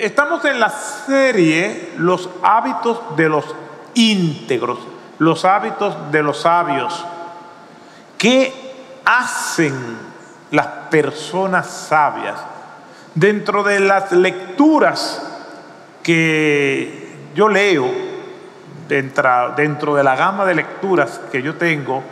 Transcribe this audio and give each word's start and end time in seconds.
Estamos 0.00 0.44
en 0.44 0.60
la 0.60 0.70
serie 0.70 1.92
Los 1.96 2.28
hábitos 2.42 3.16
de 3.16 3.28
los 3.28 3.44
íntegros, 3.94 4.78
los 5.18 5.44
hábitos 5.44 6.12
de 6.12 6.22
los 6.22 6.40
sabios. 6.40 7.04
¿Qué 8.16 8.52
hacen 9.04 9.74
las 10.50 10.66
personas 10.90 11.66
sabias? 11.66 12.38
Dentro 13.14 13.62
de 13.64 13.80
las 13.80 14.12
lecturas 14.12 15.22
que 16.02 17.30
yo 17.34 17.48
leo, 17.48 17.90
dentro 18.88 19.94
de 19.94 20.04
la 20.04 20.16
gama 20.16 20.44
de 20.44 20.54
lecturas 20.54 21.20
que 21.32 21.42
yo 21.42 21.56
tengo, 21.56 22.02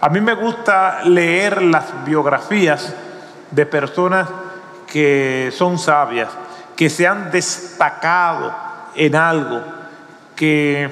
a 0.00 0.08
mí 0.08 0.20
me 0.20 0.34
gusta 0.34 1.02
leer 1.04 1.62
las 1.62 2.04
biografías 2.04 2.94
de 3.50 3.66
personas 3.66 4.28
que 4.86 5.50
son 5.52 5.78
sabias, 5.78 6.28
que 6.76 6.90
se 6.90 7.06
han 7.06 7.30
destacado 7.30 8.54
en 8.94 9.14
algo, 9.14 9.62
que 10.36 10.88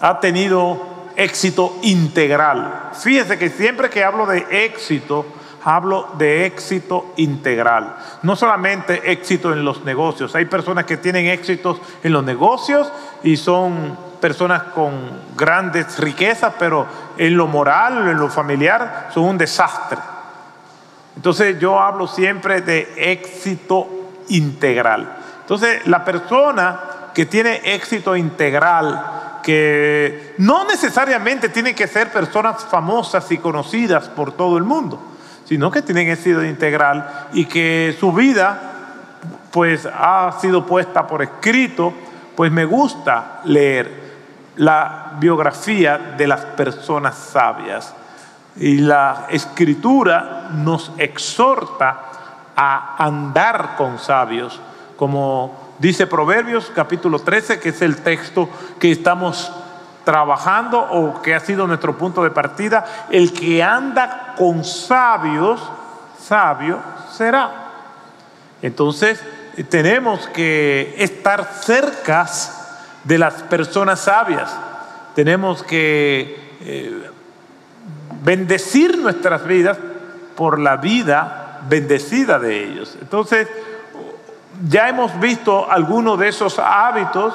ha 0.00 0.20
tenido 0.20 0.90
éxito 1.16 1.76
integral. 1.82 2.90
Fíjese 2.94 3.38
que 3.38 3.50
siempre 3.50 3.90
que 3.90 4.02
hablo 4.02 4.26
de 4.26 4.46
éxito, 4.64 5.26
hablo 5.64 6.08
de 6.16 6.46
éxito 6.46 7.12
integral. 7.16 7.96
No 8.22 8.36
solamente 8.36 9.12
éxito 9.12 9.52
en 9.52 9.64
los 9.64 9.84
negocios. 9.84 10.34
Hay 10.34 10.46
personas 10.46 10.84
que 10.86 10.96
tienen 10.96 11.26
éxitos 11.26 11.80
en 12.02 12.12
los 12.12 12.24
negocios 12.24 12.90
y 13.22 13.36
son 13.36 13.96
personas 14.20 14.62
con 14.74 14.92
grandes 15.36 15.98
riquezas, 15.98 16.54
pero 16.58 16.86
en 17.16 17.36
lo 17.36 17.46
moral, 17.46 18.08
en 18.08 18.18
lo 18.18 18.28
familiar, 18.28 19.08
son 19.12 19.24
un 19.24 19.38
desastre. 19.38 19.98
Entonces 21.16 21.58
yo 21.58 21.78
hablo 21.78 22.06
siempre 22.06 22.62
de 22.62 22.94
éxito 22.96 23.99
integral. 24.30 25.16
Entonces 25.42 25.86
la 25.86 26.04
persona 26.04 26.80
que 27.14 27.26
tiene 27.26 27.60
éxito 27.64 28.16
integral, 28.16 29.40
que 29.42 30.34
no 30.38 30.64
necesariamente 30.64 31.48
tiene 31.48 31.74
que 31.74 31.86
ser 31.86 32.12
personas 32.12 32.64
famosas 32.64 33.30
y 33.32 33.38
conocidas 33.38 34.08
por 34.08 34.32
todo 34.32 34.56
el 34.56 34.64
mundo, 34.64 35.00
sino 35.44 35.70
que 35.70 35.82
tienen 35.82 36.08
éxito 36.08 36.44
integral 36.44 37.28
y 37.32 37.46
que 37.46 37.96
su 37.98 38.12
vida 38.12 38.70
pues 39.50 39.86
ha 39.86 40.38
sido 40.40 40.64
puesta 40.64 41.06
por 41.06 41.22
escrito, 41.22 41.92
pues 42.36 42.52
me 42.52 42.64
gusta 42.64 43.40
leer 43.44 44.10
la 44.56 45.12
biografía 45.18 46.14
de 46.16 46.26
las 46.26 46.42
personas 46.44 47.16
sabias. 47.16 47.94
Y 48.56 48.78
la 48.78 49.26
escritura 49.30 50.50
nos 50.52 50.92
exhorta 50.98 52.09
a 52.62 52.96
andar 52.98 53.74
con 53.78 53.98
sabios, 53.98 54.60
como 54.98 55.74
dice 55.78 56.06
Proverbios 56.06 56.70
capítulo 56.74 57.18
13, 57.18 57.58
que 57.58 57.70
es 57.70 57.80
el 57.80 58.02
texto 58.02 58.50
que 58.78 58.92
estamos 58.92 59.50
trabajando 60.04 60.78
o 60.78 61.22
que 61.22 61.34
ha 61.34 61.40
sido 61.40 61.66
nuestro 61.66 61.96
punto 61.96 62.22
de 62.22 62.30
partida, 62.30 63.06
el 63.08 63.32
que 63.32 63.62
anda 63.62 64.34
con 64.36 64.62
sabios, 64.62 65.58
sabio 66.22 66.78
será. 67.10 67.50
Entonces, 68.60 69.24
tenemos 69.70 70.28
que 70.28 70.96
estar 70.98 71.46
cerca 71.62 72.28
de 73.04 73.16
las 73.16 73.42
personas 73.44 74.00
sabias. 74.00 74.54
Tenemos 75.14 75.62
que 75.62 76.58
eh, 76.60 77.10
bendecir 78.22 78.98
nuestras 78.98 79.46
vidas 79.46 79.78
por 80.36 80.58
la 80.58 80.76
vida 80.76 81.49
bendecida 81.68 82.38
de 82.38 82.64
ellos. 82.64 82.96
Entonces, 83.00 83.48
ya 84.68 84.88
hemos 84.88 85.18
visto 85.20 85.70
algunos 85.70 86.18
de 86.18 86.28
esos 86.28 86.58
hábitos, 86.58 87.34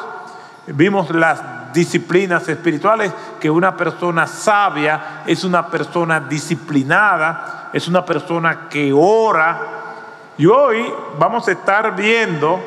vimos 0.68 1.10
las 1.12 1.74
disciplinas 1.74 2.48
espirituales, 2.48 3.12
que 3.40 3.50
una 3.50 3.76
persona 3.76 4.28
sabia 4.28 5.24
es 5.26 5.44
una 5.44 5.68
persona 5.68 6.20
disciplinada, 6.20 7.70
es 7.74 7.88
una 7.88 8.06
persona 8.06 8.68
que 8.70 8.92
ora. 8.94 9.60
Y 10.38 10.46
hoy 10.46 10.92
vamos 11.20 11.48
a 11.48 11.52
estar 11.52 11.96
viendo 11.96 12.60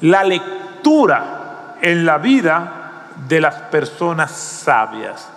la 0.00 0.24
lectura 0.24 1.76
en 1.80 2.04
la 2.04 2.18
vida 2.18 2.72
de 3.28 3.40
las 3.40 3.54
personas 3.54 4.30
sabias. 4.30 5.28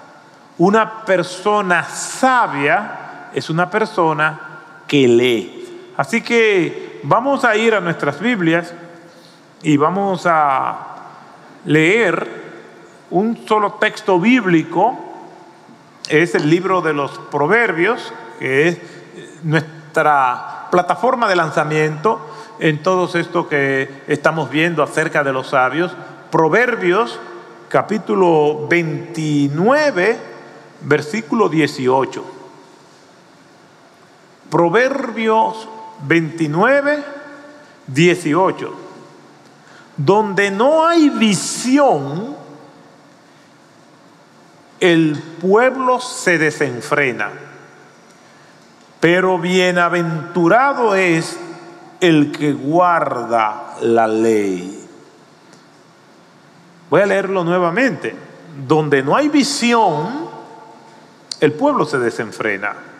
Una 0.57 1.05
persona 1.05 1.83
sabia 1.83 3.29
es 3.33 3.49
una 3.49 3.69
persona 3.69 4.39
que. 5.03 5.65
Así 5.97 6.21
que 6.21 7.01
vamos 7.03 7.43
a 7.43 7.55
ir 7.55 7.73
a 7.73 7.81
nuestras 7.81 8.19
Biblias 8.19 8.73
y 9.61 9.77
vamos 9.77 10.23
a 10.25 10.97
leer 11.65 12.27
un 13.09 13.45
solo 13.47 13.73
texto 13.73 14.19
bíblico. 14.19 14.97
Es 16.07 16.35
el 16.35 16.49
libro 16.49 16.81
de 16.81 16.93
los 16.93 17.11
Proverbios, 17.31 18.13
que 18.39 18.67
es 18.67 18.77
nuestra 19.43 20.67
plataforma 20.71 21.27
de 21.27 21.35
lanzamiento 21.35 22.19
en 22.59 22.81
todo 22.81 23.09
esto 23.17 23.49
que 23.49 24.03
estamos 24.07 24.49
viendo 24.49 24.83
acerca 24.83 25.23
de 25.23 25.33
los 25.33 25.47
sabios. 25.47 25.95
Proverbios 26.31 27.19
capítulo 27.69 28.67
29 28.67 30.17
versículo 30.81 31.49
18. 31.49 32.34
Proverbios 34.55 35.67
29, 36.07 37.03
18. 37.87 38.73
Donde 39.97 40.49
no 40.49 40.87
hay 40.87 41.09
visión, 41.09 42.37
el 44.79 45.21
pueblo 45.41 45.99
se 45.99 46.37
desenfrena. 46.37 47.31
Pero 49.01 49.39
bienaventurado 49.39 50.95
es 50.95 51.37
el 51.99 52.31
que 52.31 52.53
guarda 52.53 53.75
la 53.81 54.07
ley. 54.07 54.87
Voy 56.89 57.01
a 57.01 57.05
leerlo 57.05 57.43
nuevamente. 57.43 58.15
Donde 58.65 59.03
no 59.03 59.17
hay 59.17 59.27
visión, 59.27 60.29
el 61.41 61.51
pueblo 61.51 61.83
se 61.83 61.99
desenfrena. 61.99 62.94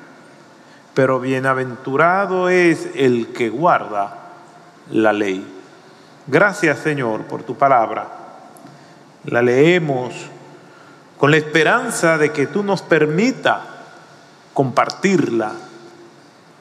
Pero 0.96 1.20
bienaventurado 1.20 2.50
es 2.50 2.90
el 2.96 3.28
que 3.34 3.50
guarda 3.50 4.18
la 4.90 5.14
ley. 5.14 5.46
Gracias 6.26 6.80
Señor 6.80 7.26
por 7.26 7.44
tu 7.44 7.56
palabra. 7.56 8.08
La 9.26 9.42
leemos 9.42 10.16
con 11.18 11.32
la 11.32 11.38
esperanza 11.38 12.18
de 12.18 12.32
que 12.32 12.48
tú 12.48 12.64
nos 12.64 12.82
permita 12.82 13.62
compartirla, 14.54 15.52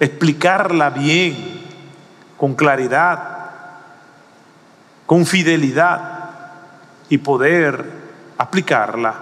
explicarla 0.00 0.91
bien, 0.91 1.62
con 2.37 2.55
claridad, 2.55 3.51
con 5.06 5.27
fidelidad 5.27 6.31
y 7.09 7.19
poder 7.19 7.84
aplicarla 8.37 9.15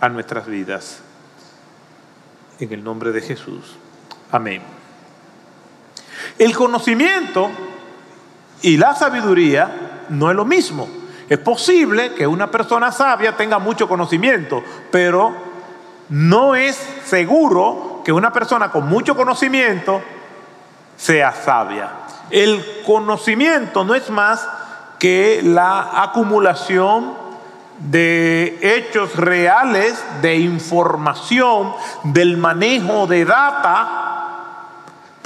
a 0.00 0.08
nuestras 0.08 0.46
vidas 0.46 1.00
en 2.60 2.72
el 2.72 2.84
nombre 2.84 3.10
de 3.10 3.20
Jesús. 3.20 3.76
Amén. 4.30 4.62
El 6.38 6.54
conocimiento 6.54 7.50
y 8.62 8.76
la 8.76 8.94
sabiduría 8.94 10.04
no 10.08 10.30
es 10.30 10.36
lo 10.36 10.44
mismo. 10.44 10.88
Es 11.28 11.38
posible 11.38 12.14
que 12.14 12.26
una 12.26 12.50
persona 12.50 12.90
sabia 12.92 13.36
tenga 13.36 13.58
mucho 13.58 13.88
conocimiento, 13.88 14.62
pero 14.90 15.34
no 16.08 16.54
es 16.54 16.76
seguro 17.04 18.02
que 18.04 18.12
una 18.12 18.32
persona 18.32 18.70
con 18.70 18.88
mucho 18.88 19.14
conocimiento 19.14 20.00
sea 20.96 21.32
sabia. 21.32 21.90
El 22.30 22.82
conocimiento 22.86 23.84
no 23.84 23.94
es 23.94 24.08
más 24.10 24.48
que 24.98 25.40
la 25.42 26.02
acumulación 26.02 27.12
de 27.78 28.58
hechos 28.60 29.14
reales, 29.16 30.02
de 30.20 30.36
información, 30.36 31.72
del 32.02 32.36
manejo 32.36 33.06
de 33.06 33.24
data, 33.24 34.17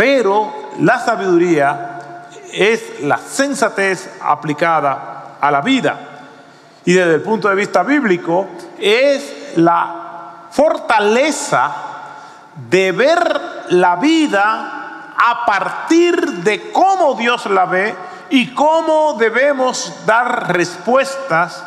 pero 0.02 0.52
la 0.80 0.98
sabiduría 0.98 2.26
es 2.52 3.02
la 3.02 3.18
sensatez 3.18 4.10
aplicada 4.20 5.36
a 5.40 5.48
la 5.48 5.60
vida. 5.60 5.96
Y 6.84 6.92
desde 6.94 7.14
el 7.14 7.20
punto 7.22 7.48
de 7.48 7.54
vista 7.54 7.84
bíblico 7.84 8.48
es 8.80 9.52
la 9.54 10.48
fortaleza 10.50 11.72
de 12.68 12.90
ver 12.90 13.40
la 13.68 13.94
vida 13.94 15.14
a 15.16 15.46
partir 15.46 16.20
de 16.42 16.72
cómo 16.72 17.14
Dios 17.14 17.46
la 17.46 17.66
ve 17.66 17.94
y 18.30 18.52
cómo 18.54 19.14
debemos 19.20 20.04
dar 20.04 20.52
respuestas 20.52 21.64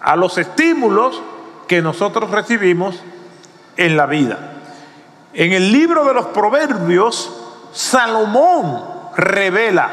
a 0.00 0.16
los 0.16 0.38
estímulos 0.38 1.20
que 1.66 1.82
nosotros 1.82 2.30
recibimos 2.30 2.98
en 3.76 3.98
la 3.98 4.06
vida. 4.06 4.57
En 5.38 5.52
el 5.52 5.70
libro 5.70 6.04
de 6.04 6.14
los 6.14 6.26
Proverbios, 6.26 7.32
Salomón 7.72 8.82
revela 9.16 9.88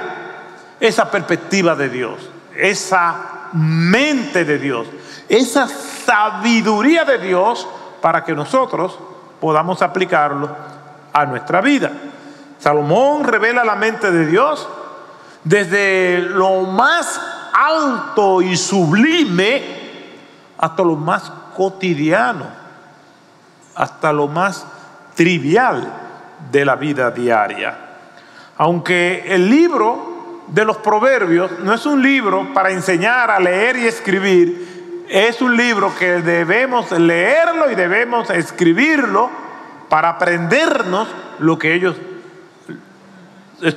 esa 0.79 1.11
perspectiva 1.11 1.75
de 1.75 1.87
Dios, 1.87 2.31
esa 2.57 3.49
mente 3.53 4.43
de 4.43 4.57
Dios, 4.57 4.87
esa 5.29 5.67
sabiduría 5.67 7.05
de 7.05 7.19
Dios 7.19 7.67
para 8.01 8.23
que 8.23 8.33
nosotros 8.33 8.97
podamos 9.39 9.83
aplicarlo 9.83 10.49
a 11.13 11.25
nuestra 11.27 11.61
vida. 11.61 11.91
Salomón 12.57 13.23
revela 13.23 13.63
la 13.63 13.75
mente 13.75 14.09
de 14.09 14.25
Dios 14.25 14.67
desde 15.43 16.21
lo 16.21 16.61
más 16.61 17.21
alto 17.53 18.41
y 18.41 18.57
sublime 18.57 19.61
hasta 20.57 20.81
lo 20.81 20.95
más 20.95 21.31
cotidiano, 21.55 22.47
hasta 23.75 24.11
lo 24.11 24.27
más 24.27 24.65
trivial 25.15 25.93
de 26.51 26.65
la 26.65 26.75
vida 26.75 27.11
diaria. 27.11 27.77
Aunque 28.57 29.23
el 29.27 29.49
libro 29.49 30.43
de 30.47 30.63
los 30.63 30.77
proverbios 30.77 31.59
no 31.59 31.73
es 31.73 31.85
un 31.85 32.01
libro 32.01 32.53
para 32.53 32.71
enseñar 32.71 33.31
a 33.31 33.39
leer 33.39 33.77
y 33.77 33.87
escribir, 33.87 35.05
es 35.09 35.41
un 35.41 35.55
libro 35.55 35.93
que 35.97 36.21
debemos 36.21 36.91
leerlo 36.91 37.71
y 37.71 37.75
debemos 37.75 38.29
escribirlo 38.29 39.29
para 39.89 40.09
aprendernos 40.09 41.07
lo 41.39 41.57
que 41.57 41.73
ellos, 41.73 41.95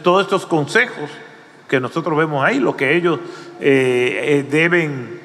todos 0.03 0.25
estos 0.25 0.47
consejos 0.47 1.11
que 1.69 1.81
nosotros 1.81 2.17
vemos 2.17 2.45
ahí, 2.45 2.59
lo 2.59 2.77
que 2.77 2.97
ellos 2.97 3.21
eh, 3.61 4.21
eh, 4.23 4.47
deben 4.51 5.21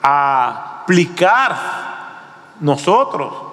aplicar 0.00 1.56
nosotros, 2.60 3.51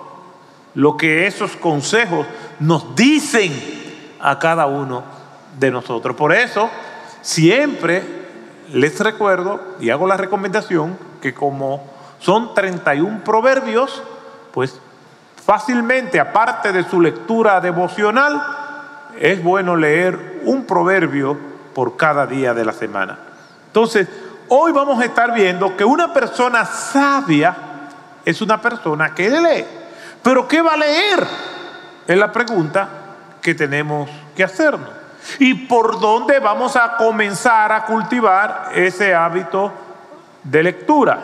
lo 0.76 0.98
que 0.98 1.28
esos 1.28 1.56
consejos 1.56 2.26
nos 2.60 2.96
dicen 2.96 3.52
a 4.20 4.38
cada 4.40 4.66
uno 4.66 5.04
de 5.58 5.72
nosotros. 5.72 6.16
Por 6.16 6.34
eso, 6.34 6.70
siempre 7.22 8.04
les 8.74 9.00
recuerdo 9.00 9.60
y 9.80 9.90
hago 9.90 10.08
la 10.08 10.18
recomendación 10.18 10.98
que 11.22 11.34
como 11.34 11.84
son 12.20 12.54
31 12.54 13.24
proverbios, 13.24 14.04
pues 14.52 14.80
fácilmente, 15.44 16.20
aparte 16.20 16.72
de 16.72 16.84
su 16.84 17.02
lectura 17.02 17.60
devocional, 17.62 18.42
es 19.20 19.42
bueno 19.44 19.76
leer 19.76 20.42
un 20.44 20.66
proverbio 20.66 21.38
por 21.74 21.98
cada 21.98 22.26
día 22.26 22.54
de 22.54 22.66
la 22.66 22.74
semana. 22.74 23.18
Entonces, 23.68 24.08
hoy 24.50 24.72
vamos 24.72 25.02
a 25.02 25.06
estar 25.06 25.34
viendo 25.34 25.76
que 25.76 25.86
una 25.86 26.14
persona 26.14 26.66
sabia 26.66 27.56
es 28.26 28.42
una 28.42 28.62
persona 28.62 29.14
que 29.14 29.30
lee. 29.30 29.66
Pero 30.22 30.48
¿qué 30.48 30.62
va 30.62 30.74
a 30.74 30.78
leer? 30.78 31.28
Es 32.08 32.18
la 32.18 32.32
pregunta 32.32 32.90
que 33.42 33.56
tenemos 33.56 34.10
que 34.36 34.44
hacernos. 34.44 34.90
¿Y 35.38 35.54
por 35.54 36.00
dónde 36.00 36.40
vamos 36.40 36.76
a 36.76 36.98
comenzar 36.98 37.72
a 37.72 37.86
cultivar 37.86 38.72
ese 38.74 39.14
hábito 39.14 39.72
de 40.44 40.64
lectura? 40.64 41.20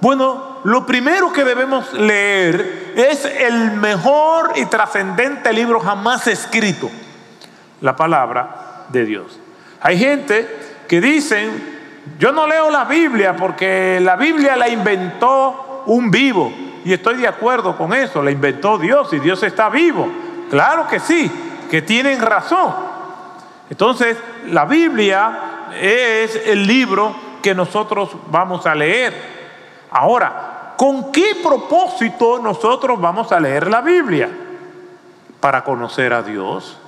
Bueno, 0.00 0.60
lo 0.64 0.86
primero 0.86 1.32
que 1.32 1.44
debemos 1.44 1.92
leer 1.92 2.92
es 2.96 3.24
el 3.24 3.72
mejor 3.72 4.52
y 4.56 4.66
trascendente 4.66 5.52
libro 5.52 5.80
jamás 5.80 6.26
escrito, 6.26 6.90
la 7.80 7.96
palabra 7.96 8.84
de 8.88 9.04
Dios. 9.04 9.38
Hay 9.80 9.98
gente 9.98 10.48
que 10.86 11.00
dicen, 11.00 11.80
yo 12.18 12.32
no 12.32 12.46
leo 12.46 12.70
la 12.70 12.84
Biblia 12.84 13.36
porque 13.36 13.98
la 14.00 14.16
Biblia 14.16 14.56
la 14.56 14.68
inventó 14.68 15.84
un 15.86 16.10
vivo. 16.10 16.52
Y 16.84 16.92
estoy 16.92 17.16
de 17.16 17.28
acuerdo 17.28 17.76
con 17.76 17.92
eso, 17.92 18.22
la 18.22 18.30
inventó 18.30 18.78
Dios 18.78 19.12
y 19.12 19.18
Dios 19.18 19.42
está 19.42 19.68
vivo. 19.68 20.08
Claro 20.50 20.86
que 20.88 21.00
sí, 21.00 21.30
que 21.70 21.82
tienen 21.82 22.20
razón. 22.20 22.74
Entonces, 23.68 24.16
la 24.46 24.64
Biblia 24.64 25.70
es 25.80 26.34
el 26.46 26.66
libro 26.66 27.14
que 27.42 27.54
nosotros 27.54 28.10
vamos 28.26 28.66
a 28.66 28.74
leer. 28.74 29.14
Ahora, 29.90 30.74
¿con 30.76 31.12
qué 31.12 31.36
propósito 31.42 32.38
nosotros 32.38 33.00
vamos 33.00 33.30
a 33.32 33.40
leer 33.40 33.68
la 33.68 33.80
Biblia? 33.80 34.28
Para 35.40 35.62
conocer 35.62 36.12
a 36.12 36.22
Dios 36.22 36.80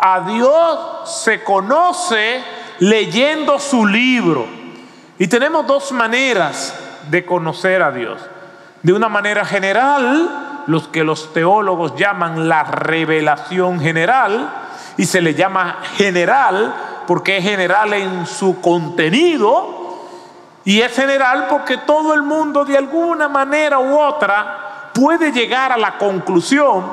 a 0.00 0.20
Dios 0.20 1.10
se 1.22 1.44
conoce 1.44 2.42
leyendo 2.78 3.58
su 3.58 3.86
libro. 3.86 4.46
Y 5.18 5.28
tenemos 5.28 5.66
dos 5.66 5.92
maneras 5.92 6.74
de 7.10 7.26
conocer 7.26 7.82
a 7.82 7.92
Dios. 7.92 8.18
De 8.82 8.92
una 8.92 9.08
manera 9.08 9.44
general, 9.44 10.64
los 10.66 10.88
que 10.88 11.04
los 11.04 11.32
teólogos 11.32 11.96
llaman 11.96 12.48
la 12.48 12.64
revelación 12.64 13.80
general, 13.80 14.50
y 14.96 15.04
se 15.04 15.20
le 15.20 15.34
llama 15.34 15.78
general 15.96 16.74
porque 17.06 17.38
es 17.38 17.44
general 17.44 17.92
en 17.92 18.26
su 18.26 18.60
contenido, 18.60 19.80
y 20.64 20.80
es 20.80 20.94
general 20.94 21.46
porque 21.48 21.78
todo 21.78 22.14
el 22.14 22.22
mundo 22.22 22.64
de 22.64 22.76
alguna 22.76 23.28
manera 23.28 23.78
u 23.78 23.98
otra 23.98 24.90
puede 24.94 25.32
llegar 25.32 25.72
a 25.72 25.76
la 25.76 25.98
conclusión 25.98 26.84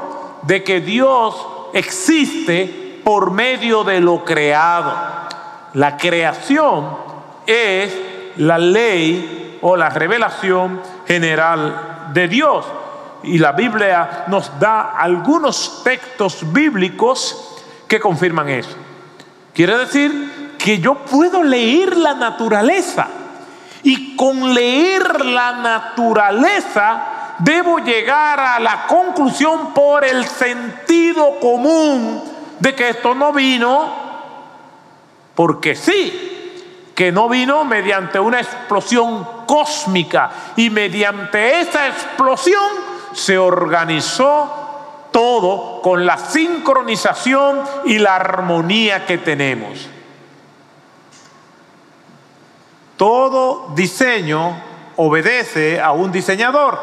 de 0.43 0.63
que 0.63 0.79
Dios 0.79 1.45
existe 1.73 3.01
por 3.03 3.31
medio 3.31 3.83
de 3.83 3.99
lo 3.99 4.23
creado. 4.23 4.93
La 5.73 5.97
creación 5.97 6.97
es 7.45 7.95
la 8.37 8.57
ley 8.57 9.59
o 9.61 9.75
la 9.75 9.89
revelación 9.89 10.81
general 11.07 12.09
de 12.13 12.27
Dios. 12.27 12.65
Y 13.23 13.37
la 13.39 13.51
Biblia 13.53 14.25
nos 14.27 14.59
da 14.59 14.91
algunos 14.91 15.83
textos 15.83 16.51
bíblicos 16.51 17.55
que 17.87 17.99
confirman 17.99 18.49
eso. 18.49 18.75
Quiere 19.53 19.77
decir 19.77 20.55
que 20.57 20.79
yo 20.79 20.95
puedo 20.95 21.43
leer 21.43 21.97
la 21.97 22.13
naturaleza 22.13 23.07
y 23.83 24.15
con 24.15 24.53
leer 24.53 25.25
la 25.25 25.53
naturaleza 25.53 27.35
debo 27.39 27.79
llegar 27.79 28.39
a 28.39 28.59
la 28.59 28.85
conclusión 28.87 29.73
por 29.73 30.03
el 30.03 30.25
sentido 30.25 31.39
común 31.39 32.23
de 32.59 32.75
que 32.75 32.89
esto 32.89 33.13
no 33.13 33.31
vino 33.31 34.07
porque 35.35 35.75
sí, 35.75 36.36
que 36.97 37.11
no 37.11 37.29
vino 37.29 37.63
mediante 37.63 38.19
una 38.19 38.39
explosión 38.39 39.45
cósmica 39.45 40.31
y 40.55 40.71
mediante 40.71 41.59
esa 41.59 41.89
explosión 41.89 42.71
se 43.13 43.37
organizó 43.37 45.07
todo 45.11 45.79
con 45.83 46.07
la 46.07 46.17
sincronización 46.17 47.61
y 47.85 47.99
la 47.99 48.15
armonía 48.15 49.05
que 49.05 49.19
tenemos. 49.19 49.87
Todo 52.97 53.75
diseño 53.75 54.59
obedece 54.95 55.79
a 55.79 55.91
un 55.91 56.11
diseñador. 56.11 56.79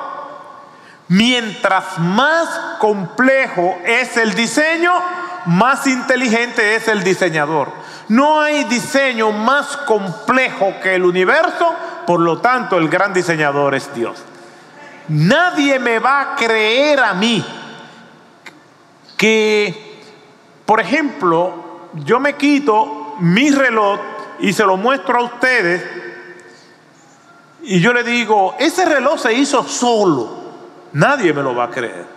Mientras 1.08 1.98
más 1.98 2.76
complejo 2.78 3.78
es 3.84 4.16
el 4.16 4.36
diseño, 4.36 4.92
más 5.46 5.88
inteligente 5.88 6.76
es 6.76 6.86
el 6.86 7.02
diseñador. 7.02 7.72
No 8.08 8.40
hay 8.40 8.64
diseño 8.64 9.32
más 9.32 9.76
complejo 9.78 10.75
que 10.82 10.94
el 10.94 11.04
universo, 11.04 11.75
por 12.06 12.20
lo 12.20 12.38
tanto 12.38 12.78
el 12.78 12.88
gran 12.88 13.12
diseñador 13.12 13.75
es 13.75 13.92
Dios. 13.94 14.23
Nadie 15.08 15.78
me 15.78 15.99
va 15.99 16.20
a 16.20 16.37
creer 16.37 17.00
a 17.00 17.14
mí 17.14 17.44
que, 19.16 20.02
por 20.64 20.80
ejemplo, 20.80 21.88
yo 21.94 22.20
me 22.20 22.34
quito 22.34 23.16
mi 23.20 23.50
reloj 23.50 24.00
y 24.40 24.52
se 24.52 24.64
lo 24.64 24.76
muestro 24.76 25.18
a 25.18 25.23
ustedes 25.25 25.82
y 27.66 27.80
yo 27.80 27.94
le 27.94 28.04
digo, 28.04 28.54
ese 28.58 28.84
reloj 28.84 29.18
se 29.18 29.32
hizo 29.32 29.64
solo. 29.64 30.44
Nadie 30.92 31.32
me 31.32 31.42
lo 31.42 31.54
va 31.54 31.64
a 31.64 31.70
creer. 31.70 32.13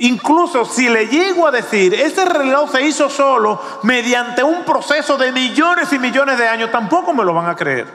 Incluso 0.00 0.64
si 0.64 0.88
le 0.88 1.08
llego 1.08 1.46
a 1.46 1.50
decir, 1.50 1.92
ese 1.92 2.24
reloj 2.24 2.72
se 2.72 2.82
hizo 2.82 3.10
solo 3.10 3.60
mediante 3.82 4.42
un 4.42 4.64
proceso 4.64 5.18
de 5.18 5.30
millones 5.30 5.92
y 5.92 5.98
millones 5.98 6.38
de 6.38 6.48
años, 6.48 6.70
tampoco 6.72 7.12
me 7.12 7.22
lo 7.22 7.34
van 7.34 7.50
a 7.50 7.54
creer. 7.54 7.86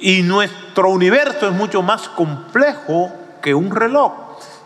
Y 0.00 0.22
nuestro 0.22 0.90
universo 0.90 1.48
es 1.48 1.52
mucho 1.52 1.82
más 1.82 2.08
complejo 2.08 3.12
que 3.42 3.54
un 3.54 3.74
reloj. 3.74 4.12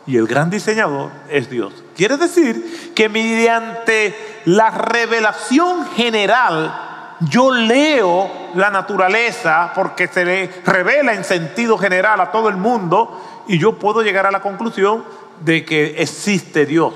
Y 0.06 0.18
el 0.18 0.26
gran 0.26 0.50
diseñador 0.50 1.10
es 1.30 1.48
Dios. 1.48 1.72
Quiere 1.96 2.18
decir 2.18 2.92
que 2.94 3.08
mediante 3.08 4.42
la 4.44 4.70
revelación 4.70 5.86
general, 5.96 7.16
yo 7.20 7.50
leo 7.50 8.30
la 8.54 8.68
naturaleza 8.68 9.72
porque 9.74 10.08
se 10.08 10.26
le 10.26 10.62
revela 10.66 11.14
en 11.14 11.24
sentido 11.24 11.78
general 11.78 12.20
a 12.20 12.30
todo 12.30 12.50
el 12.50 12.56
mundo 12.56 13.44
y 13.48 13.58
yo 13.58 13.78
puedo 13.78 14.02
llegar 14.02 14.26
a 14.26 14.30
la 14.30 14.40
conclusión 14.40 15.04
de 15.40 15.64
que 15.64 16.02
existe 16.02 16.66
Dios. 16.66 16.94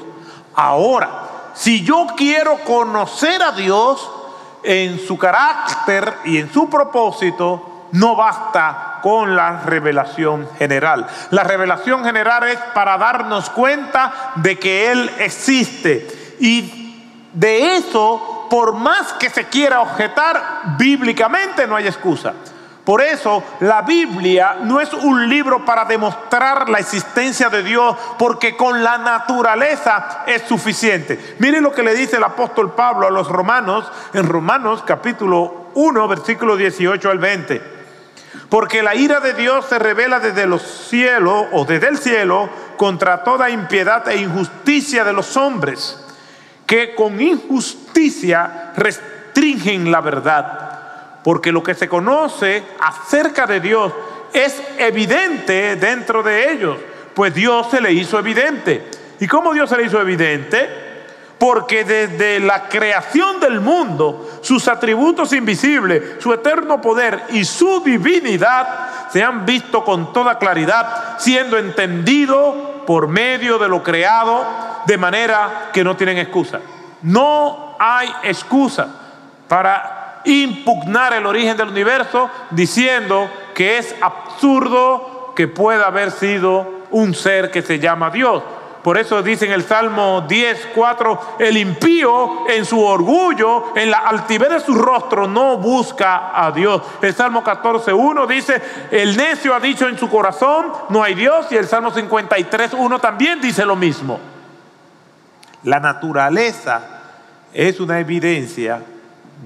Ahora, 0.54 1.28
si 1.54 1.84
yo 1.84 2.06
quiero 2.16 2.58
conocer 2.64 3.42
a 3.42 3.52
Dios 3.52 4.10
en 4.62 4.98
su 4.98 5.16
carácter 5.18 6.14
y 6.24 6.38
en 6.38 6.52
su 6.52 6.68
propósito, 6.68 7.88
no 7.92 8.16
basta 8.16 9.00
con 9.02 9.34
la 9.34 9.60
revelación 9.60 10.48
general. 10.58 11.06
La 11.30 11.44
revelación 11.44 12.04
general 12.04 12.48
es 12.48 12.58
para 12.74 12.98
darnos 12.98 13.50
cuenta 13.50 14.32
de 14.36 14.58
que 14.58 14.90
Él 14.90 15.10
existe. 15.18 16.36
Y 16.40 17.26
de 17.32 17.76
eso 17.76 18.38
por 18.48 18.74
más 18.74 19.12
que 19.14 19.30
se 19.30 19.44
quiera 19.44 19.80
objetar, 19.80 20.76
bíblicamente 20.78 21.66
no 21.66 21.76
hay 21.76 21.86
excusa. 21.86 22.34
Por 22.88 23.02
eso 23.02 23.44
la 23.60 23.82
Biblia 23.82 24.60
no 24.62 24.80
es 24.80 24.94
un 24.94 25.28
libro 25.28 25.62
para 25.62 25.84
demostrar 25.84 26.70
la 26.70 26.78
existencia 26.78 27.50
de 27.50 27.62
Dios, 27.62 27.94
porque 28.18 28.56
con 28.56 28.82
la 28.82 28.96
naturaleza 28.96 30.24
es 30.26 30.40
suficiente. 30.44 31.36
Miren 31.38 31.64
lo 31.64 31.72
que 31.74 31.82
le 31.82 31.94
dice 31.94 32.16
el 32.16 32.24
apóstol 32.24 32.72
Pablo 32.72 33.06
a 33.06 33.10
los 33.10 33.28
romanos 33.28 33.84
en 34.14 34.26
Romanos 34.26 34.84
capítulo 34.86 35.66
1, 35.74 36.08
versículo 36.08 36.56
18 36.56 37.10
al 37.10 37.18
20. 37.18 37.62
Porque 38.48 38.82
la 38.82 38.94
ira 38.94 39.20
de 39.20 39.34
Dios 39.34 39.66
se 39.66 39.78
revela 39.78 40.18
desde 40.18 40.46
los 40.46 40.62
cielos 40.62 41.44
o 41.52 41.66
desde 41.66 41.88
el 41.88 41.98
cielo 41.98 42.48
contra 42.78 43.22
toda 43.22 43.50
impiedad 43.50 44.08
e 44.08 44.16
injusticia 44.16 45.04
de 45.04 45.12
los 45.12 45.36
hombres, 45.36 46.02
que 46.64 46.94
con 46.94 47.20
injusticia 47.20 48.72
restringen 48.74 49.92
la 49.92 50.00
verdad 50.00 50.67
porque 51.28 51.52
lo 51.52 51.62
que 51.62 51.74
se 51.74 51.90
conoce 51.90 52.62
acerca 52.80 53.46
de 53.46 53.60
Dios 53.60 53.92
es 54.32 54.62
evidente 54.78 55.76
dentro 55.76 56.22
de 56.22 56.50
ellos, 56.50 56.78
pues 57.12 57.34
Dios 57.34 57.66
se 57.70 57.82
le 57.82 57.92
hizo 57.92 58.18
evidente. 58.18 58.90
¿Y 59.20 59.26
cómo 59.26 59.52
Dios 59.52 59.68
se 59.68 59.76
le 59.76 59.82
hizo 59.82 60.00
evidente? 60.00 60.66
Porque 61.36 61.84
desde 61.84 62.40
la 62.40 62.66
creación 62.70 63.40
del 63.40 63.60
mundo, 63.60 64.38
sus 64.40 64.68
atributos 64.68 65.34
invisibles, 65.34 66.14
su 66.18 66.32
eterno 66.32 66.80
poder 66.80 67.24
y 67.28 67.44
su 67.44 67.82
divinidad 67.84 69.10
se 69.12 69.22
han 69.22 69.44
visto 69.44 69.84
con 69.84 70.14
toda 70.14 70.38
claridad, 70.38 71.18
siendo 71.18 71.58
entendido 71.58 72.84
por 72.86 73.06
medio 73.06 73.58
de 73.58 73.68
lo 73.68 73.82
creado, 73.82 74.46
de 74.86 74.96
manera 74.96 75.68
que 75.74 75.84
no 75.84 75.94
tienen 75.94 76.16
excusa. 76.16 76.60
No 77.02 77.76
hay 77.78 78.10
excusa 78.22 78.88
para 79.46 80.07
impugnar 80.24 81.12
el 81.14 81.26
origen 81.26 81.56
del 81.56 81.68
universo 81.68 82.30
diciendo 82.50 83.28
que 83.54 83.78
es 83.78 83.94
absurdo 84.00 85.32
que 85.34 85.48
pueda 85.48 85.86
haber 85.86 86.10
sido 86.10 86.78
un 86.90 87.14
ser 87.14 87.50
que 87.50 87.62
se 87.62 87.78
llama 87.78 88.10
Dios. 88.10 88.42
Por 88.82 88.96
eso 88.96 89.22
dice 89.22 89.44
en 89.44 89.52
el 89.52 89.64
Salmo 89.64 90.24
10, 90.28 90.68
4, 90.74 91.20
el 91.40 91.56
impío 91.56 92.48
en 92.48 92.64
su 92.64 92.80
orgullo, 92.82 93.76
en 93.76 93.90
la 93.90 93.98
altivez 93.98 94.48
de 94.48 94.60
su 94.60 94.74
rostro, 94.74 95.26
no 95.26 95.58
busca 95.58 96.30
a 96.34 96.50
Dios. 96.52 96.82
El 97.02 97.14
Salmo 97.14 97.42
14, 97.42 97.92
1 97.92 98.26
dice, 98.26 98.62
el 98.90 99.16
necio 99.16 99.54
ha 99.54 99.60
dicho 99.60 99.88
en 99.88 99.98
su 99.98 100.08
corazón, 100.08 100.72
no 100.88 101.02
hay 101.02 101.14
Dios. 101.14 101.46
Y 101.50 101.56
el 101.56 101.66
Salmo 101.66 101.90
53, 101.90 102.72
1 102.74 102.98
también 102.98 103.40
dice 103.40 103.66
lo 103.66 103.76
mismo. 103.76 104.18
La 105.64 105.80
naturaleza 105.80 106.80
es 107.52 107.80
una 107.80 107.98
evidencia 107.98 108.80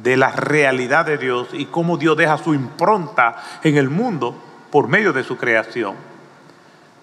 de 0.01 0.17
la 0.17 0.31
realidad 0.31 1.05
de 1.05 1.19
Dios 1.19 1.49
y 1.53 1.67
cómo 1.67 1.97
Dios 1.97 2.17
deja 2.17 2.39
su 2.39 2.55
impronta 2.55 3.37
en 3.63 3.77
el 3.77 3.91
mundo 3.91 4.35
por 4.71 4.89
medio 4.89 5.13
de 5.13 5.25
su 5.25 5.37
creación. 5.37 5.95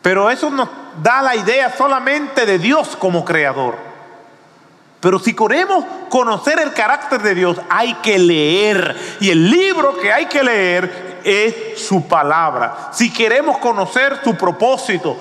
Pero 0.01 0.29
eso 0.29 0.50
nos 0.50 0.69
da 1.03 1.22
la 1.22 1.36
idea 1.36 1.75
solamente 1.75 2.46
de 2.46 2.58
Dios 2.58 2.96
como 2.96 3.25
creador. 3.25 3.75
Pero 5.00 5.19
si 5.19 5.34
queremos 5.34 5.86
conocer 6.10 6.60
el 6.60 6.74
carácter 6.74 7.22
de 7.22 7.36
Dios, 7.36 7.58
hay 7.69 7.93
que 7.96 8.17
leer. 8.19 8.96
Y 9.19 9.29
el 9.29 9.50
libro 9.50 9.98
que 9.98 10.12
hay 10.12 10.25
que 10.25 10.43
leer 10.43 11.22
es 11.24 11.81
su 11.81 12.08
palabra. 12.08 12.89
Si 12.91 13.12
queremos 13.12 13.58
conocer 13.60 14.19
su 14.24 14.36
propósito, 14.36 15.17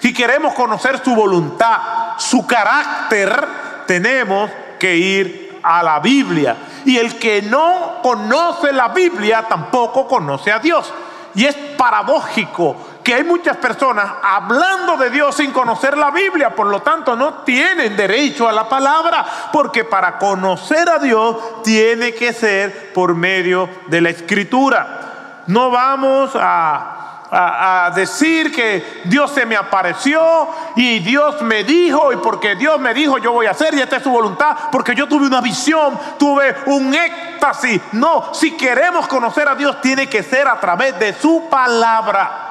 si 0.00 0.14
queremos 0.14 0.54
conocer 0.54 1.02
su 1.04 1.14
voluntad, 1.14 2.18
su 2.18 2.46
carácter, 2.46 3.46
tenemos 3.86 4.50
que 4.78 4.96
ir 4.96 5.39
a 5.62 5.82
la 5.82 6.00
Biblia. 6.00 6.56
Y 6.84 6.96
el 6.96 7.18
que 7.18 7.42
no 7.42 7.98
conoce 8.02 8.72
la 8.72 8.88
Biblia 8.88 9.46
tampoco 9.48 10.06
conoce 10.06 10.52
a 10.52 10.58
Dios. 10.58 10.92
Y 11.34 11.44
es 11.44 11.54
paradójico 11.54 12.76
que 13.04 13.14
hay 13.14 13.24
muchas 13.24 13.56
personas 13.56 14.10
hablando 14.22 14.96
de 14.96 15.10
Dios 15.10 15.34
sin 15.34 15.52
conocer 15.52 15.96
la 15.96 16.10
Biblia, 16.10 16.54
por 16.54 16.66
lo 16.66 16.82
tanto 16.82 17.16
no 17.16 17.34
tienen 17.44 17.96
derecho 17.96 18.48
a 18.48 18.52
la 18.52 18.68
palabra, 18.68 19.24
porque 19.52 19.84
para 19.84 20.18
conocer 20.18 20.88
a 20.88 20.98
Dios 20.98 21.62
tiene 21.62 22.12
que 22.12 22.32
ser 22.32 22.92
por 22.92 23.14
medio 23.14 23.68
de 23.86 24.00
la 24.00 24.10
escritura. 24.10 25.42
No 25.46 25.70
vamos 25.70 26.32
a 26.34 27.00
a, 27.30 27.90
decir 27.94 28.52
que 28.54 29.02
Dios 29.04 29.30
se 29.30 29.46
me 29.46 29.56
apareció 29.56 30.48
y 30.76 30.98
Dios 31.00 31.42
me 31.42 31.64
dijo 31.64 32.12
y 32.12 32.16
porque 32.16 32.56
Dios 32.56 32.80
me 32.80 32.92
dijo 32.94 33.18
yo 33.18 33.32
voy 33.32 33.46
a 33.46 33.52
hacer 33.52 33.74
y 33.74 33.80
esta 33.80 33.96
es 33.96 34.02
su 34.02 34.10
voluntad 34.10 34.56
porque 34.72 34.94
yo 34.94 35.06
tuve 35.06 35.26
una 35.26 35.40
visión, 35.40 35.98
tuve 36.18 36.54
un 36.66 36.94
éxtasis. 36.94 37.80
No, 37.92 38.34
si 38.34 38.56
queremos 38.56 39.06
conocer 39.06 39.48
a 39.48 39.54
Dios 39.54 39.80
tiene 39.80 40.08
que 40.08 40.22
ser 40.22 40.48
a 40.48 40.58
través 40.58 40.98
de 40.98 41.14
su 41.14 41.48
palabra. 41.50 42.48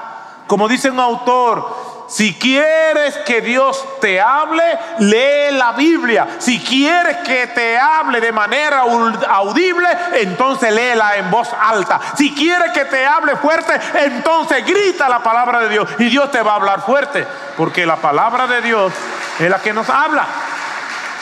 Como 0.48 0.68
dice 0.68 0.90
un 0.90 1.00
autor, 1.00 1.89
si 2.10 2.34
quieres 2.34 3.18
que 3.20 3.40
Dios 3.40 3.86
te 4.02 4.20
hable, 4.20 4.64
lee 4.98 5.56
la 5.56 5.74
Biblia. 5.74 6.28
Si 6.40 6.60
quieres 6.60 7.18
que 7.18 7.48
te 7.48 7.78
hable 7.78 8.20
de 8.20 8.32
manera 8.32 8.80
audible, 8.80 9.88
entonces 10.14 10.74
léela 10.74 11.18
en 11.18 11.30
voz 11.30 11.50
alta. 11.54 12.00
Si 12.18 12.34
quieres 12.34 12.72
que 12.72 12.86
te 12.86 13.06
hable 13.06 13.36
fuerte, 13.36 13.80
entonces 13.94 14.66
grita 14.66 15.08
la 15.08 15.20
palabra 15.20 15.60
de 15.60 15.70
Dios 15.70 15.88
y 16.00 16.06
Dios 16.06 16.32
te 16.32 16.42
va 16.42 16.54
a 16.54 16.56
hablar 16.56 16.82
fuerte. 16.82 17.28
Porque 17.56 17.86
la 17.86 17.98
palabra 17.98 18.48
de 18.48 18.62
Dios 18.62 18.92
es 19.38 19.50
la 19.50 19.62
que 19.62 19.72
nos 19.72 19.88
habla. 19.88 20.26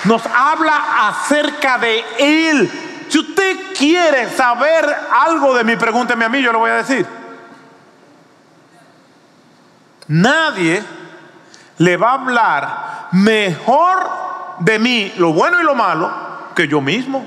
Nos 0.05 0.21
habla 0.25 1.09
acerca 1.09 1.77
de 1.79 2.05
Él. 2.17 3.05
Si 3.09 3.19
usted 3.19 3.57
quiere 3.77 4.29
saber 4.29 4.85
algo 5.11 5.53
de 5.53 5.65
mí, 5.65 5.75
pregúnteme 5.75 6.23
a 6.23 6.29
mí, 6.29 6.41
yo 6.41 6.53
lo 6.53 6.59
voy 6.59 6.71
a 6.71 6.75
decir. 6.75 7.26
Nadie 10.07 10.83
le 11.77 11.97
va 11.97 12.11
a 12.11 12.13
hablar 12.13 13.07
mejor 13.11 14.09
de 14.59 14.79
mí, 14.79 15.13
lo 15.17 15.33
bueno 15.33 15.59
y 15.61 15.63
lo 15.63 15.75
malo, 15.75 16.11
que 16.55 16.67
yo 16.67 16.81
mismo. 16.81 17.25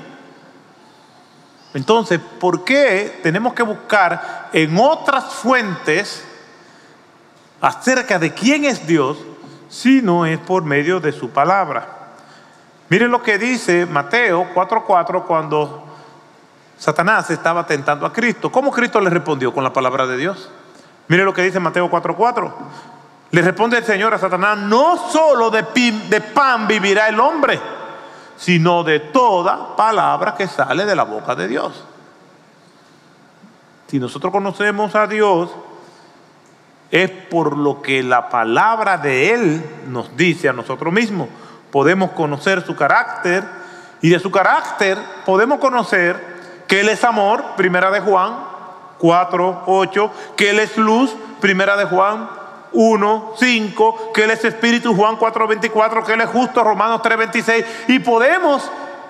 Entonces, 1.73 2.19
¿por 2.39 2.63
qué 2.65 3.19
tenemos 3.23 3.53
que 3.53 3.63
buscar 3.63 4.49
en 4.51 4.77
otras 4.77 5.25
fuentes 5.25 6.25
acerca 7.61 8.19
de 8.19 8.33
quién 8.33 8.65
es 8.65 8.85
Dios 8.85 9.17
si 9.69 10.01
no 10.01 10.25
es 10.25 10.37
por 10.39 10.63
medio 10.63 10.99
de 10.99 11.13
su 11.13 11.29
palabra? 11.29 12.01
Miren 12.89 13.09
lo 13.09 13.23
que 13.23 13.37
dice 13.37 13.85
Mateo 13.85 14.47
4:4 14.53 15.23
cuando 15.25 15.85
Satanás 16.77 17.29
estaba 17.29 17.65
tentando 17.65 18.05
a 18.05 18.11
Cristo. 18.11 18.51
¿Cómo 18.51 18.69
Cristo 18.69 18.99
le 18.99 19.09
respondió 19.09 19.53
con 19.53 19.63
la 19.63 19.71
palabra 19.71 20.05
de 20.07 20.17
Dios? 20.17 20.51
Mire 21.11 21.25
lo 21.25 21.33
que 21.33 21.41
dice 21.41 21.59
Mateo 21.59 21.91
4:4. 21.91 22.53
Le 23.31 23.41
responde 23.41 23.77
el 23.77 23.83
Señor 23.83 24.13
a 24.13 24.17
Satanás, 24.17 24.57
no 24.57 24.95
solo 25.09 25.49
de, 25.49 25.61
de 26.09 26.21
pan 26.21 26.67
vivirá 26.67 27.09
el 27.09 27.19
hombre, 27.19 27.59
sino 28.37 28.81
de 28.85 29.01
toda 29.01 29.75
palabra 29.75 30.35
que 30.35 30.47
sale 30.47 30.85
de 30.85 30.95
la 30.95 31.03
boca 31.03 31.35
de 31.35 31.49
Dios. 31.49 31.83
Si 33.87 33.99
nosotros 33.99 34.31
conocemos 34.31 34.95
a 34.95 35.05
Dios, 35.05 35.49
es 36.91 37.11
por 37.11 37.57
lo 37.57 37.81
que 37.81 38.03
la 38.03 38.29
palabra 38.29 38.97
de 38.97 39.33
Él 39.33 39.65
nos 39.87 40.15
dice 40.15 40.47
a 40.47 40.53
nosotros 40.53 40.93
mismos. 40.93 41.27
Podemos 41.73 42.11
conocer 42.11 42.65
su 42.65 42.73
carácter 42.73 43.43
y 44.01 44.07
de 44.07 44.19
su 44.19 44.31
carácter 44.31 44.97
podemos 45.25 45.59
conocer 45.59 46.63
que 46.69 46.79
Él 46.79 46.87
es 46.87 47.03
amor, 47.03 47.43
primera 47.57 47.91
de 47.91 47.99
Juan 47.99 48.50
4, 49.01 49.63
8, 49.65 50.11
que 50.37 50.51
Él 50.51 50.59
es 50.59 50.77
luz, 50.77 51.13
primera 51.39 51.75
de 51.75 51.85
Juan 51.85 52.29
1, 52.71 53.33
5, 53.35 54.11
que 54.13 54.23
Él 54.25 54.31
es 54.31 54.45
espíritu, 54.45 54.95
Juan 54.95 55.15
4, 55.15 55.47
24, 55.47 56.03
que 56.03 56.13
Él 56.13 56.21
es 56.21 56.29
justo, 56.29 56.63
Romanos 56.63 57.01
3, 57.01 57.17
26, 57.17 57.65
y 57.87 57.99
podemos 57.99 58.69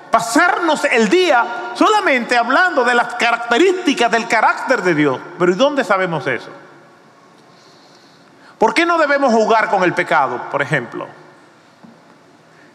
pasarnos 0.10 0.86
el 0.86 1.10
día 1.10 1.74
solamente 1.74 2.38
hablando 2.38 2.86
de 2.86 2.96
las 2.96 3.16
características 3.16 4.10
del 4.10 4.30
carácter 4.30 4.82
de 4.82 4.96
Dios. 4.96 5.20
Pero 5.38 5.52
¿y 5.52 5.56
dónde 5.56 5.84
sabemos 5.84 6.26
eso? 6.26 6.50
¿Por 8.58 8.74
qué 8.74 8.86
no 8.86 8.98
debemos 8.98 9.34
jugar 9.34 9.70
con 9.70 9.84
el 9.84 9.94
pecado, 9.94 10.40
por 10.50 10.62
ejemplo? 10.62 11.08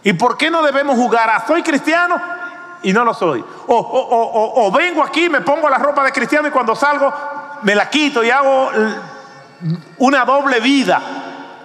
¿Y 0.02 0.12
por 0.12 0.36
qué 0.36 0.50
no 0.50 0.62
debemos 0.62 0.96
jugar 0.96 1.30
a 1.30 1.46
soy 1.46 1.62
cristiano 1.62 2.20
y 2.86 2.92
no 2.92 3.04
lo 3.04 3.12
soy. 3.12 3.44
O, 3.66 4.70
vengo 4.72 5.02
aquí, 5.02 5.28
me 5.28 5.40
pongo 5.40 5.68
la 5.68 5.76
ropa 5.76 6.04
de 6.04 6.12
cristiano 6.12 6.46
y 6.46 6.52
cuando 6.52 6.76
salgo 6.76 7.12
me 7.62 7.74
la 7.74 7.90
quito 7.90 8.22
y 8.22 8.30
hago 8.30 8.70
una 9.98 10.24
doble 10.24 10.60
vida, 10.60 11.02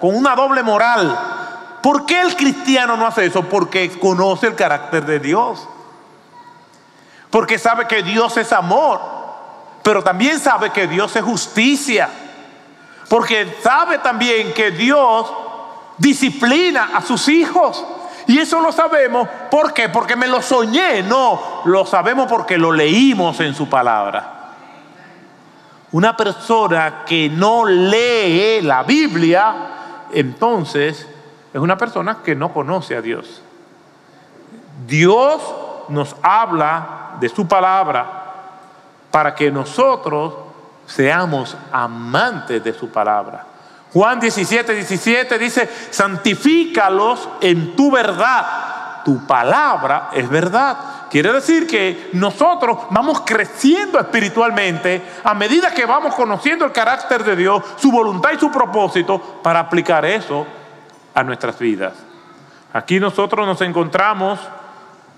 con 0.02 0.16
una 0.16 0.36
doble 0.36 0.64
moral. 0.64 1.78
¿Por 1.84 2.08
qué 2.08 2.22
el 2.22 2.36
cristiano 2.36 2.98
no 2.98 3.06
hace 3.06 3.28
eso? 3.28 3.44
Porque 3.44 4.00
conoce 4.00 4.48
el 4.48 4.56
carácter 4.56 5.06
de 5.06 5.20
Dios. 5.20 5.68
Porque 7.30 7.60
sabe 7.60 7.88
que 7.88 8.02
Dios 8.02 8.36
es 8.38 8.52
amor, 8.52 9.00
pero 9.84 10.04
también 10.04 10.40
sabe 10.40 10.72
que 10.72 10.88
Dios 10.88 11.16
es 11.16 11.24
justicia. 11.24 12.10
Porque 13.08 13.60
sabe 13.62 14.00
también 14.00 14.56
que 14.56 14.72
Dios 14.72 15.32
disciplina 16.00 16.90
a 16.96 17.02
sus 17.04 17.28
hijos 17.28 17.86
Y 18.32 18.40
eso 18.40 18.62
lo 18.62 18.72
sabemos, 18.72 19.28
¿por 19.50 19.74
qué? 19.74 19.90
Porque 19.90 20.16
me 20.16 20.26
lo 20.26 20.42
soñé, 20.42 21.04
no, 21.04 21.64
lo 21.66 21.86
sabemos 21.86 22.32
porque 22.32 22.58
lo 22.58 22.72
leímos 22.72 23.38
en 23.42 23.54
su 23.54 23.68
palabra. 23.68 24.54
Una 25.92 26.16
persona 26.16 27.04
que 27.06 27.30
no 27.30 27.66
lee 27.66 28.62
la 28.62 28.84
Biblia, 28.84 29.56
entonces 30.14 31.06
es 31.54 31.60
una 31.60 31.76
persona 31.76 32.20
que 32.24 32.34
no 32.34 32.54
conoce 32.54 32.96
a 32.96 33.02
Dios. 33.02 33.42
Dios 34.88 35.42
nos 35.90 36.16
habla 36.24 37.18
de 37.20 37.28
su 37.28 37.50
palabra 37.50 38.32
para 39.12 39.36
que 39.36 39.52
nosotros 39.52 40.36
seamos 40.86 41.58
amantes 41.70 42.64
de 42.64 42.72
su 42.72 42.88
palabra. 42.88 43.51
Juan 43.94 44.20
17, 44.20 44.74
17 44.74 45.38
dice, 45.38 45.70
santifícalos 45.90 47.28
en 47.42 47.76
tu 47.76 47.92
verdad. 47.92 49.04
Tu 49.04 49.26
palabra 49.26 50.10
es 50.14 50.30
verdad. 50.30 50.78
Quiere 51.10 51.34
decir 51.34 51.68
que 51.68 52.10
nosotros 52.14 52.78
vamos 52.92 53.22
creciendo 53.26 54.00
espiritualmente 54.00 55.02
a 55.24 55.34
medida 55.34 55.74
que 55.74 55.86
vamos 55.86 56.16
conociendo 56.16 56.64
el 56.64 56.72
carácter 56.72 57.24
de 57.24 57.36
Dios, 57.36 57.64
su 57.76 57.92
voluntad 57.92 58.32
y 58.32 58.40
su 58.40 58.50
propósito 58.50 59.20
para 59.44 59.60
aplicar 59.60 60.06
eso 60.06 60.46
a 61.14 61.24
nuestras 61.24 61.60
vidas. 61.60 61.94
Aquí 62.72 63.00
nosotros 63.00 63.46
nos 63.46 63.60
encontramos 63.60 64.40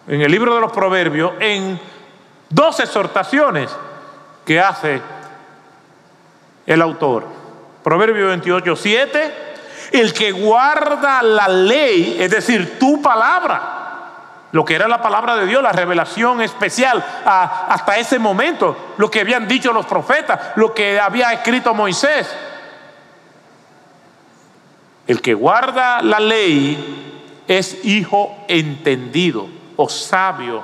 en 0.07 0.21
el 0.21 0.31
libro 0.31 0.55
de 0.55 0.61
los 0.61 0.71
Proverbios 0.71 1.33
en 1.39 1.79
dos 2.49 2.79
exhortaciones 2.79 3.69
que 4.45 4.59
hace 4.59 4.99
el 6.65 6.81
autor. 6.81 7.42
Proverbio 7.83 8.27
28, 8.27 8.75
7. 8.75 9.33
El 9.91 10.13
que 10.13 10.31
guarda 10.31 11.21
la 11.21 11.47
ley, 11.47 12.17
es 12.19 12.31
decir, 12.31 12.79
tu 12.79 13.01
palabra, 13.01 13.73
lo 14.51 14.63
que 14.63 14.75
era 14.75 14.87
la 14.87 15.01
palabra 15.01 15.35
de 15.35 15.45
Dios, 15.45 15.61
la 15.61 15.71
revelación 15.71 16.41
especial 16.41 17.03
hasta 17.25 17.97
ese 17.97 18.17
momento, 18.17 18.93
lo 18.97 19.09
que 19.11 19.21
habían 19.21 19.47
dicho 19.47 19.73
los 19.73 19.85
profetas, 19.85 20.39
lo 20.55 20.73
que 20.73 20.99
había 20.99 21.33
escrito 21.33 21.73
Moisés. 21.73 22.33
El 25.05 25.21
que 25.21 25.33
guarda 25.33 26.01
la 26.01 26.19
ley 26.19 27.41
es 27.47 27.83
hijo 27.83 28.45
entendido 28.47 29.47
o 29.75 29.89
sabio. 29.89 30.63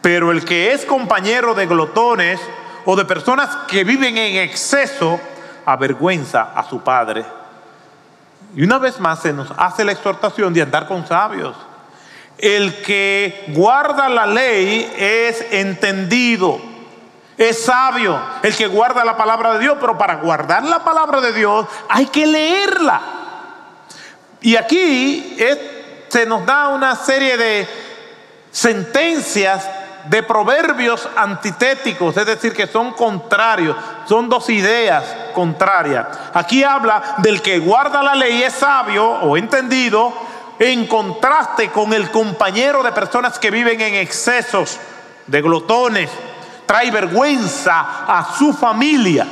Pero 0.00 0.32
el 0.32 0.44
que 0.44 0.72
es 0.72 0.84
compañero 0.84 1.54
de 1.54 1.66
glotones 1.66 2.40
o 2.84 2.96
de 2.96 3.04
personas 3.04 3.54
que 3.68 3.84
viven 3.84 4.16
en 4.16 4.36
exceso, 4.36 5.20
avergüenza 5.72 6.52
a 6.54 6.68
su 6.68 6.80
padre. 6.80 7.24
Y 8.54 8.62
una 8.62 8.78
vez 8.78 8.98
más 8.98 9.20
se 9.20 9.32
nos 9.32 9.52
hace 9.56 9.84
la 9.84 9.92
exhortación 9.92 10.52
de 10.52 10.62
andar 10.62 10.86
con 10.86 11.06
sabios. 11.06 11.56
El 12.38 12.82
que 12.82 13.44
guarda 13.48 14.08
la 14.08 14.26
ley 14.26 14.92
es 14.96 15.44
entendido, 15.50 16.60
es 17.36 17.64
sabio, 17.64 18.18
el 18.42 18.56
que 18.56 18.66
guarda 18.66 19.04
la 19.04 19.16
palabra 19.16 19.54
de 19.54 19.60
Dios, 19.60 19.76
pero 19.80 19.98
para 19.98 20.16
guardar 20.16 20.64
la 20.64 20.82
palabra 20.82 21.20
de 21.20 21.32
Dios 21.32 21.66
hay 21.88 22.06
que 22.06 22.26
leerla. 22.26 23.00
Y 24.40 24.56
aquí 24.56 25.36
se 26.08 26.24
nos 26.24 26.46
da 26.46 26.68
una 26.68 26.96
serie 26.96 27.36
de 27.36 27.68
sentencias 28.50 29.68
de 30.04 30.22
proverbios 30.22 31.08
antitéticos, 31.16 32.16
es 32.16 32.26
decir, 32.26 32.52
que 32.52 32.66
son 32.66 32.92
contrarios, 32.92 33.76
son 34.06 34.28
dos 34.28 34.48
ideas 34.50 35.04
contrarias. 35.34 36.06
Aquí 36.34 36.64
habla 36.64 37.16
del 37.18 37.42
que 37.42 37.58
guarda 37.58 38.02
la 38.02 38.14
ley 38.14 38.42
es 38.42 38.54
sabio 38.54 39.04
o 39.04 39.36
entendido, 39.36 40.12
en 40.58 40.86
contraste 40.86 41.70
con 41.70 41.92
el 41.92 42.10
compañero 42.10 42.82
de 42.82 42.92
personas 42.92 43.38
que 43.38 43.50
viven 43.50 43.80
en 43.80 43.94
excesos, 43.94 44.78
de 45.26 45.42
glotones, 45.42 46.10
trae 46.66 46.90
vergüenza 46.90 48.04
a 48.06 48.34
su 48.36 48.52
familia. 48.52 49.26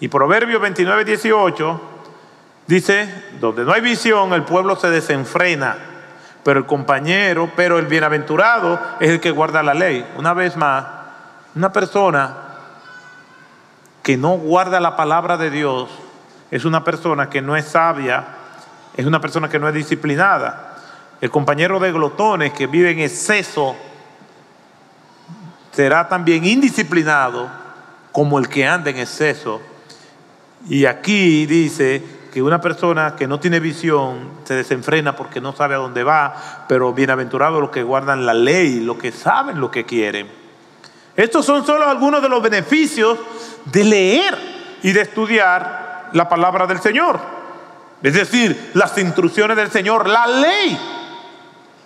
Y 0.00 0.08
Proverbio 0.08 0.58
29, 0.58 1.04
18 1.04 1.80
dice, 2.66 3.24
donde 3.38 3.64
no 3.64 3.72
hay 3.72 3.80
visión, 3.80 4.32
el 4.32 4.42
pueblo 4.42 4.76
se 4.76 4.90
desenfrena 4.90 5.91
pero 6.44 6.58
el 6.58 6.66
compañero, 6.66 7.50
pero 7.54 7.78
el 7.78 7.86
bienaventurado 7.86 8.80
es 9.00 9.10
el 9.10 9.20
que 9.20 9.30
guarda 9.30 9.62
la 9.62 9.74
ley. 9.74 10.06
Una 10.16 10.34
vez 10.34 10.56
más, 10.56 10.84
una 11.54 11.72
persona 11.72 12.36
que 14.02 14.16
no 14.16 14.36
guarda 14.36 14.80
la 14.80 14.96
palabra 14.96 15.36
de 15.36 15.50
Dios 15.50 15.88
es 16.50 16.64
una 16.64 16.84
persona 16.84 17.30
que 17.30 17.40
no 17.40 17.56
es 17.56 17.66
sabia, 17.66 18.24
es 18.96 19.06
una 19.06 19.20
persona 19.20 19.48
que 19.48 19.58
no 19.58 19.68
es 19.68 19.74
disciplinada. 19.74 20.76
El 21.20 21.30
compañero 21.30 21.78
de 21.78 21.92
glotones 21.92 22.52
que 22.52 22.66
vive 22.66 22.90
en 22.90 22.98
exceso 22.98 23.76
será 25.70 26.08
también 26.08 26.44
indisciplinado 26.44 27.48
como 28.10 28.38
el 28.38 28.48
que 28.48 28.66
anda 28.66 28.90
en 28.90 28.98
exceso. 28.98 29.62
Y 30.68 30.84
aquí 30.84 31.46
dice 31.46 32.04
que 32.32 32.40
una 32.40 32.62
persona 32.62 33.14
que 33.14 33.28
no 33.28 33.38
tiene 33.38 33.60
visión 33.60 34.30
se 34.44 34.54
desenfrena 34.54 35.14
porque 35.14 35.38
no 35.38 35.52
sabe 35.52 35.74
a 35.74 35.78
dónde 35.78 36.02
va, 36.02 36.64
pero 36.66 36.94
bienaventurados 36.94 37.60
los 37.60 37.68
que 37.68 37.82
guardan 37.82 38.24
la 38.24 38.32
ley, 38.32 38.80
los 38.80 38.96
que 38.96 39.12
saben 39.12 39.60
lo 39.60 39.70
que 39.70 39.84
quieren. 39.84 40.30
Estos 41.14 41.44
son 41.44 41.66
solo 41.66 41.86
algunos 41.86 42.22
de 42.22 42.30
los 42.30 42.42
beneficios 42.42 43.18
de 43.66 43.84
leer 43.84 44.78
y 44.82 44.92
de 44.92 45.02
estudiar 45.02 46.08
la 46.14 46.26
palabra 46.26 46.66
del 46.66 46.80
Señor. 46.80 47.20
Es 48.02 48.14
decir, 48.14 48.70
las 48.72 48.96
instrucciones 48.96 49.58
del 49.58 49.70
Señor, 49.70 50.08
la 50.08 50.26
ley. 50.26 50.80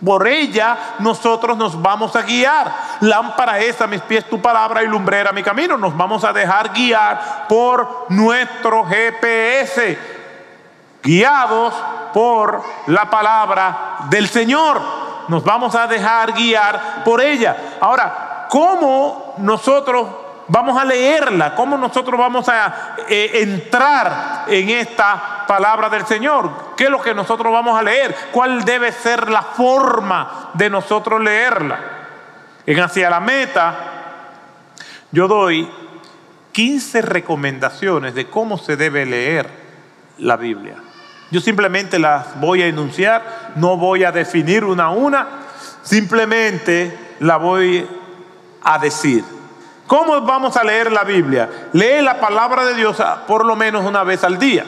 Por 0.05 0.29
ella 0.29 0.95
nosotros 1.01 1.57
nos 1.57 1.83
vamos 1.83 2.15
a 2.15 2.23
guiar. 2.23 2.73
Lámpara 3.01 3.59
es 3.59 3.81
a 3.81 3.89
mis 3.89 4.03
pies 4.03 4.29
tu 4.29 4.41
palabra 4.41 4.85
y 4.85 4.87
lumbrera 4.87 5.33
mi 5.33 5.43
camino. 5.43 5.77
Nos 5.77 5.97
vamos 5.97 6.23
a 6.23 6.33
dejar 6.33 6.73
guiar 6.73 7.47
por 7.49 8.07
nuestro 8.11 8.85
GPS 8.85 10.16
guiados 11.07 11.73
por 12.13 12.63
la 12.89 13.09
palabra 13.09 13.99
del 14.11 14.29
Señor. 14.29 14.81
Nos 15.29 15.45
vamos 15.45 15.75
a 15.75 15.87
dejar 15.87 16.33
guiar 16.33 17.05
por 17.05 17.21
ella. 17.21 17.77
Ahora, 17.81 18.47
¿cómo 18.51 19.35
nosotros 19.39 20.09
vamos 20.49 20.79
a 20.79 20.85
leerla? 20.85 21.55
¿Cómo 21.55 21.77
nosotros 21.79 22.19
vamos 22.19 22.49
a 22.49 22.97
eh, 23.09 23.31
entrar 23.35 24.45
en 24.49 24.69
esta 24.71 25.45
palabra 25.47 25.89
del 25.89 26.07
Señor? 26.07 26.75
¿Qué 26.77 26.85
es 26.85 26.91
lo 26.91 27.01
que 27.01 27.15
nosotros 27.15 27.53
vamos 27.53 27.79
a 27.79 27.83
leer? 27.83 28.15
¿Cuál 28.33 28.65
debe 28.65 28.93
ser 28.93 29.31
la 29.31 29.43
forma 29.43 30.51
de 30.55 30.71
nosotros 30.71 31.21
leerla? 31.21 31.79
En 32.67 32.81
Hacia 32.81 33.09
la 33.09 33.21
Meta, 33.21 33.75
yo 35.13 35.29
doy 35.29 35.71
15 36.53 37.03
recomendaciones 37.03 38.15
de 38.15 38.29
cómo 38.29 38.59
se 38.59 38.77
debe 38.77 39.07
leer 39.07 39.49
la 40.19 40.37
Biblia. 40.37 40.77
Yo 41.31 41.41
simplemente 41.41 41.99
las 41.99 42.39
voy 42.41 42.63
a 42.63 42.67
enunciar, 42.67 43.53
no 43.57 43.77
voy 43.77 44.05
a 44.05 44.13
definir 44.13 44.65
una 44.65 44.85
a 44.85 44.91
una, 44.91 45.27
simplemente 45.83 47.17
la 47.21 47.37
voy 47.37 47.87
a 48.63 48.79
decir. 48.79 49.25
¿Cómo 49.87 50.21
vamos 50.23 50.57
a 50.57 50.65
leer 50.65 50.91
la 50.91 51.05
Biblia? 51.05 51.49
Lee 51.73 52.01
la 52.03 52.21
palabra 52.21 52.65
de 52.65 52.75
Dios 52.75 52.97
por 53.27 53.45
lo 53.45 53.57
menos 53.57 53.85
una 53.85 54.05
vez 54.05 54.25
al 54.25 54.39
día. 54.39 54.65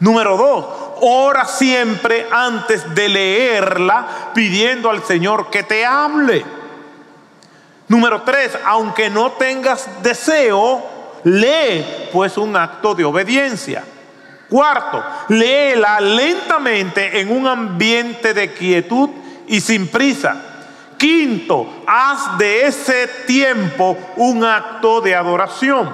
Número 0.00 0.36
dos, 0.36 0.66
ora 1.00 1.44
siempre 1.44 2.26
antes 2.30 2.92
de 2.94 3.08
leerla 3.08 4.30
pidiendo 4.34 4.90
al 4.90 5.02
Señor 5.04 5.50
que 5.50 5.62
te 5.62 5.84
hable. 5.84 6.44
Número 7.86 8.22
tres, 8.22 8.58
aunque 8.64 9.10
no 9.10 9.32
tengas 9.32 9.88
deseo, 10.02 10.82
lee 11.24 12.08
pues 12.12 12.36
un 12.36 12.56
acto 12.56 12.94
de 12.94 13.04
obediencia. 13.04 13.84
Cuarto, 14.52 15.02
léela 15.28 15.98
lentamente 15.98 17.18
en 17.18 17.32
un 17.32 17.46
ambiente 17.46 18.34
de 18.34 18.52
quietud 18.52 19.08
y 19.46 19.62
sin 19.62 19.88
prisa. 19.88 20.36
Quinto, 20.98 21.82
haz 21.86 22.36
de 22.36 22.66
ese 22.66 23.08
tiempo 23.26 23.96
un 24.16 24.44
acto 24.44 25.00
de 25.00 25.16
adoración. 25.16 25.90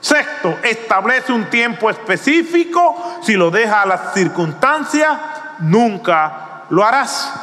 Sexto, 0.00 0.60
establece 0.62 1.30
un 1.30 1.50
tiempo 1.50 1.90
específico. 1.90 3.20
Si 3.22 3.34
lo 3.34 3.50
deja 3.50 3.82
a 3.82 3.86
las 3.86 4.14
circunstancias, 4.14 5.12
nunca 5.58 6.62
lo 6.70 6.82
harás. 6.82 7.34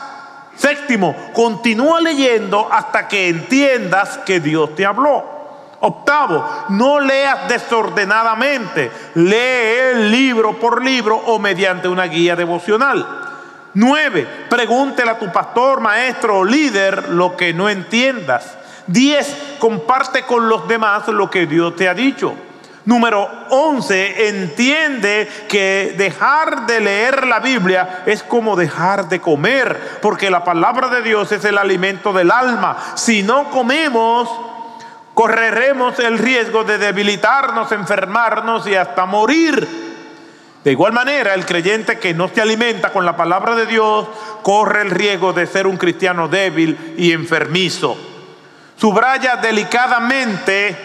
Séptimo, 0.56 1.15
continúa 1.34 2.01
leyendo 2.01 2.67
hasta 2.71 3.08
que 3.08 3.30
entiendas 3.30 4.17
que 4.25 4.39
Dios 4.39 4.73
te 4.73 4.88
habló. 4.88 5.40
Octavo, 5.82 6.48
no 6.70 7.00
leas 7.00 7.50
desordenadamente, 7.50 8.91
lee 9.15 10.10
libro 10.10 10.60
por 10.60 10.84
libro 10.84 11.17
o 11.17 11.39
mediante 11.39 11.88
una 11.88 12.06
guía 12.06 12.36
devocional. 12.36 13.06
Nueve, 13.74 14.28
pregúntele 14.50 15.10
a 15.10 15.17
tu 15.17 15.32
pastor, 15.32 15.82
maestro 15.82 16.39
o 16.39 16.46
líder 16.46 17.10
lo 17.10 17.36
que 17.36 17.54
no 17.54 17.67
entiendas. 17.67 18.58
Diez, 18.86 19.56
comparte 19.60 20.24
con 20.24 20.50
los 20.50 20.67
demás 20.67 21.08
lo 21.08 21.30
que 21.32 21.48
Dios 21.48 21.76
te 21.76 21.89
ha 21.89 21.94
dicho. 21.94 22.36
Número 22.84 23.30
11, 23.50 24.28
entiende 24.28 25.30
que 25.48 25.94
dejar 25.98 26.65
de 26.65 26.80
leer 26.82 27.28
la 27.28 27.39
Biblia 27.39 28.04
es 28.06 28.24
como 28.24 28.56
dejar 28.56 29.08
de 29.08 29.22
comer, 29.22 30.00
porque 30.02 30.32
la 30.32 30.44
palabra 30.44 30.88
de 30.89 31.04
Dios 31.04 31.32
es 31.32 31.46
el 31.46 31.58
alimento 31.58 32.12
del 32.12 32.32
alma. 32.32 32.78
Si 32.96 33.22
no 33.22 33.52
comemos, 33.52 34.30
correremos 35.13 36.00
el 36.00 36.17
riesgo 36.17 36.63
de 36.63 36.78
debilitarnos, 36.78 37.71
enfermarnos 37.71 38.67
y 38.67 38.76
hasta 38.76 39.06
morir. 39.06 39.67
De 40.63 40.71
igual 40.71 40.93
manera, 40.93 41.34
el 41.34 41.45
creyente 41.45 41.97
que 41.97 42.13
no 42.13 42.28
se 42.28 42.41
alimenta 42.41 42.91
con 42.91 43.06
la 43.06 43.17
palabra 43.17 43.56
de 43.56 43.65
Dios 43.65 44.08
corre 44.43 44.82
el 44.82 44.91
riesgo 44.91 45.34
de 45.34 45.47
ser 45.47 45.65
un 45.65 45.78
cristiano 45.78 46.28
débil 46.28 46.95
y 46.97 47.12
enfermizo. 47.12 47.97
Subraya 48.76 49.38
delicadamente 49.38 50.76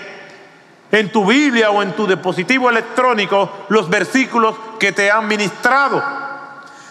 en 0.91 1.11
tu 1.11 1.27
Biblia 1.27 1.71
o 1.71 1.83
en 1.83 1.93
tu 1.93 2.07
dispositivo 2.07 2.71
electrónico 2.71 3.67
los 3.69 3.89
versículos 3.89 4.55
que 4.79 4.93
te 4.93 5.11
han 5.11 5.27
ministrado. 5.29 6.26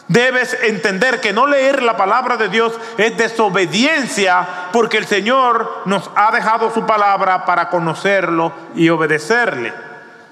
Debes 0.07 0.55
entender 0.61 1.19
que 1.19 1.33
no 1.33 1.47
leer 1.47 1.81
la 1.81 1.97
palabra 1.97 2.37
de 2.37 2.49
Dios 2.49 2.73
es 2.97 3.17
desobediencia 3.17 4.69
porque 4.71 4.97
el 4.97 5.07
Señor 5.07 5.81
nos 5.85 6.11
ha 6.15 6.31
dejado 6.31 6.71
su 6.71 6.85
palabra 6.85 7.43
para 7.45 7.69
conocerlo 7.69 8.53
y 8.75 8.87
obedecerle. 8.89 9.73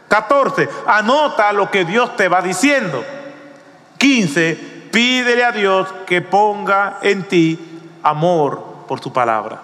14. 0.10 0.70
Anota 0.86 1.52
lo 1.54 1.72
que 1.72 1.86
Dios 1.86 2.16
te 2.16 2.28
va 2.28 2.42
diciendo. 2.44 3.04
15. 3.98 4.90
Pídele 4.92 5.44
a 5.44 5.52
Dios 5.52 5.92
que 6.06 6.22
ponga 6.22 7.00
en 7.02 7.24
ti 7.24 7.82
amor 8.04 8.86
por 8.88 9.02
su 9.02 9.12
palabra. 9.12 9.60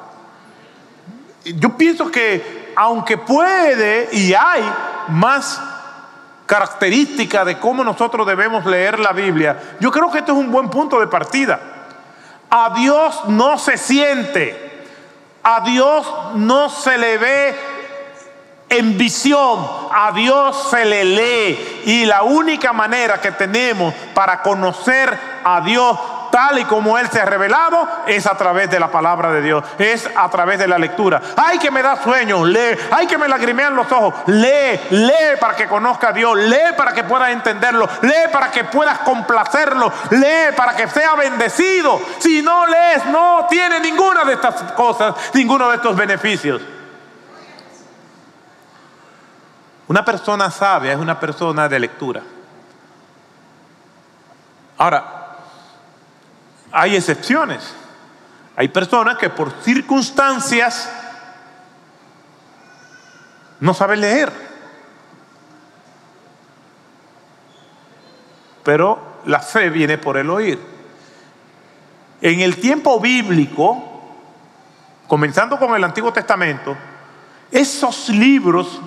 Yo 1.45 1.78
pienso 1.78 2.10
que 2.10 2.74
aunque 2.76 3.19
puede 3.19 4.10
y 4.12 4.34
hay 4.34 4.63
más 5.10 5.62
características 6.49 7.45
de 7.45 7.59
cómo 7.59 7.83
nosotros 7.83 8.25
debemos 8.25 8.65
leer 8.65 8.97
la 8.97 9.12
Biblia, 9.12 9.75
yo 9.79 9.91
creo 9.91 10.09
que 10.09 10.17
esto 10.17 10.31
es 10.31 10.38
un 10.39 10.51
buen 10.51 10.67
punto 10.67 10.99
de 10.99 11.05
partida. 11.05 11.59
A 12.49 12.73
Dios 12.75 13.25
no 13.27 13.59
se 13.59 13.77
siente, 13.77 14.83
a 15.43 15.62
Dios 15.62 16.12
no 16.33 16.67
se 16.69 16.97
le 16.97 17.19
ve 17.19 17.55
en 18.67 18.97
visión, 18.97 19.63
a 19.91 20.12
Dios 20.12 20.69
se 20.71 20.85
le 20.85 21.05
lee. 21.05 21.83
Y 21.85 22.05
la 22.05 22.23
única 22.23 22.73
manera 22.73 23.21
que 23.21 23.31
tenemos 23.31 23.93
para 24.15 24.41
conocer 24.41 25.15
a 25.43 25.62
Dios 25.62 25.99
tal 26.32 26.60
y 26.60 26.65
como 26.65 26.98
Él 26.98 27.10
se 27.10 27.20
ha 27.20 27.26
revelado, 27.26 27.88
es 28.08 28.26
a 28.28 28.36
través 28.36 28.70
de 28.70 28.80
la 28.80 28.92
palabra 28.92 29.32
de 29.32 29.42
Dios, 29.42 29.63
es 29.78 30.10
a 30.15 30.30
través 30.30 30.60
de 30.60 30.68
la 30.68 30.78
lectura. 30.78 31.22
Ay, 31.36 31.60
que 31.60 31.72
me 31.72 31.82
da 31.82 32.02
sueño, 32.02 32.46
lee. 32.46 32.78
Ay, 32.92 33.08
que 33.08 33.18
me 33.18 33.28
lagrimean 33.28 33.76
los 33.76 33.92
ojos, 33.92 34.13
lee, 34.28 34.80
lee 34.92 35.38
para 35.39 35.56
que 35.56 35.68
conozca 35.68 36.10
a 36.10 36.13
Dios, 36.13 36.38
lee 36.38 36.74
para 36.78 36.94
que 36.94 37.04
puedas 37.04 37.30
entenderlo, 37.30 37.88
lee 38.02 38.30
para 38.32 38.52
que 38.52 38.63
puedas 38.65 39.00
complacerlo, 39.00 39.92
lee 40.12 40.54
para 40.56 40.76
que 40.76 40.88
sea 40.88 41.15
bendecido. 41.15 42.00
Si 42.20 42.42
no 42.42 42.65
lees, 42.68 43.06
no 43.06 43.48
tiene 43.50 43.80
ninguna 43.80 44.26
de 44.26 44.34
estas 44.34 44.72
cosas, 44.74 45.15
ninguno 45.34 45.70
de 45.70 45.76
estos 45.76 45.96
beneficios. 45.96 46.62
Una 49.88 50.06
persona 50.06 50.52
sabia 50.52 50.94
es 50.94 51.00
una 51.00 51.20
persona 51.20 51.68
de 51.68 51.80
lectura. 51.80 52.22
Ahora, 54.78 55.18
hay 56.71 56.95
excepciones. 56.95 57.73
Hay 58.55 58.67
personas 58.67 59.17
que 59.17 59.29
por 59.29 59.51
circunstancias 59.62 60.89
no 63.60 63.73
saben 63.73 64.01
leer. 64.01 64.32
Pero 68.63 68.99
la 69.25 69.39
fe 69.39 69.69
viene 69.69 69.97
por 69.97 70.17
el 70.17 70.29
oír. 70.29 70.60
En 72.21 72.41
el 72.41 72.58
tiempo 72.58 72.99
bíblico, 72.99 73.82
comenzando 75.08 75.58
con 75.58 75.73
el 75.75 75.84
Antiguo 75.84 76.12
Testamento, 76.12 76.75
esos 77.49 78.10
libros, 78.10 78.82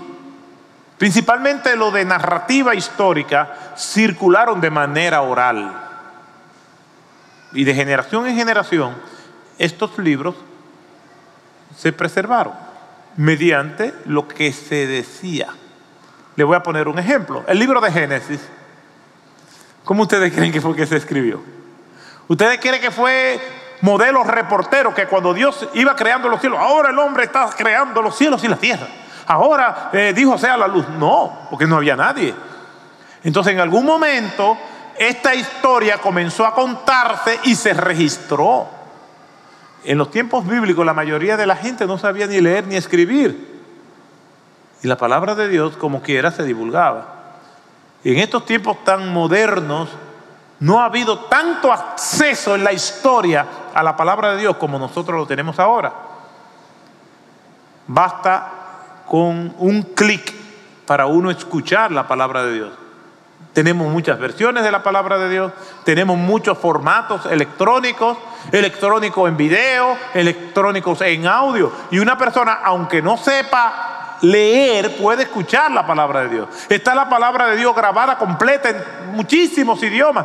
principalmente 0.99 1.75
lo 1.77 1.91
de 1.91 2.05
narrativa 2.05 2.75
histórica, 2.75 3.75
circularon 3.77 4.61
de 4.61 4.71
manera 4.71 5.23
oral 5.23 5.92
y 7.55 7.65
de 7.65 7.75
generación 7.75 8.27
en 8.27 8.37
generación, 8.37 8.95
estos 9.59 9.99
libros 9.99 10.35
se 11.77 11.93
preservaron 11.93 12.53
mediante 13.17 13.95
lo 14.07 14.29
que 14.29 14.53
se 14.53 14.87
decía. 14.87 15.49
Le 16.37 16.45
voy 16.45 16.57
a 16.57 16.63
poner 16.63 16.89
un 16.89 16.99
ejemplo. 16.99 17.45
El 17.47 17.59
libro 17.59 17.81
de 17.81 17.93
Génesis, 17.93 18.41
¿cómo 19.85 20.03
ustedes 20.03 20.33
creen 20.33 20.53
que 20.53 20.61
fue 20.61 20.75
que 20.75 20.87
se 20.87 20.97
escribió? 20.97 21.43
¿Ustedes 22.29 22.59
creen 22.61 22.81
que 22.81 22.91
fue 22.91 23.41
modelo 23.83 24.25
reportero 24.25 24.95
que 24.95 25.07
cuando 25.07 25.35
Dios 25.35 25.69
iba 25.75 25.95
creando 25.95 26.29
los 26.29 26.41
cielos, 26.41 26.59
ahora 26.59 26.91
el 26.91 26.99
hombre 26.99 27.25
está 27.25 27.51
creando 27.57 28.01
los 28.01 28.17
cielos 28.17 28.43
y 28.45 28.49
la 28.49 28.57
tierra? 28.57 28.89
Ahora 29.27 29.91
eh, 29.93 30.13
dijo 30.15 30.39
sea 30.39 30.57
la 30.57 30.67
luz. 30.67 30.89
No, 30.99 31.47
porque 31.51 31.67
no 31.67 31.77
había 31.77 31.97
nadie. 31.97 32.35
Entonces 33.23 33.53
en 33.53 33.61
algún 33.61 33.85
momento 33.85 34.57
esta 35.09 35.35
historia 35.35 35.99
comenzó 35.99 36.47
a 36.47 36.55
contarse 36.55 37.39
y 37.45 37.55
se 37.55 37.75
registró. 37.75 38.69
En 39.85 39.99
los 39.99 40.11
tiempos 40.11 40.47
bíblicos 40.47 40.85
la 40.87 40.95
mayoría 40.95 41.37
de 41.37 41.47
la 41.47 41.57
gente 41.57 41.87
no 41.87 41.99
sabía 41.99 42.27
ni 42.27 42.41
leer 42.41 42.67
ni 42.67 42.77
escribir. 42.77 43.61
Y 44.83 44.89
la 44.89 44.97
palabra 44.97 45.35
de 45.35 45.49
Dios 45.49 45.77
como 45.77 46.03
quiera 46.03 46.31
se 46.31 46.45
divulgaba. 46.45 47.07
Y 48.05 48.13
en 48.13 48.19
estos 48.19 48.45
tiempos 48.45 48.83
tan 48.85 49.13
modernos 49.13 49.89
no 50.61 50.81
ha 50.81 50.87
habido 50.87 51.21
tanto 51.21 51.73
acceso 51.73 52.55
en 52.55 52.65
la 52.65 52.73
historia 52.73 53.47
a 53.75 53.83
la 53.83 53.97
palabra 53.97 54.33
de 54.33 54.39
Dios 54.41 54.57
como 54.57 54.79
nosotros 54.79 55.19
lo 55.19 55.27
tenemos 55.27 55.59
ahora. 55.59 55.93
Basta 57.87 59.05
con 59.09 59.55
un 59.59 59.83
clic 59.83 60.33
para 60.87 61.07
uno 61.07 61.31
escuchar 61.31 61.91
la 61.91 62.07
palabra 62.07 62.45
de 62.45 62.55
Dios. 62.55 62.82
Tenemos 63.53 63.93
muchas 63.93 64.19
versiones 64.19 64.65
de 64.65 64.71
la 64.71 64.83
palabra 64.83 65.19
de 65.19 65.29
Dios, 65.29 65.53
tenemos 65.85 66.17
muchos 66.17 66.57
formatos 66.57 67.27
electrónicos, 67.27 68.17
electrónicos 68.51 69.29
en 69.29 69.37
video, 69.37 69.97
electrónicos 70.15 71.03
en 71.03 71.27
audio. 71.27 71.71
Y 71.91 71.99
una 71.99 72.17
persona, 72.17 72.61
aunque 72.65 73.03
no 73.03 73.19
sepa 73.19 74.17
leer, 74.23 74.97
puede 74.97 75.25
escuchar 75.25 75.71
la 75.71 75.87
palabra 75.87 76.23
de 76.23 76.29
Dios. 76.31 76.49
Está 76.71 76.95
la 76.95 77.11
palabra 77.11 77.49
de 77.49 77.57
Dios 77.57 77.77
grabada 77.77 78.17
completa 78.17 78.71
en 78.71 79.17
muchísimos 79.17 79.83
idiomas. 79.83 80.25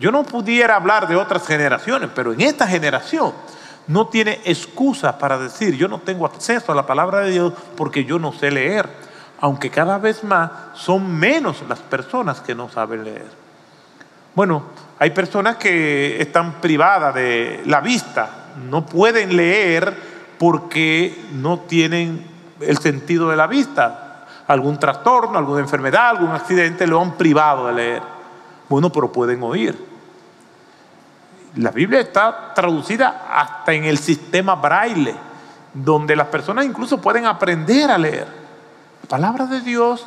Yo 0.00 0.10
no 0.10 0.24
pudiera 0.24 0.74
hablar 0.74 1.06
de 1.06 1.14
otras 1.14 1.46
generaciones, 1.46 2.10
pero 2.12 2.32
en 2.32 2.40
esta 2.40 2.66
generación 2.66 3.32
no 3.86 4.08
tiene 4.08 4.40
excusa 4.44 5.16
para 5.16 5.38
decir 5.38 5.76
yo 5.76 5.86
no 5.86 6.00
tengo 6.00 6.26
acceso 6.26 6.72
a 6.72 6.74
la 6.74 6.86
palabra 6.86 7.20
de 7.20 7.30
Dios 7.30 7.52
porque 7.76 8.04
yo 8.04 8.18
no 8.18 8.32
sé 8.32 8.50
leer 8.50 9.05
aunque 9.40 9.70
cada 9.70 9.98
vez 9.98 10.24
más 10.24 10.50
son 10.74 11.14
menos 11.14 11.62
las 11.68 11.78
personas 11.80 12.40
que 12.40 12.54
no 12.54 12.68
saben 12.68 13.04
leer. 13.04 13.46
Bueno, 14.34 14.62
hay 14.98 15.10
personas 15.10 15.56
que 15.56 16.20
están 16.20 16.60
privadas 16.60 17.14
de 17.14 17.62
la 17.66 17.80
vista, 17.80 18.30
no 18.68 18.86
pueden 18.86 19.36
leer 19.36 19.94
porque 20.38 21.26
no 21.32 21.60
tienen 21.60 22.26
el 22.60 22.78
sentido 22.78 23.30
de 23.30 23.36
la 23.36 23.46
vista. 23.46 24.26
Algún 24.46 24.78
trastorno, 24.78 25.38
alguna 25.38 25.60
enfermedad, 25.60 26.10
algún 26.10 26.30
accidente 26.30 26.86
lo 26.86 27.00
han 27.00 27.16
privado 27.16 27.66
de 27.66 27.72
leer. 27.72 28.02
Bueno, 28.68 28.90
pero 28.90 29.10
pueden 29.10 29.42
oír. 29.42 29.76
La 31.56 31.70
Biblia 31.70 32.00
está 32.00 32.52
traducida 32.54 33.26
hasta 33.30 33.72
en 33.72 33.84
el 33.84 33.98
sistema 33.98 34.54
braille, 34.54 35.14
donde 35.72 36.14
las 36.14 36.28
personas 36.28 36.64
incluso 36.64 37.00
pueden 37.00 37.26
aprender 37.26 37.90
a 37.90 37.98
leer 37.98 38.45
palabra 39.06 39.46
de 39.46 39.60
Dios, 39.60 40.06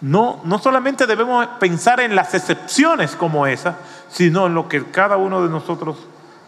no, 0.00 0.40
no 0.44 0.58
solamente 0.58 1.06
debemos 1.06 1.46
pensar 1.58 2.00
en 2.00 2.14
las 2.14 2.34
excepciones 2.34 3.16
como 3.16 3.46
esa, 3.46 3.78
sino 4.10 4.46
en 4.46 4.54
lo 4.54 4.68
que 4.68 4.84
cada 4.90 5.16
uno 5.16 5.42
de 5.42 5.48
nosotros 5.48 5.96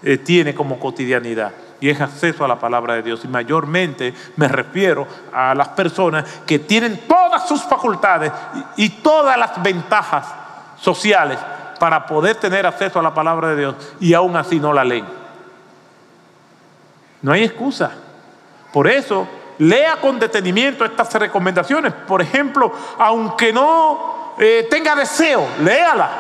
eh, 0.03 0.19
tiene 0.19 0.55
como 0.55 0.79
cotidianidad 0.79 1.53
y 1.81 1.89
es 1.89 2.01
acceso 2.01 2.45
a 2.45 2.49
la 2.49 2.59
palabra 2.59 2.95
de 2.95 3.03
Dios. 3.03 3.25
Y 3.25 3.29
mayormente 3.29 4.15
me 4.37 4.49
refiero 4.49 5.07
a 5.33 5.55
las 5.55 5.69
personas 5.69 6.25
que 6.47 6.59
tienen 6.59 7.01
todas 7.09 7.49
sus 7.49 7.63
facultades 7.63 8.33
y, 8.77 8.85
y, 8.85 8.89
todas 8.91 9.39
las 9.39 9.63
ventajas 9.63 10.27
sociales 10.79 11.39
para 11.79 12.07
poder 12.07 12.37
tener 12.37 12.67
acceso 12.67 12.99
a 12.99 13.03
la 13.03 13.15
palabra 13.15 13.49
de 13.49 13.57
Dios 13.57 13.75
y 14.01 14.15
aún 14.15 14.37
así 14.37 14.61
no 14.61 14.73
la 14.73 14.85
leen. 14.85 15.07
No 17.23 17.33
hay 17.33 17.45
excusa. 17.45 17.93
Por 18.73 18.87
eso 18.87 19.27
Lea 19.59 19.97
con 20.01 20.19
detenimiento 20.19 20.85
estas 20.85 21.13
recomendaciones. 21.15 21.93
Por 21.93 22.23
ejemplo, 22.23 22.73
aunque 22.99 23.53
no 23.53 24.35
eh, 24.39 24.67
tenga 24.71 24.95
deseo, 24.95 25.49
léala. 25.63 26.11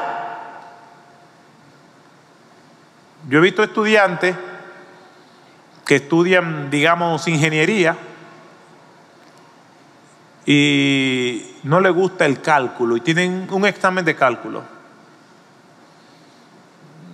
Yo 3.29 3.39
he 3.39 3.43
visto 3.43 3.63
estudiantes 3.63 4.35
que 5.85 5.97
estudian, 5.97 6.71
digamos, 6.71 7.29
ingeniería 7.29 7.97
y 10.45 11.57
no 11.63 11.81
les 11.81 11.93
gusta 11.93 12.27
el 12.27 12.41
cálculo 12.41 12.97
y 12.97 13.01
tienen 13.01 13.47
un 13.51 13.67
examen 13.67 14.05
de 14.05 14.17
cálculo. 14.17 14.63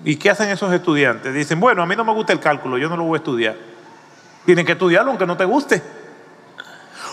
¿Y 0.04 0.16
qué 0.16 0.30
hacen 0.30 0.50
esos 0.50 0.72
estudiantes? 0.72 1.34
Dicen, 1.34 1.58
bueno, 1.58 1.82
a 1.82 1.86
mí 1.86 1.96
no 1.96 2.04
me 2.04 2.12
gusta 2.12 2.32
el 2.32 2.40
cálculo, 2.40 2.78
yo 2.78 2.88
no 2.88 2.96
lo 2.96 3.04
voy 3.04 3.16
a 3.16 3.18
estudiar. 3.18 3.56
Tienen 4.44 4.64
que 4.64 4.72
estudiarlo 4.72 5.10
aunque 5.10 5.26
no 5.26 5.36
te 5.36 5.44
guste. 5.44 5.82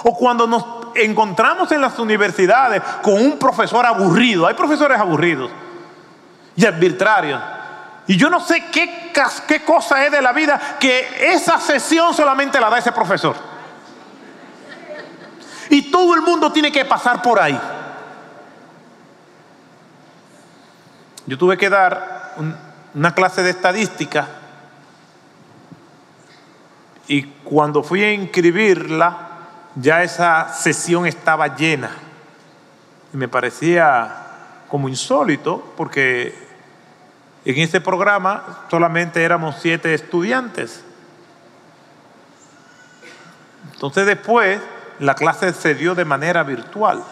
O 0.04 0.16
cuando 0.16 0.48
nos 0.48 0.66
encontramos 0.96 1.72
en 1.72 1.82
las 1.82 1.98
universidades 2.00 2.82
con 3.02 3.14
un 3.14 3.38
profesor 3.38 3.86
aburrido, 3.86 4.48
hay 4.48 4.54
profesores 4.54 5.00
aburridos 5.00 5.52
y 6.56 6.66
arbitrarios. 6.66 7.42
Y 8.08 8.18
yo 8.18 8.30
no 8.30 8.40
sé 8.40 8.66
qué, 8.72 9.12
qué 9.48 9.64
cosa 9.64 10.06
es 10.06 10.12
de 10.12 10.22
la 10.22 10.34
vida 10.34 10.78
que 10.80 11.32
esa 11.34 11.60
sesión 11.60 12.14
solamente 12.14 12.60
la 12.60 12.70
da 12.70 12.80
ese 12.80 12.92
profesor. 12.92 13.36
Y 15.70 15.90
todo 15.90 16.16
el 16.16 16.22
mundo 16.22 16.52
tiene 16.52 16.72
que 16.72 16.84
pasar 16.84 17.22
por 17.22 17.40
ahí. 17.40 17.60
Yo 21.26 21.38
tuve 21.38 21.58
que 21.58 21.70
dar 21.70 22.36
una 22.94 23.14
clase 23.14 23.44
de 23.44 23.52
estadística 23.52 24.28
y 27.08 27.24
cuando 27.24 27.84
fui 27.84 28.04
a 28.04 28.14
inscribirla, 28.14 29.31
ya 29.76 30.04
esa 30.04 30.54
sesión 30.54 31.06
estaba 31.06 31.56
llena. 31.56 31.92
Y 33.14 33.18
me 33.18 33.28
parecía 33.28 34.16
como 34.68 34.90
insólito 34.90 35.74
porque 35.76 36.34
en 37.46 37.58
ese 37.58 37.82
programa 37.82 38.66
solamente 38.70 39.24
éramos 39.24 39.56
siete 39.60 39.94
estudiantes. 39.94 40.84
Entonces 43.74 44.06
después 44.06 44.62
la 45.00 45.16
clase 45.16 45.54
se 45.54 45.76
dio 45.76 45.96
de 45.96 46.06
manera 46.06 46.44
virtual. 46.44 47.04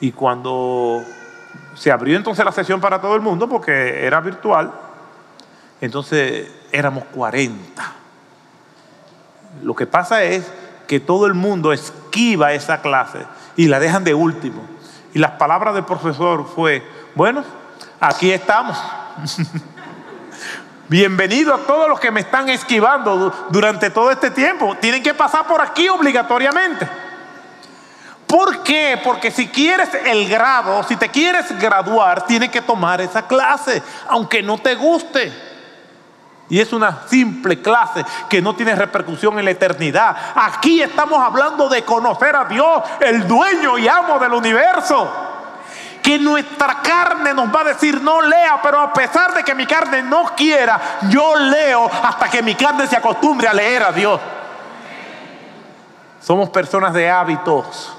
Y 0.00 0.12
cuando 0.12 1.02
se 1.74 1.90
abrió 1.90 2.16
entonces 2.16 2.44
la 2.44 2.52
sesión 2.52 2.80
para 2.80 3.00
todo 3.00 3.14
el 3.16 3.20
mundo, 3.20 3.48
porque 3.48 4.04
era 4.06 4.20
virtual, 4.20 4.72
entonces 5.80 6.50
éramos 6.70 7.04
40. 7.06 7.92
Lo 9.62 9.74
que 9.74 9.86
pasa 9.86 10.22
es 10.22 10.50
que 10.86 11.00
todo 11.00 11.26
el 11.26 11.34
mundo 11.34 11.72
esquiva 11.72 12.52
esa 12.52 12.80
clase 12.80 13.26
y 13.56 13.68
la 13.68 13.78
dejan 13.80 14.04
de 14.04 14.14
último. 14.14 14.62
Y 15.12 15.18
las 15.18 15.32
palabras 15.32 15.74
del 15.74 15.84
profesor 15.84 16.46
fue, 16.54 16.82
bueno, 17.14 17.44
aquí 18.00 18.30
estamos. 18.32 18.76
Bienvenido 20.88 21.54
a 21.54 21.58
todos 21.58 21.88
los 21.88 21.98
que 21.98 22.10
me 22.10 22.20
están 22.20 22.48
esquivando 22.48 23.32
durante 23.50 23.90
todo 23.90 24.10
este 24.10 24.30
tiempo. 24.30 24.76
Tienen 24.80 25.02
que 25.02 25.14
pasar 25.14 25.46
por 25.46 25.60
aquí 25.62 25.88
obligatoriamente. 25.88 26.86
¿Por 28.26 28.62
qué? 28.62 29.00
Porque 29.02 29.30
si 29.30 29.48
quieres 29.48 29.90
el 30.04 30.28
grado, 30.28 30.82
si 30.82 30.96
te 30.96 31.08
quieres 31.08 31.58
graduar, 31.58 32.26
tienes 32.26 32.50
que 32.50 32.60
tomar 32.60 33.00
esa 33.00 33.26
clase, 33.26 33.82
aunque 34.08 34.42
no 34.42 34.58
te 34.58 34.74
guste. 34.74 35.53
Y 36.48 36.60
es 36.60 36.72
una 36.72 37.06
simple 37.08 37.62
clase 37.62 38.04
que 38.28 38.42
no 38.42 38.54
tiene 38.54 38.74
repercusión 38.74 39.38
en 39.38 39.46
la 39.46 39.52
eternidad. 39.52 40.14
Aquí 40.34 40.82
estamos 40.82 41.18
hablando 41.18 41.68
de 41.68 41.84
conocer 41.84 42.36
a 42.36 42.44
Dios, 42.44 42.82
el 43.00 43.26
dueño 43.26 43.78
y 43.78 43.88
amo 43.88 44.18
del 44.18 44.34
universo. 44.34 45.10
Que 46.02 46.18
nuestra 46.18 46.82
carne 46.82 47.32
nos 47.32 47.54
va 47.54 47.62
a 47.62 47.64
decir 47.64 48.02
no 48.02 48.20
lea, 48.20 48.60
pero 48.62 48.78
a 48.78 48.92
pesar 48.92 49.32
de 49.32 49.42
que 49.42 49.54
mi 49.54 49.66
carne 49.66 50.02
no 50.02 50.34
quiera, 50.36 50.98
yo 51.08 51.34
leo 51.34 51.90
hasta 52.02 52.28
que 52.28 52.42
mi 52.42 52.54
carne 52.54 52.86
se 52.86 52.96
acostumbre 52.96 53.48
a 53.48 53.54
leer 53.54 53.82
a 53.82 53.92
Dios. 53.92 54.20
Somos 56.20 56.50
personas 56.50 56.92
de 56.92 57.10
hábitos 57.10 57.96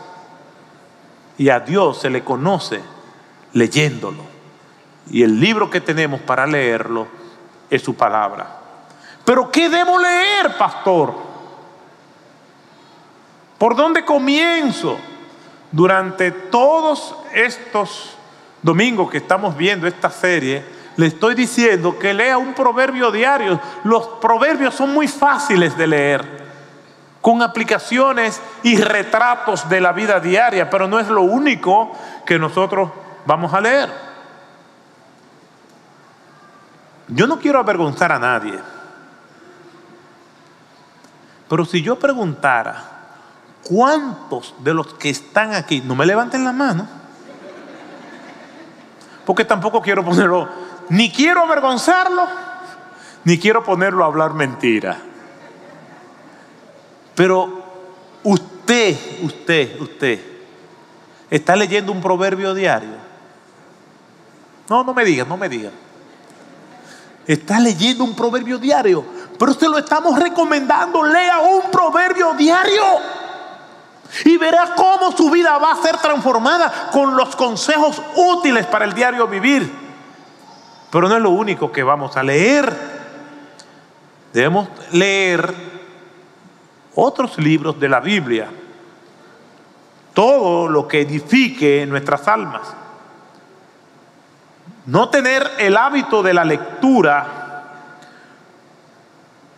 y 1.39 1.49
a 1.49 1.59
Dios 1.59 1.99
se 1.99 2.11
le 2.11 2.23
conoce 2.23 2.79
leyéndolo. 3.53 4.23
Y 5.09 5.23
el 5.23 5.39
libro 5.39 5.71
que 5.71 5.81
tenemos 5.81 6.21
para 6.21 6.45
leerlo 6.45 7.24
es 7.69 7.81
su 7.81 7.95
palabra. 7.95 8.47
Pero 9.23 9.51
¿qué 9.51 9.69
debo 9.69 9.97
leer, 9.99 10.57
pastor? 10.57 11.13
¿Por 13.57 13.75
dónde 13.75 14.05
comienzo? 14.05 14.97
Durante 15.71 16.31
todos 16.31 17.15
estos 17.33 18.15
domingos 18.61 19.09
que 19.09 19.17
estamos 19.17 19.57
viendo 19.57 19.87
esta 19.87 20.09
serie, 20.09 20.63
le 20.97 21.07
estoy 21.07 21.35
diciendo 21.35 21.97
que 21.99 22.13
lea 22.13 22.37
un 22.37 22.53
proverbio 22.53 23.11
diario. 23.11 23.59
Los 23.83 24.07
proverbios 24.21 24.75
son 24.75 24.93
muy 24.93 25.07
fáciles 25.07 25.75
de 25.77 25.87
leer, 25.87 26.45
con 27.21 27.41
aplicaciones 27.41 28.41
y 28.63 28.77
retratos 28.77 29.67
de 29.67 29.81
la 29.81 29.91
vida 29.91 30.19
diaria, 30.19 30.69
pero 30.69 30.87
no 30.87 30.99
es 30.99 31.07
lo 31.07 31.21
único 31.23 31.91
que 32.25 32.37
nosotros 32.39 32.91
vamos 33.25 33.53
a 33.53 33.61
leer. 33.61 34.04
Yo 37.07 37.27
no 37.27 37.39
quiero 37.39 37.59
avergonzar 37.59 38.11
a 38.11 38.19
nadie. 38.19 38.59
Pero 41.47 41.65
si 41.65 41.81
yo 41.81 41.99
preguntara, 41.99 42.83
¿cuántos 43.63 44.55
de 44.59 44.73
los 44.73 44.93
que 44.95 45.09
están 45.09 45.53
aquí, 45.53 45.81
no 45.81 45.95
me 45.95 46.05
levanten 46.05 46.43
la 46.43 46.51
mano? 46.51 46.87
Porque 49.25 49.45
tampoco 49.45 49.81
quiero 49.81 50.03
ponerlo, 50.03 50.49
ni 50.89 51.11
quiero 51.11 51.41
avergonzarlo, 51.41 52.27
ni 53.23 53.39
quiero 53.39 53.63
ponerlo 53.63 54.03
a 54.03 54.07
hablar 54.07 54.33
mentira. 54.33 54.97
Pero 57.15 57.63
usted, 58.23 58.97
usted, 59.23 59.79
usted, 59.79 60.19
está 61.29 61.55
leyendo 61.55 61.91
un 61.91 62.01
proverbio 62.01 62.53
diario. 62.53 63.05
No, 64.69 64.83
no 64.83 64.93
me 64.93 65.05
diga, 65.05 65.25
no 65.25 65.37
me 65.37 65.47
diga. 65.47 65.71
Está 67.27 67.59
leyendo 67.59 68.03
un 68.03 68.15
proverbio 68.15 68.57
diario. 68.57 69.03
Pero 69.37 69.51
usted 69.51 69.67
lo 69.67 69.77
estamos 69.77 70.19
recomendando. 70.19 71.03
Lea 71.03 71.39
un 71.39 71.71
proverbio 71.71 72.33
diario. 72.33 72.83
Y 74.23 74.37
verá 74.37 74.73
cómo 74.75 75.11
su 75.11 75.29
vida 75.29 75.57
va 75.57 75.71
a 75.71 75.81
ser 75.81 75.97
transformada 75.97 76.89
con 76.91 77.17
los 77.17 77.35
consejos 77.35 78.01
útiles 78.15 78.65
para 78.67 78.85
el 78.85 78.93
diario 78.93 79.27
vivir. 79.27 79.71
Pero 80.91 81.09
no 81.09 81.15
es 81.15 81.21
lo 81.21 81.31
único 81.31 81.71
que 81.71 81.83
vamos 81.83 82.15
a 82.15 82.23
leer. 82.23 82.73
Debemos 84.31 84.69
leer 84.91 85.53
otros 86.93 87.37
libros 87.37 87.79
de 87.79 87.89
la 87.89 87.99
Biblia. 87.99 88.47
Todo 90.13 90.69
lo 90.69 90.87
que 90.87 91.01
edifique 91.01 91.85
nuestras 91.85 92.27
almas. 92.27 92.84
No 94.85 95.09
tener 95.09 95.49
el 95.57 95.77
hábito 95.77 96.21
de 96.21 96.33
la 96.33 96.43
lectura 96.43 97.25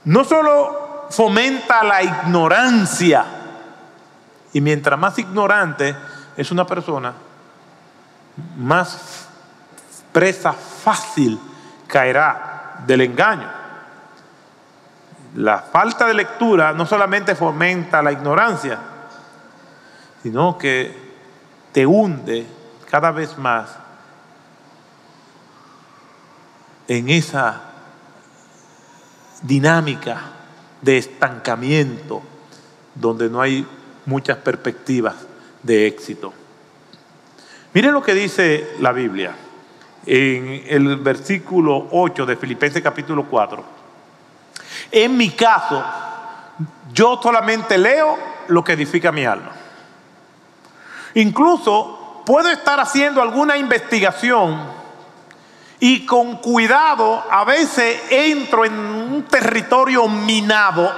no 0.06 0.24
solo 0.24 1.08
fomenta 1.10 1.84
la 1.84 2.02
ignorancia, 2.02 3.26
y 4.54 4.62
mientras 4.62 4.98
más 4.98 5.20
ignorante 5.20 5.96
es 6.38 6.50
una 6.52 6.66
persona, 6.66 7.14
más 8.58 9.28
presa 10.14 10.54
fácil 10.54 11.38
caerá 11.88 12.84
del 12.86 13.02
engaño. 13.02 13.50
La 15.36 15.60
falta 15.60 16.06
de 16.06 16.14
lectura 16.14 16.72
no 16.72 16.86
solamente 16.86 17.36
fomenta 17.36 18.02
la 18.02 18.14
ignorancia, 18.14 18.80
sino 20.24 20.58
que 20.58 21.16
te 21.74 21.86
hunde 21.86 22.48
cada 22.90 23.12
vez 23.12 23.38
más 23.38 23.87
en 26.88 27.10
esa 27.10 27.62
dinámica 29.42 30.22
de 30.82 30.98
estancamiento 30.98 32.22
donde 32.96 33.30
no 33.30 33.42
hay 33.42 33.66
muchas 34.06 34.38
perspectivas 34.38 35.16
de 35.64 35.88
éxito. 35.88 36.34
Miren 37.74 37.92
lo 37.92 38.02
que 38.02 38.14
dice 38.14 38.76
la 38.80 38.92
Biblia 38.92 39.36
en 40.06 40.64
el 40.68 40.96
versículo 40.98 41.90
8 41.92 42.26
de 42.26 42.38
Filipenses 42.38 42.82
capítulo 42.82 43.26
4. 43.26 43.64
En 44.92 45.18
mi 45.18 45.32
caso, 45.32 45.84
yo 46.94 47.20
solamente 47.22 47.78
leo 47.78 48.18
lo 48.48 48.64
que 48.64 48.74
edifica 48.74 49.12
mi 49.12 49.26
alma. 49.26 49.52
Incluso 51.16 52.24
puedo 52.26 52.50
estar 52.50 52.80
haciendo 52.80 53.22
alguna 53.22 53.58
investigación 53.58 54.77
y 55.80 56.06
con 56.06 56.38
cuidado 56.38 57.24
a 57.30 57.44
veces 57.44 58.02
entro 58.10 58.66
en 58.66 58.74
un 58.74 59.24
territorio 59.24 60.08
minado 60.08 60.92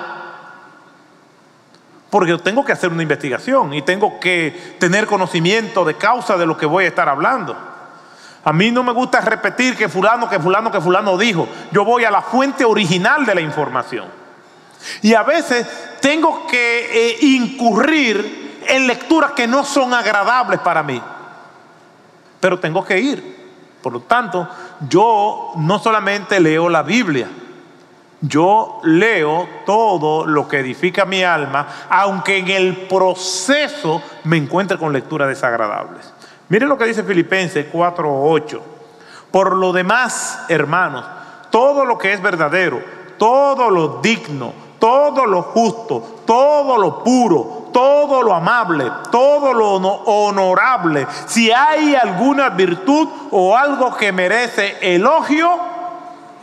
porque 2.09 2.37
tengo 2.39 2.65
que 2.65 2.71
hacer 2.71 2.91
una 2.91 3.03
investigación 3.03 3.73
y 3.73 3.81
tengo 3.81 4.19
que 4.19 4.75
tener 4.79 5.05
conocimiento 5.05 5.85
de 5.85 5.95
causa 5.95 6.37
de 6.37 6.45
lo 6.45 6.57
que 6.57 6.65
voy 6.65 6.85
a 6.85 6.87
estar 6.87 7.07
hablando. 7.07 7.55
A 8.43 8.53
mí 8.53 8.71
no 8.71 8.83
me 8.83 8.93
gusta 8.93 9.21
repetir 9.21 9.77
que 9.77 9.89
fulano, 9.89 10.27
que 10.27 10.39
fulano, 10.39 10.71
que 10.71 10.81
fulano 10.81 11.17
dijo. 11.17 11.47
Yo 11.71 11.85
voy 11.85 12.05
a 12.05 12.11
la 12.11 12.21
fuente 12.21 12.65
original 12.65 13.25
de 13.25 13.35
la 13.35 13.41
información. 13.41 14.07
Y 15.01 15.13
a 15.13 15.23
veces 15.23 15.67
tengo 16.01 16.47
que 16.47 17.11
eh, 17.11 17.17
incurrir 17.21 18.63
en 18.67 18.87
lecturas 18.87 19.33
que 19.33 19.45
no 19.45 19.63
son 19.63 19.93
agradables 19.93 20.59
para 20.61 20.81
mí. 20.81 21.01
Pero 22.39 22.59
tengo 22.59 22.83
que 22.83 22.97
ir. 22.97 23.39
Por 23.83 23.93
lo 23.93 24.01
tanto, 24.01 24.47
yo 24.87 25.53
no 25.57 25.79
solamente 25.79 26.39
leo 26.39 26.69
la 26.69 26.83
Biblia, 26.83 27.27
yo 28.21 28.79
leo 28.83 29.47
todo 29.65 30.25
lo 30.25 30.47
que 30.47 30.59
edifica 30.59 31.05
mi 31.05 31.23
alma, 31.23 31.67
aunque 31.89 32.37
en 32.37 32.49
el 32.49 32.75
proceso 32.87 34.01
me 34.25 34.37
encuentre 34.37 34.77
con 34.77 34.91
lecturas 34.91 35.29
desagradables. 35.29 36.13
Miren 36.49 36.69
lo 36.69 36.77
que 36.77 36.85
dice 36.85 37.03
Filipenses 37.03 37.67
4:8. 37.71 38.61
Por 39.31 39.55
lo 39.55 39.71
demás, 39.71 40.45
hermanos, 40.49 41.05
todo 41.49 41.85
lo 41.85 41.97
que 41.97 42.13
es 42.13 42.21
verdadero, 42.21 42.81
todo 43.17 43.69
lo 43.69 43.99
digno, 44.01 44.53
todo 44.79 45.25
lo 45.25 45.43
justo, 45.43 46.21
todo 46.25 46.77
lo 46.77 47.03
puro, 47.03 47.58
todo 47.71 48.23
lo 48.23 48.33
amable, 48.33 48.91
todo 49.11 49.53
lo 49.53 49.73
honorable, 49.75 51.07
si 51.25 51.51
hay 51.51 51.95
alguna 51.95 52.49
virtud 52.49 53.07
o 53.31 53.55
algo 53.55 53.95
que 53.95 54.11
merece 54.11 54.77
elogio, 54.81 55.49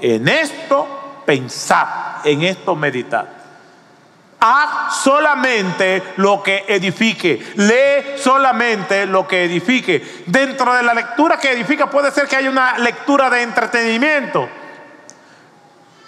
en 0.01 0.29
esto 0.29 1.23
pensad, 1.25 1.87
en 2.25 2.43
esto 2.43 2.75
meditad. 2.75 3.27
Haz 4.39 5.03
solamente 5.03 6.03
lo 6.17 6.43
que 6.43 6.65
edifique. 6.69 7.55
Lee 7.57 8.19
solamente 8.19 9.07
lo 9.07 9.27
que 9.27 9.45
edifique. 9.45 10.25
Dentro 10.27 10.75
de 10.75 10.83
la 10.83 10.93
lectura 10.93 11.39
que 11.39 11.53
edifica 11.53 11.89
puede 11.89 12.11
ser 12.11 12.29
que 12.29 12.37
haya 12.37 12.51
una 12.51 12.79
lectura 12.79 13.31
de 13.31 13.43
entretenimiento 13.43 14.47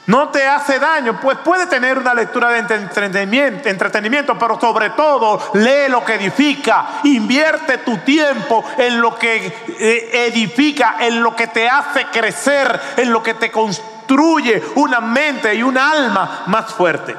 no 0.09 0.31
te 0.31 0.47
hace 0.47 0.79
daño, 0.79 1.21
pues 1.21 1.37
puede 1.45 1.67
tener 1.67 1.99
una 1.99 2.15
lectura 2.15 2.49
de 2.49 2.61
entretenimiento, 2.61 4.39
pero 4.39 4.59
sobre 4.59 4.91
todo 4.91 5.39
lee 5.53 5.91
lo 5.91 6.03
que 6.03 6.15
edifica, 6.15 7.01
invierte 7.05 7.77
tu 7.79 7.99
tiempo 7.99 8.65
en 8.79 9.03
lo 9.03 9.19
que 9.19 9.55
eh, 9.79 10.33
edifica, 10.33 10.97
en 11.01 11.23
lo 11.23 11.37
que 11.37 11.49
te 11.49 11.69
hace 11.69 12.07
crecer, 12.07 12.81
en 12.97 13.13
lo 13.13 13.23
que 13.23 13.35
te 13.35 13.51
construye 13.51 14.63
una 14.77 15.01
mente 15.01 15.55
y 15.55 15.63
un 15.63 15.77
alma 15.77 16.45
más 16.47 16.73
fuerte. 16.73 17.15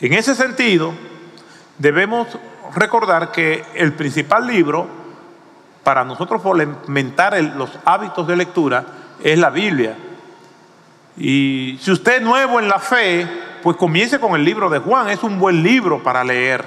En 0.00 0.12
ese 0.12 0.34
sentido, 0.34 0.92
debemos 1.78 2.28
recordar 2.74 3.32
que 3.32 3.64
el 3.74 3.94
principal 3.94 4.46
libro 4.46 4.86
para 5.82 6.04
nosotros 6.04 6.42
fomentar 6.42 7.42
los 7.42 7.70
hábitos 7.86 8.26
de 8.26 8.36
lectura 8.36 8.84
es 9.22 9.38
la 9.38 9.50
Biblia. 9.50 9.96
Y 11.16 11.78
si 11.80 11.92
usted 11.92 12.16
es 12.16 12.22
nuevo 12.22 12.58
en 12.58 12.68
la 12.68 12.78
fe, 12.78 13.26
pues 13.62 13.76
comience 13.76 14.18
con 14.18 14.34
el 14.34 14.44
libro 14.44 14.68
de 14.68 14.78
Juan. 14.78 15.08
Es 15.08 15.22
un 15.22 15.38
buen 15.38 15.62
libro 15.62 16.02
para 16.02 16.24
leer. 16.24 16.64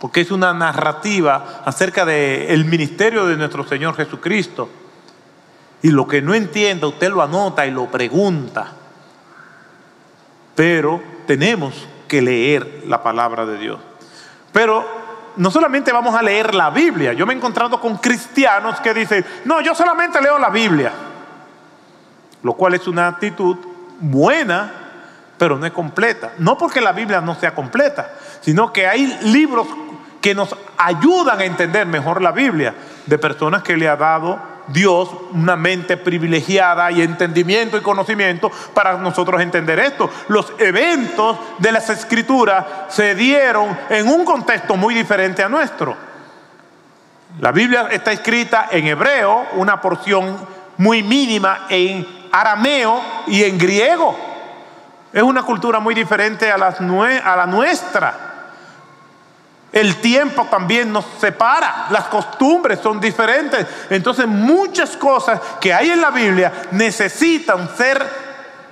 Porque 0.00 0.20
es 0.20 0.30
una 0.30 0.54
narrativa 0.54 1.62
acerca 1.64 2.04
del 2.04 2.64
ministerio 2.64 3.26
de 3.26 3.36
nuestro 3.36 3.66
Señor 3.66 3.96
Jesucristo. 3.96 4.68
Y 5.82 5.90
lo 5.90 6.06
que 6.06 6.22
no 6.22 6.34
entienda, 6.34 6.86
usted 6.86 7.10
lo 7.10 7.22
anota 7.22 7.66
y 7.66 7.70
lo 7.70 7.86
pregunta. 7.86 8.72
Pero 10.54 11.02
tenemos 11.26 11.86
que 12.06 12.22
leer 12.22 12.84
la 12.86 13.02
palabra 13.02 13.44
de 13.46 13.58
Dios. 13.58 13.78
Pero 14.52 14.97
no 15.38 15.50
solamente 15.50 15.92
vamos 15.92 16.14
a 16.14 16.22
leer 16.22 16.54
la 16.54 16.70
Biblia, 16.70 17.12
yo 17.12 17.24
me 17.24 17.32
he 17.32 17.36
encontrado 17.36 17.80
con 17.80 17.96
cristianos 17.96 18.80
que 18.80 18.92
dicen, 18.92 19.24
no, 19.44 19.60
yo 19.60 19.74
solamente 19.74 20.20
leo 20.20 20.38
la 20.38 20.50
Biblia, 20.50 20.92
lo 22.42 22.52
cual 22.54 22.74
es 22.74 22.86
una 22.86 23.06
actitud 23.06 23.56
buena, 24.00 24.72
pero 25.38 25.56
no 25.56 25.64
es 25.64 25.72
completa. 25.72 26.32
No 26.38 26.58
porque 26.58 26.80
la 26.80 26.92
Biblia 26.92 27.20
no 27.20 27.36
sea 27.36 27.54
completa, 27.54 28.10
sino 28.40 28.72
que 28.72 28.86
hay 28.86 29.06
libros 29.22 29.66
que 30.20 30.34
nos 30.34 30.54
ayudan 30.76 31.40
a 31.40 31.44
entender 31.44 31.86
mejor 31.86 32.20
la 32.20 32.32
Biblia, 32.32 32.74
de 33.06 33.18
personas 33.18 33.62
que 33.62 33.76
le 33.76 33.88
ha 33.88 33.96
dado 33.96 34.57
Dios 34.68 35.08
una 35.32 35.56
mente 35.56 35.96
privilegiada 35.96 36.90
y 36.90 37.02
entendimiento 37.02 37.76
y 37.76 37.82
conocimiento 37.82 38.50
para 38.74 38.98
nosotros 38.98 39.40
entender 39.40 39.78
esto. 39.78 40.10
Los 40.28 40.52
eventos 40.58 41.38
de 41.58 41.72
las 41.72 41.88
escrituras 41.90 42.64
se 42.88 43.14
dieron 43.14 43.76
en 43.88 44.08
un 44.08 44.24
contexto 44.24 44.76
muy 44.76 44.94
diferente 44.94 45.42
a 45.42 45.48
nuestro. 45.48 45.96
La 47.40 47.52
Biblia 47.52 47.88
está 47.90 48.12
escrita 48.12 48.68
en 48.70 48.86
hebreo, 48.86 49.46
una 49.54 49.80
porción 49.80 50.36
muy 50.78 51.02
mínima 51.02 51.66
en 51.68 52.28
arameo 52.32 53.00
y 53.26 53.44
en 53.44 53.58
griego. 53.58 54.16
Es 55.12 55.22
una 55.22 55.42
cultura 55.42 55.80
muy 55.80 55.94
diferente 55.94 56.50
a, 56.50 56.58
la 56.58 57.46
nuestra. 57.46 58.27
El 59.78 60.00
tiempo 60.00 60.44
también 60.50 60.92
nos 60.92 61.04
separa, 61.20 61.86
las 61.90 62.06
costumbres 62.06 62.80
son 62.80 63.00
diferentes. 63.00 63.64
Entonces 63.90 64.26
muchas 64.26 64.96
cosas 64.96 65.40
que 65.60 65.72
hay 65.72 65.90
en 65.90 66.00
la 66.00 66.10
Biblia 66.10 66.52
necesitan 66.72 67.76
ser 67.76 68.04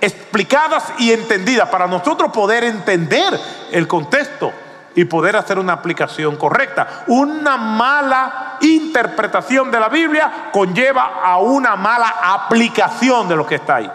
explicadas 0.01 0.91
y 0.97 1.13
entendidas 1.13 1.69
para 1.69 1.87
nosotros 1.87 2.29
poder 2.33 2.65
entender 2.65 3.39
el 3.71 3.87
contexto 3.87 4.51
y 4.95 5.05
poder 5.05 5.37
hacer 5.37 5.57
una 5.59 5.71
aplicación 5.71 6.35
correcta. 6.35 7.05
Una 7.07 7.55
mala 7.55 8.57
interpretación 8.59 9.71
de 9.71 9.79
la 9.79 9.87
Biblia 9.87 10.49
conlleva 10.51 11.21
a 11.23 11.37
una 11.37 11.77
mala 11.77 12.15
aplicación 12.21 13.29
de 13.29 13.35
lo 13.37 13.47
que 13.47 13.55
está 13.55 13.75
ahí. 13.77 13.89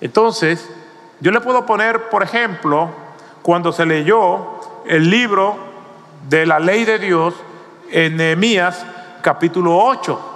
Entonces, 0.00 0.66
yo 1.20 1.30
le 1.30 1.42
puedo 1.42 1.66
poner, 1.66 2.08
por 2.08 2.22
ejemplo, 2.22 2.88
cuando 3.42 3.70
se 3.70 3.84
leyó 3.84 4.55
el 4.88 5.10
libro 5.10 5.56
de 6.28 6.46
la 6.46 6.58
ley 6.58 6.84
de 6.84 6.98
Dios 6.98 7.34
en 7.90 8.16
Nehemías 8.16 8.84
capítulo 9.22 9.76
8. 9.76 10.32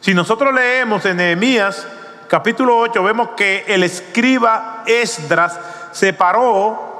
Si 0.00 0.14
nosotros 0.14 0.52
leemos 0.52 1.04
en 1.04 1.18
Nehemías 1.18 1.86
capítulo 2.28 2.78
8, 2.78 3.02
vemos 3.02 3.30
que 3.36 3.64
el 3.68 3.82
escriba 3.82 4.82
Esdras 4.86 5.58
se 5.92 6.12
paró 6.12 6.92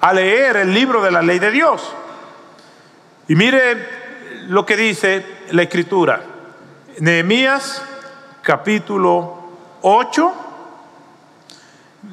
a 0.00 0.12
leer 0.12 0.56
el 0.56 0.72
libro 0.72 1.02
de 1.02 1.10
la 1.10 1.22
ley 1.22 1.38
de 1.38 1.50
Dios. 1.50 1.92
Y 3.28 3.34
mire 3.34 4.44
lo 4.48 4.64
que 4.64 4.76
dice 4.76 5.24
la 5.50 5.62
escritura. 5.62 6.22
Nehemías 6.98 7.82
capítulo 8.42 9.50
8. 9.82 10.34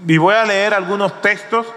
Y 0.08 0.18
voy 0.18 0.36
a 0.36 0.46
leer 0.46 0.74
algunos 0.74 1.22
textos 1.22 1.68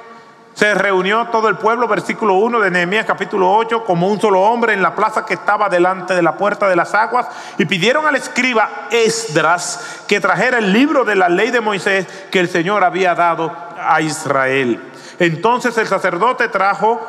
se 0.57 0.75
reunió 0.75 1.27
todo 1.27 1.51
el 1.51 1.59
pueblo, 1.59 1.87
versículo 1.87 2.33
1 2.35 2.61
de 2.61 2.71
Nehemías 2.71 3.05
capítulo 3.05 3.53
8, 3.53 3.85
como 3.85 4.09
un 4.09 4.19
solo 4.19 4.41
hombre 4.41 4.73
en 4.73 4.81
la 4.81 4.95
plaza 4.95 5.27
que 5.27 5.35
estaba 5.35 5.69
delante 5.69 6.15
de 6.15 6.23
la 6.23 6.39
puerta 6.39 6.67
de 6.67 6.75
las 6.75 6.95
aguas 6.95 7.27
y 7.59 7.67
pidieron 7.67 8.07
al 8.07 8.17
escriba 8.17 8.89
Esdras 8.91 10.05
que 10.09 10.19
trajera 10.19 10.57
el 10.57 10.73
libro 10.73 11.05
de 11.05 11.15
la 11.15 11.29
ley 11.29 11.51
de 11.51 11.61
Moisés 11.61 12.07
que 12.31 12.41
el 12.41 12.49
Señor 12.49 12.85
había 12.85 13.15
dado 13.15 13.55
a 13.79 14.01
Israel. 14.01 14.83
Entonces 15.19 15.77
el 15.77 15.89
sacerdote 15.89 16.49
trajo 16.49 17.01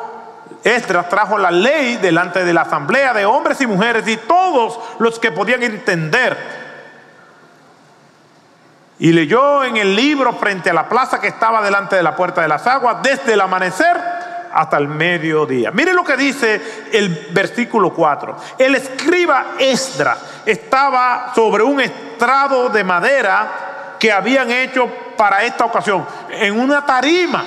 Esdras 0.62 1.08
trajo 1.08 1.38
la 1.38 1.50
ley 1.50 1.96
delante 1.96 2.44
de 2.44 2.52
la 2.52 2.62
asamblea 2.62 3.14
de 3.14 3.24
hombres 3.24 3.62
y 3.62 3.66
mujeres 3.66 4.06
y 4.08 4.18
todos 4.18 4.78
los 4.98 5.18
que 5.18 5.32
podían 5.32 5.62
entender 5.62 6.57
y 8.98 9.12
leyó 9.12 9.62
en 9.64 9.76
el 9.76 9.94
libro 9.94 10.32
frente 10.34 10.70
a 10.70 10.74
la 10.74 10.88
plaza 10.88 11.20
que 11.20 11.28
estaba 11.28 11.62
delante 11.62 11.96
de 11.96 12.02
la 12.02 12.16
puerta 12.16 12.42
de 12.42 12.48
las 12.48 12.66
aguas, 12.66 12.96
desde 13.02 13.34
el 13.34 13.40
amanecer 13.40 13.96
hasta 14.52 14.76
el 14.76 14.88
mediodía. 14.88 15.70
Mire 15.70 15.92
lo 15.92 16.02
que 16.02 16.16
dice 16.16 16.88
el 16.92 17.28
versículo 17.30 17.92
4. 17.92 18.36
El 18.58 18.74
escriba 18.74 19.54
Esdra 19.58 20.16
estaba 20.44 21.32
sobre 21.34 21.62
un 21.62 21.80
estrado 21.80 22.68
de 22.70 22.82
madera 22.82 23.96
que 24.00 24.10
habían 24.10 24.50
hecho 24.50 24.88
para 25.16 25.44
esta 25.44 25.64
ocasión, 25.64 26.04
en 26.30 26.58
una 26.58 26.84
tarima. 26.84 27.44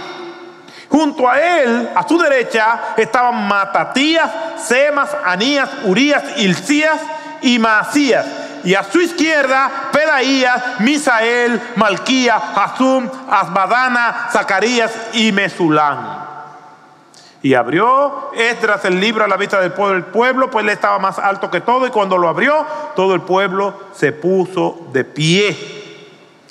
Junto 0.89 1.30
a 1.30 1.39
él, 1.39 1.89
a 1.95 2.05
su 2.05 2.17
derecha, 2.17 2.93
estaban 2.97 3.47
Matatías, 3.47 4.30
Semas, 4.57 5.15
Anías, 5.23 5.69
Urías, 5.86 6.23
Ilcías 6.38 6.99
y 7.41 7.57
Masías 7.59 8.40
y 8.64 8.76
a 8.76 8.84
su 8.84 8.99
izquierda 9.01 9.89
Pedaías, 9.91 10.80
Misael, 10.80 11.62
Malquía, 11.76 12.36
Hasum, 12.36 13.09
Asbadana, 13.30 14.30
Zacarías 14.32 14.91
y 15.14 15.32
Mesulán. 15.32 16.30
Y 17.43 17.55
abrió 17.55 18.32
Esdras 18.36 18.86
el 18.86 18.99
libro 18.99 19.24
a 19.24 19.28
la 19.28 19.36
vista 19.36 19.59
del 19.59 19.72
pueblo, 20.03 20.51
pues 20.51 20.64
él 20.64 20.70
estaba 20.70 20.99
más 20.99 21.18
alto 21.18 21.49
que 21.49 21.62
todo, 21.62 21.88
y 21.88 21.89
cuando 21.89 22.18
lo 22.18 22.30
abrió, 22.30 22.66
todo 22.95 23.16
el 23.16 23.22
pueblo 23.22 23.74
se 23.93 24.12
puso 24.12 24.88
de 24.91 25.03
pie. 25.03 25.82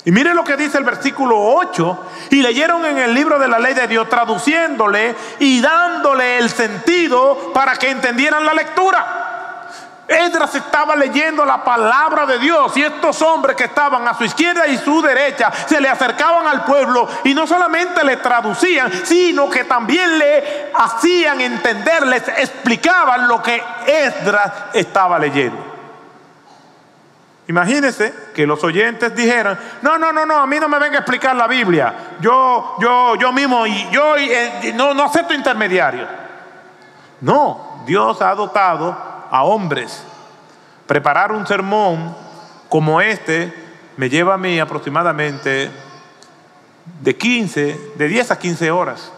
Y 0.03 0.11
miren 0.11 0.35
lo 0.35 0.43
que 0.43 0.57
dice 0.57 0.77
el 0.77 0.83
versículo 0.83 1.37
8, 1.39 1.99
y 2.31 2.41
leyeron 2.41 2.85
en 2.85 2.97
el 2.97 3.13
libro 3.13 3.39
de 3.39 3.47
la 3.47 3.59
ley 3.59 3.73
de 3.73 3.87
Dios, 3.87 4.09
traduciéndole 4.09 5.15
y 5.39 5.61
dándole 5.61 6.39
el 6.39 6.49
sentido 6.49 7.51
para 7.53 7.75
que 7.75 7.89
entendieran 7.89 8.45
la 8.45 8.53
lectura. 8.53 9.20
Esdras 10.07 10.53
estaba 10.55 10.95
leyendo 10.95 11.45
la 11.45 11.63
palabra 11.63 12.25
de 12.25 12.37
Dios 12.39 12.75
y 12.75 12.83
estos 12.83 13.21
hombres 13.21 13.55
que 13.55 13.65
estaban 13.65 14.05
a 14.07 14.13
su 14.13 14.25
izquierda 14.25 14.67
y 14.67 14.77
su 14.77 15.01
derecha 15.01 15.51
se 15.51 15.79
le 15.79 15.87
acercaban 15.87 16.47
al 16.47 16.65
pueblo 16.65 17.07
y 17.23 17.33
no 17.33 17.47
solamente 17.47 18.03
le 18.03 18.17
traducían, 18.17 18.91
sino 19.05 19.49
que 19.49 19.63
también 19.63 20.19
le 20.19 20.71
hacían 20.75 21.39
entender, 21.39 22.05
les 22.07 22.27
explicaban 22.27 23.27
lo 23.27 23.41
que 23.41 23.63
Esdras 23.87 24.51
estaba 24.73 25.17
leyendo. 25.17 25.71
Imagínense 27.47 28.13
que 28.33 28.45
los 28.45 28.63
oyentes 28.63 29.15
dijeran, 29.15 29.59
no, 29.81 29.97
no, 29.97 30.11
no, 30.11 30.25
no, 30.25 30.37
a 30.37 30.47
mí 30.47 30.59
no 30.59 30.69
me 30.69 30.79
venga 30.79 30.97
a 30.97 31.01
explicar 31.01 31.35
la 31.35 31.47
Biblia. 31.47 31.93
Yo, 32.19 32.75
yo, 32.79 33.15
yo 33.15 33.31
mismo, 33.31 33.65
y 33.65 33.89
yo 33.91 34.15
eh, 34.15 34.71
no, 34.75 34.93
no 34.93 35.05
acepto 35.05 35.33
intermediarios. 35.33 36.07
No, 37.21 37.83
Dios 37.85 38.21
ha 38.21 38.33
dotado 38.35 39.11
a 39.31 39.43
hombres. 39.43 40.03
Preparar 40.85 41.31
un 41.31 41.47
sermón 41.47 42.15
como 42.69 43.01
este 43.01 43.53
me 43.97 44.09
lleva 44.09 44.35
a 44.35 44.37
mí 44.37 44.59
aproximadamente 44.59 45.71
de 47.01 47.17
15, 47.17 47.93
de 47.95 48.07
10 48.07 48.31
a 48.31 48.37
15 48.39 48.71
horas, 48.71 49.11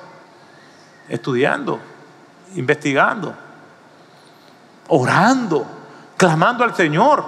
estudiando, 1.09 1.79
investigando, 2.55 3.35
orando, 4.87 5.65
clamando 6.15 6.63
al 6.63 6.75
Señor 6.75 7.25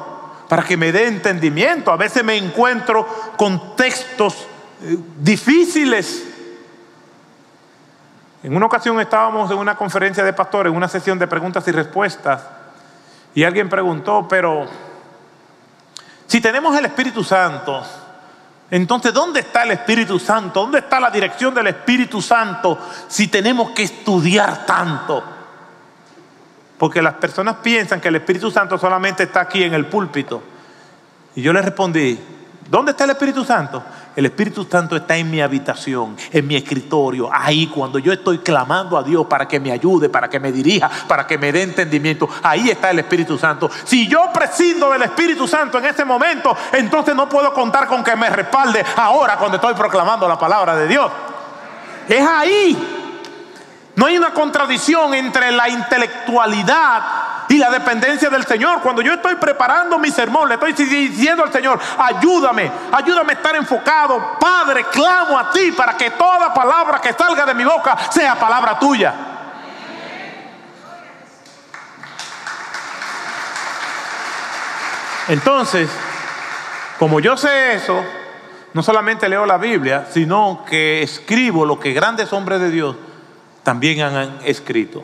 para 0.47 0.63
que 0.63 0.77
me 0.77 0.91
dé 0.91 1.07
entendimiento. 1.07 1.91
A 1.91 1.97
veces 1.97 2.23
me 2.23 2.37
encuentro 2.37 3.07
con 3.37 3.75
textos 3.75 4.47
eh, 4.83 4.97
difíciles. 5.19 6.23
En 8.43 8.55
una 8.55 8.67
ocasión 8.67 8.99
estábamos 8.99 9.49
en 9.49 9.57
una 9.57 9.75
conferencia 9.75 10.23
de 10.23 10.33
pastores, 10.33 10.71
en 10.71 10.77
una 10.77 10.87
sesión 10.87 11.17
de 11.17 11.27
preguntas 11.27 11.67
y 11.67 11.71
respuestas, 11.71 12.43
y 13.35 13.43
alguien 13.43 13.69
preguntó, 13.69 14.25
pero 14.27 14.65
si 16.25 16.39
tenemos 16.39 16.75
el 16.77 16.85
Espíritu 16.85 17.23
Santo, 17.23 17.83
entonces 18.71 19.13
¿dónde 19.13 19.41
está 19.41 19.63
el 19.63 19.71
Espíritu 19.71 20.17
Santo? 20.17 20.61
¿Dónde 20.61 20.79
está 20.79 20.99
la 20.99 21.11
dirección 21.11 21.53
del 21.53 21.67
Espíritu 21.67 22.21
Santo 22.21 22.79
si 23.09 23.27
tenemos 23.27 23.71
que 23.71 23.83
estudiar 23.83 24.65
tanto? 24.65 25.23
Porque 26.77 27.01
las 27.01 27.15
personas 27.15 27.57
piensan 27.57 28.01
que 28.01 28.07
el 28.07 28.15
Espíritu 28.15 28.49
Santo 28.49 28.77
solamente 28.77 29.23
está 29.23 29.41
aquí 29.41 29.63
en 29.63 29.73
el 29.73 29.85
púlpito. 29.85 30.41
Y 31.35 31.41
yo 31.41 31.51
le 31.51 31.61
respondí, 31.61 32.17
¿dónde 32.69 32.91
está 32.91 33.03
el 33.03 33.11
Espíritu 33.11 33.43
Santo? 33.43 33.83
El 34.15 34.25
Espíritu 34.25 34.65
Santo 34.69 34.95
está 34.95 35.17
en 35.17 35.29
mi 35.29 35.41
habitación, 35.41 36.15
en 36.31 36.47
mi 36.47 36.55
escritorio, 36.55 37.29
ahí 37.31 37.67
cuando 37.67 37.99
yo 37.99 38.13
estoy 38.13 38.39
clamando 38.39 38.97
a 38.97 39.03
Dios 39.03 39.25
para 39.27 39.47
que 39.47 39.59
me 39.59 39.71
ayude, 39.71 40.09
para 40.09 40.29
que 40.29 40.39
me 40.39 40.51
dirija, 40.51 40.89
para 41.07 41.27
que 41.27 41.37
me 41.37 41.51
dé 41.51 41.63
entendimiento. 41.63 42.29
Ahí 42.43 42.69
está 42.69 42.91
el 42.91 42.99
Espíritu 42.99 43.37
Santo. 43.37 43.69
Si 43.83 44.07
yo 44.07 44.29
prescindo 44.33 44.89
del 44.91 45.01
Espíritu 45.03 45.47
Santo 45.47 45.79
en 45.79 45.85
ese 45.85 46.05
momento, 46.05 46.55
entonces 46.71 47.15
no 47.15 47.27
puedo 47.27 47.53
contar 47.53 47.87
con 47.87 48.03
que 48.03 48.15
me 48.15 48.29
respalde 48.29 48.83
ahora 48.95 49.37
cuando 49.37 49.57
estoy 49.57 49.73
proclamando 49.73 50.27
la 50.27 50.39
palabra 50.39 50.75
de 50.75 50.87
Dios. 50.87 51.11
Es 52.07 52.25
ahí 52.25 52.95
no 53.95 54.07
hay 54.07 54.17
una 54.17 54.31
contradicción 54.31 55.13
entre 55.13 55.51
la 55.51 55.69
intelectualidad 55.69 57.01
y 57.49 57.57
la 57.57 57.69
dependencia 57.69 58.29
del 58.29 58.45
Señor. 58.45 58.81
Cuando 58.81 59.01
yo 59.01 59.13
estoy 59.13 59.35
preparando 59.35 59.99
mi 59.99 60.09
sermón, 60.11 60.49
le 60.49 60.55
estoy 60.55 60.73
diciendo 60.73 61.43
al 61.43 61.51
Señor, 61.51 61.79
ayúdame, 61.97 62.71
ayúdame 62.91 63.33
a 63.33 63.35
estar 63.35 63.55
enfocado. 63.55 64.37
Padre, 64.39 64.85
clamo 64.85 65.37
a 65.37 65.51
ti 65.51 65.71
para 65.71 65.95
que 65.95 66.11
toda 66.11 66.53
palabra 66.53 66.99
que 66.99 67.13
salga 67.13 67.45
de 67.45 67.53
mi 67.53 67.63
boca 67.63 67.97
sea 68.11 68.35
palabra 68.35 68.79
tuya. 68.79 69.13
Entonces, 75.27 75.89
como 76.99 77.19
yo 77.19 77.35
sé 77.35 77.73
eso, 77.73 78.03
no 78.73 78.83
solamente 78.83 79.27
leo 79.27 79.45
la 79.45 79.57
Biblia, 79.57 80.05
sino 80.11 80.63
que 80.67 81.01
escribo 81.01 81.65
lo 81.65 81.79
que 81.79 81.93
grandes 81.93 82.31
hombres 82.33 82.59
de 82.59 82.69
Dios 82.69 82.95
también 83.63 84.01
han 84.01 84.39
escrito. 84.43 85.03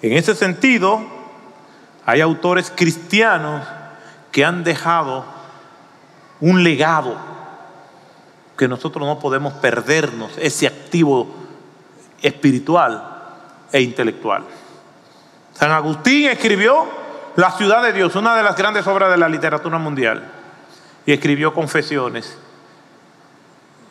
En 0.00 0.14
ese 0.14 0.34
sentido, 0.34 1.00
hay 2.04 2.20
autores 2.20 2.72
cristianos 2.74 3.66
que 4.30 4.44
han 4.44 4.64
dejado 4.64 5.24
un 6.40 6.64
legado 6.64 7.16
que 8.56 8.68
nosotros 8.68 9.06
no 9.06 9.18
podemos 9.18 9.54
perdernos, 9.54 10.32
ese 10.38 10.66
activo 10.66 11.34
espiritual 12.20 13.02
e 13.72 13.80
intelectual. 13.80 14.44
San 15.52 15.70
Agustín 15.70 16.28
escribió 16.28 16.86
La 17.36 17.50
ciudad 17.52 17.82
de 17.82 17.92
Dios, 17.92 18.14
una 18.14 18.36
de 18.36 18.42
las 18.42 18.56
grandes 18.56 18.86
obras 18.86 19.10
de 19.10 19.16
la 19.16 19.28
literatura 19.28 19.78
mundial, 19.78 20.30
y 21.06 21.12
escribió 21.12 21.54
confesiones. 21.54 22.36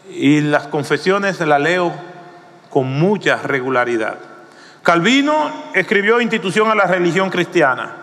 Y 0.09 0.41
las 0.41 0.67
confesiones 0.67 1.39
las 1.39 1.61
leo 1.61 1.93
con 2.69 2.87
mucha 2.87 3.37
regularidad. 3.37 4.30
Calvino 4.83 5.71
escribió 5.73 6.19
Institución 6.19 6.69
a 6.69 6.75
la 6.75 6.85
religión 6.85 7.29
cristiana. 7.29 7.97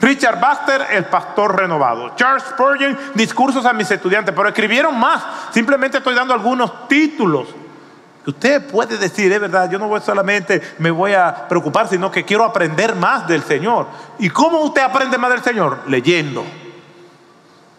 Richard 0.00 0.38
Baxter, 0.38 0.86
el 0.92 1.06
pastor 1.06 1.56
renovado. 1.56 2.14
Charles 2.14 2.44
Spurgeon, 2.44 2.96
discursos 3.14 3.64
a 3.66 3.72
mis 3.72 3.90
estudiantes, 3.90 4.34
pero 4.34 4.48
escribieron 4.48 4.98
más. 4.98 5.22
Simplemente 5.52 5.98
estoy 5.98 6.14
dando 6.14 6.34
algunos 6.34 6.88
títulos. 6.88 7.48
Usted 8.26 8.66
puede 8.66 8.98
decir, 8.98 9.32
es 9.32 9.40
verdad, 9.40 9.70
yo 9.70 9.78
no 9.78 9.88
voy 9.88 10.00
solamente 10.02 10.60
me 10.78 10.90
voy 10.90 11.14
a 11.14 11.48
preocupar, 11.48 11.88
sino 11.88 12.10
que 12.10 12.24
quiero 12.24 12.44
aprender 12.44 12.94
más 12.94 13.26
del 13.26 13.42
Señor. 13.42 13.86
¿Y 14.18 14.28
cómo 14.28 14.60
usted 14.60 14.82
aprende 14.82 15.16
más 15.16 15.30
del 15.30 15.42
Señor? 15.42 15.84
Leyendo. 15.86 16.44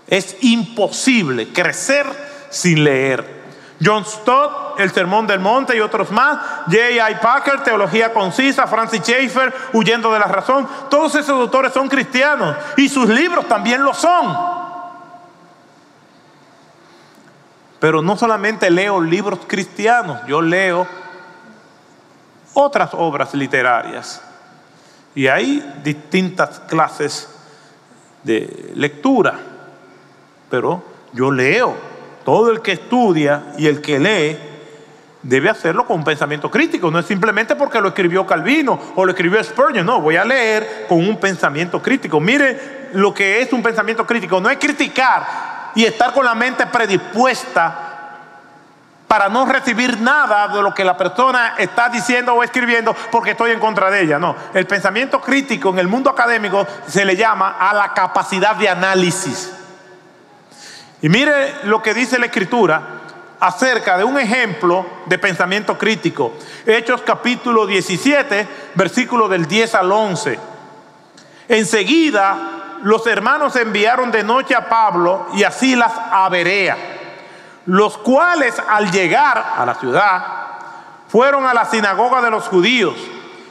Es 0.08 0.38
imposible 0.42 1.50
crecer 1.54 2.08
sin 2.50 2.84
leer. 2.84 3.40
John 3.82 4.04
Stott, 4.04 4.69
El 4.80 4.92
Sermón 4.92 5.28
del 5.28 5.40
Monte 5.40 5.76
y 5.76 5.82
otros 5.82 6.10
más, 6.10 6.40
J.I. 6.68 7.16
Packer, 7.22 7.64
Teología 7.64 8.14
Concisa, 8.14 8.66
Francis 8.66 9.02
Schaeffer, 9.02 9.54
Huyendo 9.74 10.12
de 10.14 10.20
la 10.20 10.26
Razón, 10.26 10.68
todos 10.90 11.14
esos 11.16 11.32
autores 11.42 11.74
son 11.74 11.90
cristianos 11.90 12.56
y 12.78 12.88
sus 12.88 13.10
libros 13.10 13.46
también 13.48 13.84
lo 13.84 13.94
son. 13.94 14.38
Pero 17.80 18.02
no 18.02 18.18
solamente 18.18 18.70
leo 18.70 19.02
libros 19.02 19.40
cristianos, 19.48 20.20
yo 20.28 20.42
leo 20.42 20.88
otras 22.54 22.92
obras 22.94 23.34
literarias. 23.34 24.22
Y 25.14 25.28
hay 25.28 25.80
distintas 25.84 26.60
clases 26.62 27.30
de 28.24 28.72
lectura, 28.76 29.40
pero 30.50 30.84
yo 31.12 31.32
leo 31.32 31.76
todo 32.24 32.52
el 32.52 32.62
que 32.62 32.74
estudia 32.74 33.54
y 33.58 33.68
el 33.68 33.82
que 33.82 34.00
lee 34.00 34.49
debe 35.22 35.50
hacerlo 35.50 35.86
con 35.86 35.98
un 35.98 36.04
pensamiento 36.04 36.50
crítico. 36.50 36.90
No 36.90 37.00
es 37.00 37.06
simplemente 37.06 37.56
porque 37.56 37.82
lo 37.82 37.90
escribió 37.90 38.26
Calvino 38.26 38.80
o 38.96 39.06
lo 39.06 39.12
escribió 39.12 39.44
Spurgeon. 39.44 39.86
No, 39.86 40.02
voy 40.02 40.16
a 40.16 40.26
leer 40.26 40.86
con 40.88 40.98
un 40.98 41.18
pensamiento 41.20 41.82
crítico. 41.82 42.20
Mire 42.20 42.90
lo 42.94 43.14
que 43.14 43.42
es 43.42 43.52
un 43.54 43.62
pensamiento 43.62 44.06
crítico. 44.06 44.40
No 44.40 44.50
es 44.50 44.58
criticar 44.58 45.72
y 45.76 45.86
estar 45.86 46.14
con 46.14 46.26
la 46.26 46.36
mente 46.36 46.66
predispuesta 46.68 47.86
para 49.08 49.28
no 49.28 49.46
recibir 49.46 50.00
nada 50.00 50.48
de 50.50 50.62
lo 50.62 50.74
que 50.74 50.86
la 50.86 50.96
persona 50.96 51.56
está 51.58 51.90
diciendo 51.90 52.36
o 52.36 52.44
escribiendo 52.44 52.96
porque 53.12 53.32
estoy 53.32 53.52
en 53.52 53.60
contra 53.60 53.90
de 53.90 54.04
ella. 54.04 54.20
No, 54.20 54.36
el 54.54 54.68
pensamiento 54.68 55.20
crítico 55.20 55.70
en 55.70 55.80
el 55.80 55.88
mundo 55.88 56.12
académico 56.12 56.66
se 56.88 57.04
le 57.06 57.16
llama 57.16 57.58
a 57.60 57.74
la 57.74 57.94
capacidad 57.94 58.56
de 58.56 58.70
análisis. 58.70 59.52
Y 61.02 61.10
mire 61.10 61.56
lo 61.64 61.82
que 61.82 61.94
dice 61.94 62.20
la 62.20 62.28
escritura 62.28 62.99
acerca 63.40 63.98
de 63.98 64.04
un 64.04 64.20
ejemplo 64.20 64.86
de 65.06 65.18
pensamiento 65.18 65.78
crítico. 65.78 66.34
Hechos 66.66 67.02
capítulo 67.02 67.66
17, 67.66 68.48
versículo 68.76 69.28
del 69.28 69.48
10 69.48 69.76
al 69.76 69.92
11. 69.92 70.40
Enseguida 71.48 72.38
los 72.84 73.06
hermanos 73.08 73.56
enviaron 73.56 74.12
de 74.12 74.24
noche 74.24 74.56
a 74.56 74.70
Pablo 74.70 75.28
y 75.34 75.44
a 75.44 75.52
Silas 75.52 75.92
a 75.96 76.28
Berea, 76.30 76.78
los 77.66 77.98
cuales 77.98 78.56
al 78.70 78.92
llegar 78.92 79.54
a 79.58 79.66
la 79.66 79.76
ciudad 79.76 80.24
fueron 81.08 81.46
a 81.46 81.54
la 81.54 81.66
sinagoga 81.66 82.22
de 82.22 82.30
los 82.30 82.48
judíos. 82.48 82.96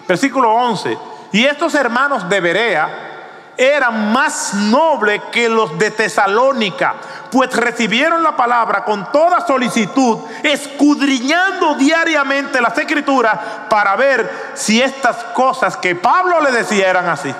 Versículo 0.06 0.52
11. 0.52 0.96
Y 1.32 1.44
estos 1.44 1.74
hermanos 1.74 2.28
de 2.28 2.40
Berea 2.40 3.08
eran 3.56 4.12
más 4.12 4.54
nobles 4.54 5.20
que 5.32 5.48
los 5.48 5.76
de 5.78 5.90
Tesalónica, 5.90 6.94
pues 7.30 7.54
recibieron 7.54 8.22
la 8.22 8.36
palabra 8.36 8.84
con 8.84 9.10
toda 9.12 9.46
solicitud, 9.46 10.18
escudriñando 10.42 11.74
diariamente 11.74 12.60
las 12.60 12.76
escrituras 12.78 13.38
para 13.68 13.96
ver 13.96 14.30
si 14.54 14.80
estas 14.80 15.16
cosas 15.34 15.76
que 15.76 15.94
Pablo 15.94 16.40
le 16.40 16.52
decía 16.52 16.88
eran 16.88 17.08
así. 17.08 17.34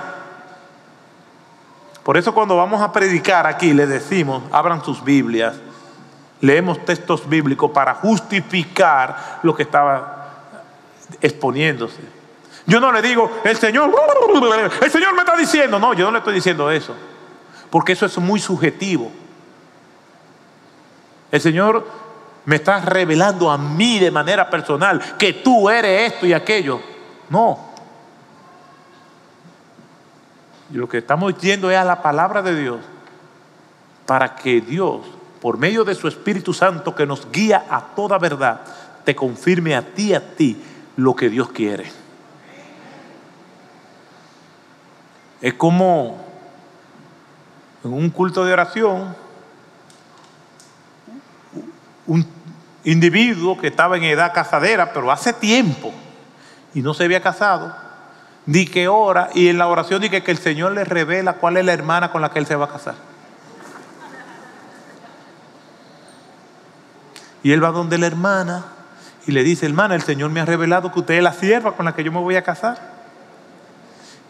Por 2.03 2.17
eso 2.17 2.33
cuando 2.33 2.57
vamos 2.57 2.81
a 2.81 2.93
predicar 2.93 3.47
aquí 3.47 3.73
le 3.73 3.87
decimos, 3.87 4.43
abran 4.53 4.83
sus 4.85 5.05
Biblias, 5.05 5.57
leemos 6.41 6.85
textos 6.85 7.29
bíblicos 7.29 7.71
para 7.71 7.95
justificar 7.95 9.41
lo 9.43 9.55
que 9.55 9.63
estaba 9.63 10.29
exponiéndose. 11.21 12.01
Yo 12.67 12.81
no 12.81 12.93
le 12.93 13.01
digo, 13.01 13.41
el 13.45 13.57
Señor, 13.57 13.91
el 14.83 14.91
Señor 14.91 15.15
me 15.15 15.21
está 15.21 15.37
diciendo. 15.37 15.79
No, 15.79 15.95
yo 15.95 16.05
no 16.05 16.11
le 16.11 16.19
estoy 16.19 16.35
diciendo 16.35 16.71
eso. 16.71 16.95
Porque 17.71 17.93
eso 17.93 18.05
es 18.05 18.19
muy 18.19 18.41
subjetivo. 18.41 19.11
El 21.31 21.41
Señor 21.41 21.87
me 22.45 22.57
está 22.57 22.81
revelando 22.81 23.51
a 23.51 23.59
mí 23.59 23.99
de 23.99 24.11
manera 24.11 24.49
personal 24.49 25.17
que 25.19 25.35
tú 25.35 25.69
eres 25.69 26.13
esto 26.13 26.27
y 26.27 26.33
aquello. 26.33 26.81
No. 27.29 27.69
lo 30.71 30.89
que 30.89 30.99
estamos 30.99 31.35
diciendo 31.35 31.71
es 31.71 31.79
a 31.79 31.85
la 31.85 32.03
palabra 32.03 32.43
de 32.43 32.55
Dios 32.55 32.81
para 34.07 34.37
que 34.37 34.61
Dios, 34.61 35.01
por 35.41 35.59
medio 35.59 35.85
de 35.85 35.95
su 35.95 36.09
Espíritu 36.09 36.53
Santo 36.53 36.95
que 36.95 37.07
nos 37.07 37.31
guía 37.31 37.67
a 37.71 37.95
toda 37.95 38.19
verdad, 38.19 38.61
te 39.05 39.15
confirme 39.15 39.75
a 39.75 39.83
ti, 39.83 40.15
a 40.15 40.35
ti, 40.35 40.63
lo 40.97 41.15
que 41.15 41.29
Dios 41.29 41.51
quiere. 41.51 41.91
Es 45.41 45.55
como 45.55 46.19
en 47.85 47.93
un 47.93 48.11
culto 48.11 48.45
de 48.45 48.53
oración, 48.53 49.15
un 52.09 52.27
individuo 52.85 53.59
que 53.59 53.69
estaba 53.69 53.97
en 53.97 54.05
edad 54.05 54.33
casadera, 54.33 54.93
pero 54.93 55.13
hace 55.13 55.33
tiempo, 55.33 55.93
y 56.75 56.83
no 56.83 56.95
se 56.95 57.05
había 57.05 57.23
casado, 57.23 57.73
di 58.47 58.67
que 58.67 58.89
ora, 58.89 59.29
y 59.35 59.49
en 59.49 59.59
la 59.59 59.69
oración 59.69 60.01
dice 60.01 60.23
que 60.23 60.31
el 60.31 60.39
Señor 60.39 60.73
le 60.73 60.85
revela 60.85 61.35
cuál 61.35 61.59
es 61.59 61.65
la 61.65 61.75
hermana 61.75 62.11
con 62.11 62.23
la 62.23 62.31
que 62.31 62.41
él 62.41 62.47
se 62.47 62.57
va 62.57 62.65
a 62.65 62.71
casar. 62.71 62.95
Y 67.43 67.53
él 67.53 67.63
va 67.63 67.71
donde 67.71 67.99
la 67.99 68.07
hermana 68.07 68.65
y 69.27 69.33
le 69.33 69.45
dice, 69.45 69.67
hermana, 69.67 69.95
el 69.95 70.03
Señor 70.03 70.31
me 70.31 70.41
ha 70.41 70.45
revelado 70.45 70.91
que 70.91 71.01
usted 71.01 71.15
es 71.15 71.23
la 71.23 71.33
sierva 71.33 71.77
con 71.77 71.85
la 71.85 71.95
que 71.95 72.03
yo 72.03 72.11
me 72.11 72.19
voy 72.19 72.37
a 72.37 72.43
casar. 72.43 72.79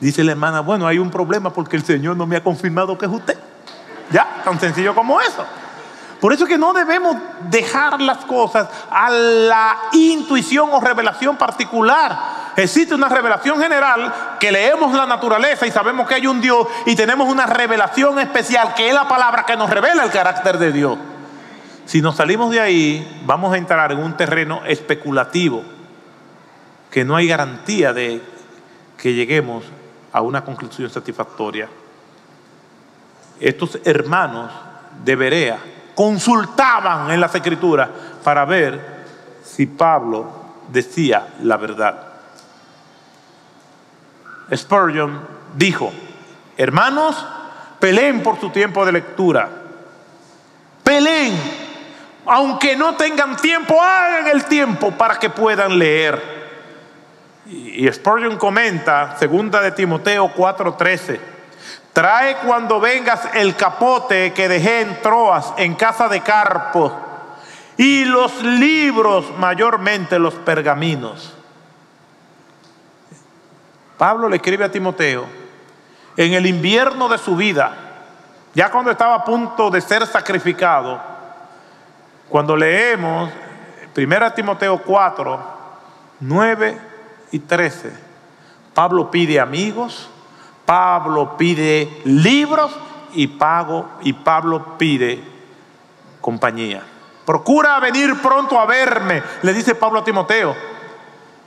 Dice 0.01 0.24
la 0.24 0.33
hermana, 0.33 0.61
bueno, 0.61 0.87
hay 0.87 0.99
un 0.99 1.11
problema 1.11 1.53
porque 1.53 1.76
el 1.76 1.85
Señor 1.85 2.16
no 2.16 2.26
me 2.26 2.37
ha 2.37 2.43
confirmado 2.43 2.99
que 2.99 3.07
es 3.07 3.12
usted. 3.12 3.39
Ya, 4.11 4.43
tan 4.45 4.59
sencillo 4.59 4.95
como 4.95 5.20
eso. 5.20 5.45
Por 6.21 6.33
eso 6.33 6.45
es 6.45 6.49
que 6.49 6.59
no 6.59 6.73
debemos 6.73 7.16
dejar 7.49 8.01
las 8.01 8.19
cosas 8.25 8.69
a 8.91 9.09
la 9.11 9.77
intuición 9.93 10.71
o 10.73 10.81
revelación 10.81 11.37
particular. 11.37 12.53
Existe 12.57 12.95
una 12.95 13.09
revelación 13.09 13.61
general 13.61 14.37
que 14.41 14.51
leemos 14.51 14.93
la 14.95 15.07
naturaleza 15.07 15.64
y 15.66 15.71
sabemos 15.71 16.09
que 16.09 16.14
hay 16.14 16.27
un 16.27 16.41
Dios 16.41 16.66
y 16.87 16.97
tenemos 16.97 17.29
una 17.29 17.47
revelación 17.47 18.19
especial 18.19 18.75
que 18.75 18.89
es 18.89 18.95
la 18.95 19.07
palabra 19.07 19.47
que 19.47 19.57
nos 19.57 19.71
revela 19.71 20.03
el 20.03 20.11
carácter 20.11 20.59
de 20.59 20.73
Dios. 20.73 20.99
Si 21.87 22.03
nos 22.03 22.16
salimos 22.16 22.51
de 22.51 22.61
ahí, 22.61 23.23
vamos 23.25 23.55
a 23.55 23.57
entrar 23.57 23.93
en 23.93 23.99
un 23.99 24.16
terreno 24.16 24.62
especulativo 24.66 25.62
que 26.91 27.05
no 27.05 27.14
hay 27.14 27.29
garantía 27.29 27.93
de 27.93 28.21
que 28.97 29.14
lleguemos 29.14 29.64
a 30.12 30.21
una 30.21 30.45
conclusión 30.45 30.91
satisfactoria. 30.91 31.69
Estos 33.39 33.79
hermanos 33.85 34.51
de 35.05 35.14
Berea 35.14 35.59
consultaban 35.99 37.11
en 37.11 37.20
las 37.20 37.34
escrituras 37.34 37.88
para 38.22 38.44
ver 38.44 39.03
si 39.42 39.66
Pablo 39.66 40.30
decía 40.68 41.26
la 41.42 41.57
verdad. 41.57 42.01
Spurgeon 44.55 45.26
dijo, 45.57 45.92
hermanos, 46.57 47.26
peleen 47.80 48.22
por 48.22 48.38
su 48.38 48.51
tiempo 48.51 48.86
de 48.86 48.92
lectura. 48.92 49.49
Peleen, 50.84 51.34
aunque 52.26 52.76
no 52.76 52.94
tengan 52.94 53.36
tiempo, 53.36 53.82
hagan 53.82 54.28
el 54.28 54.44
tiempo 54.44 54.92
para 54.92 55.18
que 55.18 55.30
puedan 55.30 55.80
leer. 55.80 56.22
Y 57.44 57.90
Spurgeon 57.92 58.36
comenta, 58.36 59.16
segunda 59.18 59.61
de 59.61 59.72
Timoteo 59.72 60.32
4:13, 60.32 61.18
trae 61.99 62.36
cuando 62.36 62.78
vengas 62.78 63.28
el 63.34 63.57
capote 63.57 64.32
que 64.32 64.46
dejé 64.49 64.82
en 64.82 65.03
Troas, 65.03 65.53
en 65.57 65.74
casa 65.74 66.07
de 66.07 66.20
Carpo, 66.20 66.96
y 67.76 68.05
los 68.05 68.40
libros, 68.40 69.36
mayormente 69.36 70.16
los 70.16 70.34
pergaminos. 70.34 71.34
Pablo 73.96 74.28
le 74.28 74.36
escribe 74.36 74.64
a 74.64 74.70
Timoteo, 74.70 75.26
en 76.16 76.34
el 76.34 76.46
invierno 76.46 77.09
de 77.09 77.18
su 77.18 77.34
vida, 77.34 77.72
ya 78.55 78.70
cuando 78.70 78.92
estaba 78.92 79.16
a 79.16 79.24
punto 79.24 79.68
de 79.68 79.80
ser 79.80 80.07
sacrificado, 80.07 81.03
cuando 82.28 82.55
leemos 82.55 83.28
1 83.96 84.32
Timoteo 84.34 84.80
4, 84.84 85.40
9 86.20 86.80
y 87.32 87.40
13, 87.40 87.92
Pablo 88.72 89.11
pide 89.11 89.40
amigos, 89.40 90.09
Pablo 90.69 91.35
pide 91.39 92.03
libros 92.05 92.71
y, 93.14 93.27
Pago, 93.27 93.89
y 94.03 94.12
Pablo 94.12 94.77
pide 94.77 95.19
compañía. 96.21 96.83
Procura 97.25 97.81
venir 97.81 98.21
pronto 98.21 98.61
a 98.61 98.66
verme, 98.66 99.23
le 99.41 99.55
dice 99.55 99.75
Pablo 99.75 100.01
a 100.01 100.05
Timoteo 100.05 100.55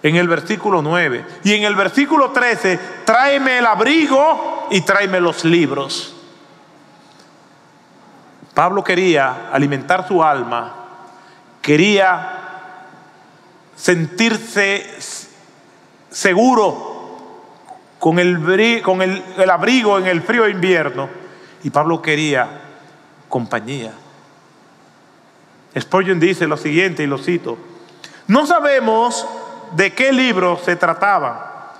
en 0.01 0.15
el 0.15 0.27
versículo 0.27 0.81
9. 0.81 1.23
Y 1.43 1.53
en 1.53 1.65
el 1.65 1.75
versículo 1.75 2.31
13, 2.31 2.79
tráeme 3.05 3.59
el 3.59 3.67
abrigo 3.67 4.67
y 4.71 4.81
tráeme 4.81 5.21
los 5.21 5.45
libros. 5.45 6.15
Pablo 8.55 8.83
quería 8.83 9.51
alimentar 9.51 10.07
su 10.07 10.23
alma, 10.23 10.73
quería 11.61 12.87
sentirse 13.75 14.97
seguro 16.09 16.90
con, 18.01 18.17
el, 18.17 19.49
abrigo 19.49 19.99
en 19.99 20.07
el 20.07 20.23
frío 20.23 20.49
invierno. 20.49 21.07
Y 21.63 21.69
Pablo 21.69 22.01
quería 22.01 22.49
compañía. 23.29 23.93
Spurgeon 25.79 26.19
dice 26.19 26.47
lo 26.47 26.57
siguiente, 26.57 27.03
y 27.03 27.07
lo 27.07 27.19
cito, 27.19 27.59
no 28.27 28.47
sabemos 28.47 29.25
de 29.73 29.93
qué 29.93 30.11
libro 30.11 30.59
se 30.65 30.75
trataba. 30.75 31.73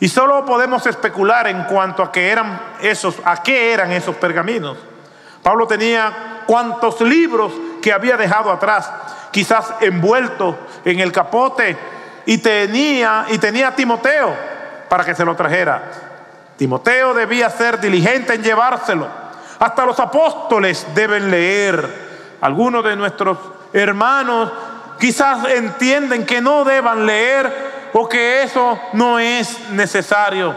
Y 0.00 0.08
solo 0.08 0.44
podemos 0.44 0.84
especular 0.86 1.46
en 1.46 1.62
cuanto 1.64 2.02
a, 2.02 2.10
que 2.10 2.30
eran 2.30 2.60
esos, 2.82 3.16
a 3.24 3.40
qué 3.40 3.72
eran 3.72 3.92
esos 3.92 4.16
pergaminos. 4.16 4.76
Pablo 5.40 5.68
tenía 5.68 6.42
cuantos 6.46 7.00
libros 7.00 7.52
que 7.80 7.92
había 7.92 8.16
dejado 8.16 8.50
atrás, 8.50 8.92
quizás 9.30 9.72
envuelto 9.80 10.58
en 10.84 10.98
el 10.98 11.12
capote 11.12 11.76
y 12.26 12.38
tenía, 12.38 13.26
y 13.30 13.38
tenía 13.38 13.68
a 13.68 13.76
Timoteo 13.76 14.49
para 14.90 15.04
que 15.04 15.14
se 15.14 15.24
lo 15.24 15.36
trajera. 15.36 15.82
Timoteo 16.56 17.14
debía 17.14 17.48
ser 17.48 17.80
diligente 17.80 18.34
en 18.34 18.42
llevárselo. 18.42 19.06
Hasta 19.60 19.86
los 19.86 19.98
apóstoles 20.00 20.84
deben 20.94 21.30
leer. 21.30 22.10
Algunos 22.40 22.82
de 22.84 22.96
nuestros 22.96 23.38
hermanos 23.72 24.50
quizás 24.98 25.48
entienden 25.48 26.26
que 26.26 26.40
no 26.40 26.64
deban 26.64 27.06
leer 27.06 27.90
o 27.92 28.08
que 28.08 28.42
eso 28.42 28.78
no 28.94 29.20
es 29.20 29.70
necesario. 29.70 30.54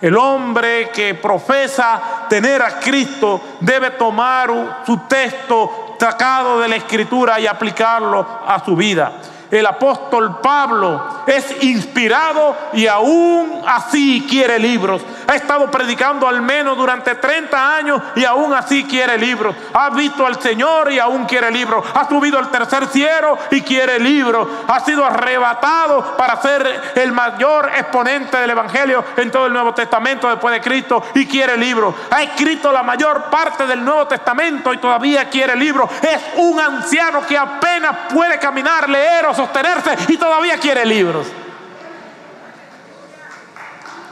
El 0.00 0.16
hombre 0.16 0.90
que 0.90 1.14
profesa 1.14 2.26
tener 2.28 2.62
a 2.62 2.78
Cristo 2.78 3.40
debe 3.58 3.90
tomar 3.90 4.82
su 4.86 4.98
texto 5.08 5.96
sacado 5.98 6.60
de 6.60 6.68
la 6.68 6.76
escritura 6.76 7.40
y 7.40 7.46
aplicarlo 7.48 8.24
a 8.46 8.64
su 8.64 8.76
vida 8.76 9.12
el 9.56 9.66
apóstol 9.66 10.40
Pablo 10.40 11.22
es 11.26 11.62
inspirado 11.62 12.56
y 12.72 12.86
aún 12.86 13.62
así 13.66 14.26
quiere 14.28 14.58
libros. 14.58 15.02
Ha 15.26 15.36
estado 15.36 15.70
predicando 15.70 16.28
al 16.28 16.42
menos 16.42 16.76
durante 16.76 17.14
30 17.14 17.76
años 17.76 18.02
y 18.14 18.24
aún 18.24 18.52
así 18.52 18.84
quiere 18.84 19.16
libros. 19.16 19.56
Ha 19.72 19.90
visto 19.90 20.26
al 20.26 20.40
Señor 20.40 20.92
y 20.92 20.98
aún 20.98 21.24
quiere 21.24 21.50
libros. 21.50 21.84
Ha 21.94 22.08
subido 22.08 22.38
al 22.38 22.50
tercer 22.50 22.86
cielo 22.88 23.38
y 23.50 23.62
quiere 23.62 23.98
libros. 23.98 24.46
Ha 24.68 24.80
sido 24.80 25.04
arrebatado 25.04 26.16
para 26.16 26.40
ser 26.40 26.92
el 26.94 27.12
mayor 27.12 27.70
exponente 27.76 28.36
del 28.36 28.50
Evangelio 28.50 29.04
en 29.16 29.30
todo 29.30 29.46
el 29.46 29.52
Nuevo 29.52 29.72
Testamento 29.72 30.28
después 30.28 30.54
de 30.54 30.60
Cristo 30.60 31.02
y 31.14 31.26
quiere 31.26 31.56
libros. 31.56 31.94
Ha 32.10 32.22
escrito 32.22 32.70
la 32.70 32.82
mayor 32.82 33.24
parte 33.30 33.66
del 33.66 33.84
Nuevo 33.84 34.06
Testamento 34.06 34.72
y 34.72 34.78
todavía 34.78 35.28
quiere 35.30 35.56
libros. 35.56 35.90
Es 36.02 36.20
un 36.36 36.60
anciano 36.60 37.26
que 37.26 37.38
apenas 37.38 38.12
puede 38.12 38.38
caminar, 38.38 38.88
leer 38.88 39.26
o 39.26 39.34
sostenerse 39.44 40.12
y 40.12 40.16
todavía 40.16 40.58
quiere 40.58 40.84
libros. 40.84 41.26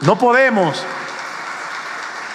No 0.01 0.19
podemos 0.19 0.85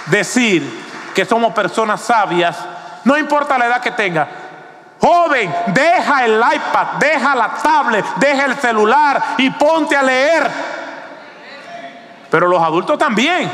decir 0.07 0.87
que 1.13 1.25
somos 1.25 1.53
personas 1.53 2.01
sabias, 2.01 2.57
no 3.03 3.17
importa 3.17 3.57
la 3.57 3.67
edad 3.67 3.81
que 3.81 3.91
tenga. 3.91 4.27
Joven, 4.99 5.53
deja 5.67 6.25
el 6.25 6.37
iPad, 6.37 6.87
deja 6.99 7.35
la 7.35 7.49
tablet, 7.49 8.05
deja 8.15 8.45
el 8.45 8.55
celular 8.55 9.23
y 9.37 9.49
ponte 9.51 9.95
a 9.95 10.01
leer. 10.01 10.49
Pero 12.31 12.47
los 12.47 12.61
adultos 12.61 12.97
también. 12.97 13.49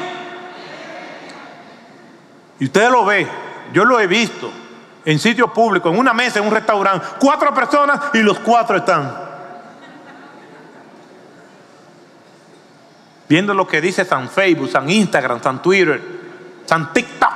Y 2.60 2.66
usted 2.66 2.90
lo 2.90 3.04
ve, 3.06 3.28
yo 3.74 3.84
lo 3.84 4.00
he 4.00 4.08
visto 4.08 4.52
en 5.06 5.20
sitios 5.20 5.52
públicos, 5.52 5.92
en 5.92 6.00
una 6.00 6.14
mesa, 6.14 6.40
en 6.40 6.46
un 6.46 6.54
restaurante, 6.54 7.06
cuatro 7.20 7.54
personas 7.54 8.00
y 8.14 8.20
los 8.20 8.40
cuatro 8.40 8.78
están. 8.78 9.33
Viendo 13.28 13.54
lo 13.54 13.68
que 13.68 13.82
dice 13.82 14.06
San 14.06 14.30
Facebook, 14.30 14.70
San 14.70 14.90
Instagram, 14.90 15.42
San 15.42 15.62
Twitter, 15.62 16.02
San 16.66 16.94
TikTok. 16.94 17.34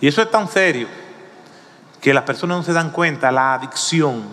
Y 0.00 0.08
eso 0.08 0.22
es 0.22 0.30
tan 0.30 0.48
serio 0.48 0.88
que 2.00 2.12
las 2.12 2.24
personas 2.24 2.58
no 2.58 2.62
se 2.62 2.72
dan 2.72 2.90
cuenta, 2.90 3.32
la 3.32 3.54
adicción, 3.54 4.24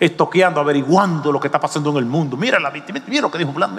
estoqueando, 0.00 0.60
averiguando 0.60 1.30
lo 1.30 1.38
que 1.38 1.46
está 1.46 1.60
pasando 1.60 1.90
en 1.90 1.98
el 1.98 2.06
mundo. 2.06 2.36
Mira 2.36 2.58
la 2.58 2.70
víctima, 2.70 3.00
mira 3.06 3.22
lo 3.22 3.30
que 3.30 3.38
dijo 3.38 3.52
Plan, 3.52 3.78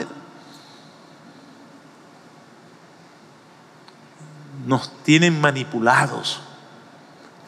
Nos 4.66 5.04
tienen 5.04 5.42
manipulados 5.42 6.40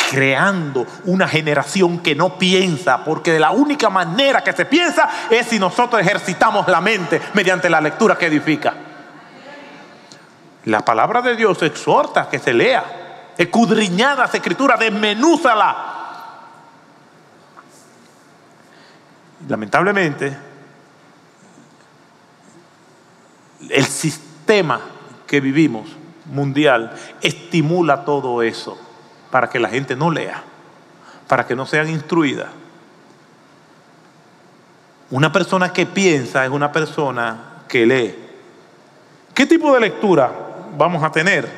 creando 0.09 0.85
una 1.05 1.27
generación 1.27 1.99
que 1.99 2.15
no 2.15 2.37
piensa, 2.37 3.03
porque 3.03 3.31
de 3.31 3.39
la 3.39 3.51
única 3.51 3.89
manera 3.89 4.43
que 4.43 4.53
se 4.53 4.65
piensa 4.65 5.09
es 5.29 5.47
si 5.47 5.59
nosotros 5.59 6.01
ejercitamos 6.01 6.67
la 6.67 6.81
mente 6.81 7.21
mediante 7.33 7.69
la 7.69 7.81
lectura 7.81 8.17
que 8.17 8.27
edifica. 8.27 8.73
La 10.65 10.81
palabra 10.81 11.21
de 11.21 11.35
Dios 11.35 11.61
exhorta 11.61 12.29
que 12.29 12.39
se 12.39 12.53
lea, 12.53 13.33
escudriñada 13.37 14.23
las 14.23 14.35
escrituras, 14.35 14.79
desmenúzala. 14.79 15.89
Lamentablemente, 19.47 20.37
el 23.69 23.85
sistema 23.85 24.79
que 25.27 25.41
vivimos 25.41 25.89
mundial 26.25 26.93
estimula 27.21 28.05
todo 28.05 28.41
eso 28.41 28.82
para 29.33 29.49
que 29.49 29.59
la 29.59 29.67
gente 29.67 29.95
no 29.95 30.11
lea, 30.11 30.43
para 31.27 31.47
que 31.47 31.55
no 31.55 31.65
sean 31.65 31.89
instruidas. 31.89 32.49
Una 35.09 35.31
persona 35.31 35.73
que 35.73 35.87
piensa 35.87 36.45
es 36.45 36.51
una 36.51 36.71
persona 36.71 37.63
que 37.67 37.83
lee. 37.83 38.15
¿Qué 39.33 39.47
tipo 39.47 39.73
de 39.73 39.79
lectura 39.79 40.31
vamos 40.77 41.03
a 41.03 41.11
tener? 41.11 41.49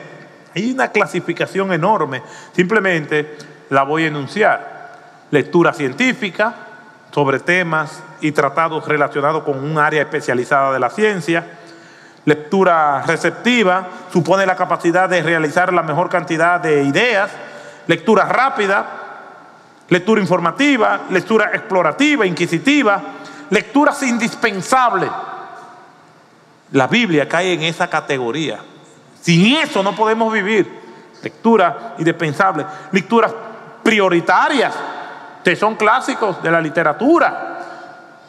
Hay 0.56 0.72
una 0.72 0.88
clasificación 0.88 1.74
enorme, 1.74 2.24
simplemente 2.54 3.36
la 3.70 3.84
voy 3.84 4.06
a 4.06 4.08
enunciar. 4.08 5.26
Lectura 5.30 5.74
científica 5.74 6.56
sobre 7.12 7.42
temas 7.42 8.02
y 8.22 8.32
tratados 8.32 8.88
relacionados 8.88 9.44
con 9.44 9.62
un 9.62 9.78
área 9.78 10.04
especializada 10.04 10.72
de 10.72 10.80
la 10.80 10.90
ciencia. 10.90 11.46
Lectura 12.24 13.04
receptiva 13.06 13.90
supone 14.14 14.46
la 14.46 14.56
capacidad 14.56 15.10
de 15.10 15.22
realizar 15.22 15.74
la 15.74 15.84
mejor 15.84 16.10
cantidad 16.10 16.62
de 16.62 16.84
ideas 16.84 17.32
lectura 17.88 18.26
rápida, 18.26 18.86
lectura 19.90 20.22
informativa, 20.22 21.02
lectura 21.10 21.52
explorativa, 21.54 22.26
inquisitiva, 22.26 23.02
lecturas 23.50 24.02
indispensables. 24.04 25.10
La 26.72 26.88
Biblia 26.88 27.28
cae 27.28 27.54
en 27.54 27.64
esa 27.64 27.90
categoría. 27.90 28.60
Sin 29.22 29.56
eso 29.58 29.82
no 29.84 29.96
podemos 29.96 30.32
vivir. 30.32 30.86
Lectura 31.24 31.96
indispensable, 31.98 32.66
lecturas 32.92 33.34
prioritarias, 33.84 34.74
que 35.44 35.56
son 35.56 35.76
clásicos 35.76 36.42
de 36.44 36.52
la 36.52 36.60
literatura, 36.60 37.56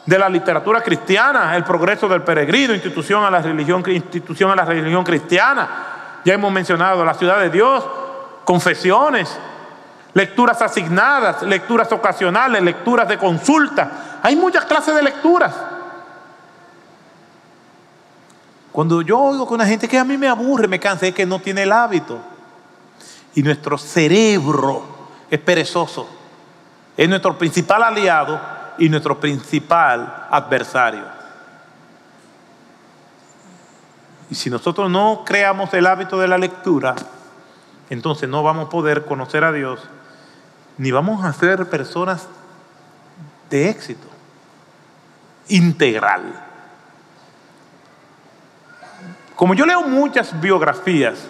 de 0.05 0.17
la 0.17 0.29
literatura 0.29 0.81
cristiana, 0.81 1.55
el 1.55 1.63
progreso 1.63 2.07
del 2.07 2.21
peregrino, 2.21 2.73
institución 2.73 3.25
a 3.25 3.29
la 3.29 3.41
religión, 3.41 3.83
institución 3.87 4.51
a 4.51 4.55
la 4.55 4.65
religión 4.65 5.03
cristiana. 5.03 5.69
Ya 6.23 6.33
hemos 6.33 6.51
mencionado 6.51 7.03
la 7.03 7.13
ciudad 7.13 7.39
de 7.39 7.49
Dios, 7.49 7.83
confesiones, 8.47 9.27
lecturas 10.13 10.61
asignadas, 10.61 11.43
lecturas 11.43 11.91
ocasionales, 11.91 12.63
lecturas 12.63 13.05
de 13.09 13.17
consulta. 13.17 14.19
Hay 14.23 14.37
muchas 14.37 14.63
clases 14.63 14.95
de 14.95 15.03
lecturas. 15.03 15.53
Cuando 18.71 19.01
yo 19.01 19.19
oigo 19.19 19.45
con 19.45 19.55
una 19.55 19.65
gente 19.65 19.89
que 19.89 19.99
a 19.99 20.05
mí 20.05 20.17
me 20.17 20.29
aburre, 20.29 20.65
me 20.69 20.79
cansa, 20.79 21.07
es 21.07 21.13
que 21.13 21.25
no 21.25 21.39
tiene 21.39 21.63
el 21.63 21.73
hábito. 21.73 22.19
Y 23.35 23.43
nuestro 23.43 23.77
cerebro 23.77 24.81
es 25.29 25.41
perezoso. 25.41 26.07
Es 26.95 27.09
nuestro 27.09 27.37
principal 27.37 27.83
aliado 27.83 28.39
y 28.77 28.87
nuestro 28.87 29.19
principal 29.19 30.25
adversario. 30.31 31.03
Y 34.29 34.35
si 34.35 34.49
nosotros 34.49 34.89
no 34.89 35.23
creamos 35.25 35.73
el 35.73 35.85
hábito 35.85 36.17
de 36.17 36.29
la 36.29 36.37
lectura, 36.37 36.95
entonces 37.89 38.27
no 38.27 38.43
vamos 38.43 38.67
a 38.67 38.69
poder 38.69 39.05
conocer 39.05 39.43
a 39.43 39.51
Dios, 39.51 39.79
ni 40.77 40.91
vamos 40.91 41.23
a 41.23 41.33
ser 41.33 41.69
personas 41.69 42.27
de 43.49 43.69
éxito 43.69 44.07
integral. 45.49 46.43
Como 49.35 49.53
yo 49.53 49.65
leo 49.65 49.83
muchas 49.83 50.39
biografías 50.41 51.27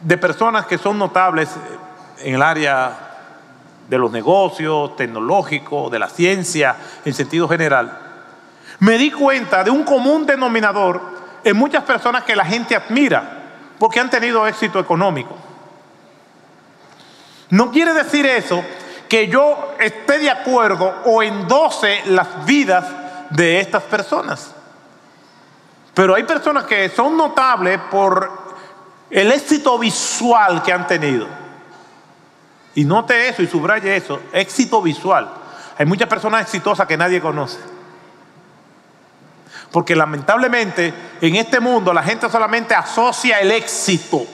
de 0.00 0.16
personas 0.16 0.66
que 0.66 0.78
son 0.78 0.98
notables 0.98 1.50
en 2.20 2.36
el 2.36 2.42
área 2.42 3.10
de 3.88 3.98
los 3.98 4.10
negocios, 4.10 4.96
tecnológicos, 4.96 5.90
de 5.90 5.98
la 5.98 6.08
ciencia, 6.08 6.76
en 7.04 7.12
sentido 7.12 7.48
general, 7.48 7.98
me 8.78 8.96
di 8.96 9.10
cuenta 9.10 9.62
de 9.62 9.70
un 9.70 9.84
común 9.84 10.24
denominador 10.24 11.00
en 11.44 11.56
muchas 11.56 11.84
personas 11.84 12.24
que 12.24 12.34
la 12.34 12.44
gente 12.44 12.74
admira 12.74 13.41
porque 13.82 13.98
han 13.98 14.08
tenido 14.08 14.46
éxito 14.46 14.78
económico. 14.78 15.36
No 17.50 17.72
quiere 17.72 17.92
decir 17.92 18.24
eso 18.24 18.62
que 19.08 19.26
yo 19.26 19.74
esté 19.80 20.20
de 20.20 20.30
acuerdo 20.30 21.02
o 21.06 21.20
endose 21.20 22.00
las 22.06 22.46
vidas 22.46 22.84
de 23.30 23.58
estas 23.58 23.82
personas. 23.82 24.54
Pero 25.94 26.14
hay 26.14 26.22
personas 26.22 26.62
que 26.62 26.90
son 26.90 27.16
notables 27.16 27.80
por 27.90 28.30
el 29.10 29.32
éxito 29.32 29.76
visual 29.80 30.62
que 30.62 30.72
han 30.72 30.86
tenido. 30.86 31.26
Y 32.76 32.84
note 32.84 33.30
eso 33.30 33.42
y 33.42 33.48
subraye 33.48 33.96
eso, 33.96 34.20
éxito 34.32 34.80
visual. 34.80 35.28
Hay 35.76 35.86
muchas 35.86 36.08
personas 36.08 36.42
exitosas 36.42 36.86
que 36.86 36.96
nadie 36.96 37.20
conoce. 37.20 37.58
Porque 39.72 39.96
lamentablemente 39.96 40.92
en 41.20 41.36
este 41.36 41.58
mundo 41.58 41.92
la 41.92 42.02
gente 42.02 42.28
solamente 42.30 42.74
asocia 42.74 43.40
el 43.40 43.50
éxito 43.50 44.26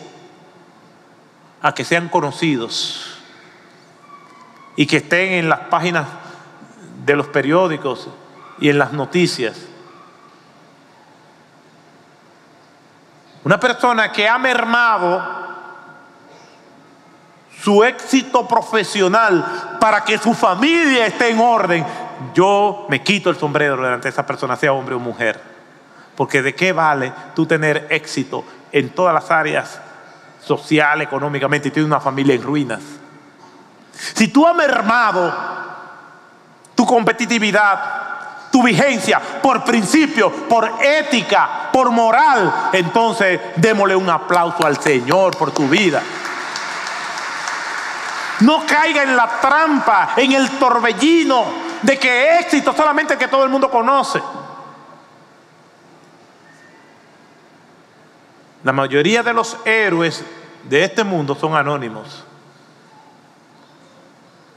a 1.63 1.73
que 1.73 1.85
sean 1.85 2.09
conocidos 2.09 3.19
y 4.77 4.87
que 4.87 4.99
estén 4.99 5.33
en 5.35 5.49
las 5.49 5.61
páginas 5.61 6.07
de 7.05 7.17
los 7.17 7.29
periódicos 7.29 8.09
y 8.61 8.69
en 8.69 8.79
las 8.79 8.93
noticias. 8.93 9.57
Una 13.45 13.59
persona 13.59 14.13
que 14.13 14.29
ha 14.29 14.39
mermado 14.39 15.49
su 17.63 17.83
éxito 17.83 18.47
profesional 18.47 19.79
para 19.81 20.05
que 20.05 20.19
su 20.19 20.35
familia 20.35 21.07
esté 21.07 21.31
en 21.31 21.41
orden, 21.41 21.85
yo 22.35 22.87
me 22.89 23.03
quito 23.03 23.31
el 23.31 23.37
sombrero 23.37 23.77
delante 23.77 24.05
de 24.05 24.11
esa 24.11 24.27
persona, 24.27 24.57
sea 24.57 24.73
hombre 24.73 24.95
o 24.95 24.99
mujer. 24.99 25.41
Porque 26.17 26.43
de 26.43 26.55
qué 26.55 26.73
vale 26.73 27.13
tú 27.35 27.47
tener 27.47 27.87
éxito 27.91 28.45
en 28.73 28.91
todas 28.91 29.15
las 29.15 29.31
áreas 29.31 29.81
social, 30.43 31.03
económicamente, 31.03 31.69
y 31.69 31.71
tienes 31.71 31.91
una 31.91 32.01
familia 32.01 32.35
en 32.35 32.43
ruinas. 32.43 32.81
Si 33.93 34.29
tú 34.29 34.47
has 34.47 34.55
mermado 34.55 35.35
tu 36.75 36.87
competitividad, 36.87 38.51
tu 38.51 38.63
vigencia, 38.63 39.21
por 39.43 39.65
principio, 39.65 40.31
por 40.31 40.71
ética, 40.83 41.71
por 41.73 41.91
moral, 41.91 42.71
entonces 42.73 43.41
démosle 43.57 43.95
un 43.95 44.09
aplauso 44.09 44.65
al 44.65 44.81
Señor 44.81 45.37
por 45.37 45.51
tu 45.51 45.69
vida. 45.69 46.03
No 48.41 48.65
caiga 48.67 49.03
en 49.03 49.17
la 49.17 49.41
trampa, 49.41 50.11
en 50.17 50.33
el 50.33 50.51
torbellino 50.59 51.68
de 51.83 51.99
que 51.99 52.39
éxito 52.39 52.73
solamente 52.73 53.17
que 53.17 53.29
todo 53.29 53.45
el 53.45 53.51
mundo 53.51 53.71
conoce. 53.71 54.21
La 58.65 58.73
mayoría 58.73 59.23
de 59.23 59.33
los 59.33 59.57
héroes 59.65 60.25
de 60.69 60.85
este 60.85 61.05
mundo 61.05 61.35
son 61.35 61.55
anónimos. 61.57 62.25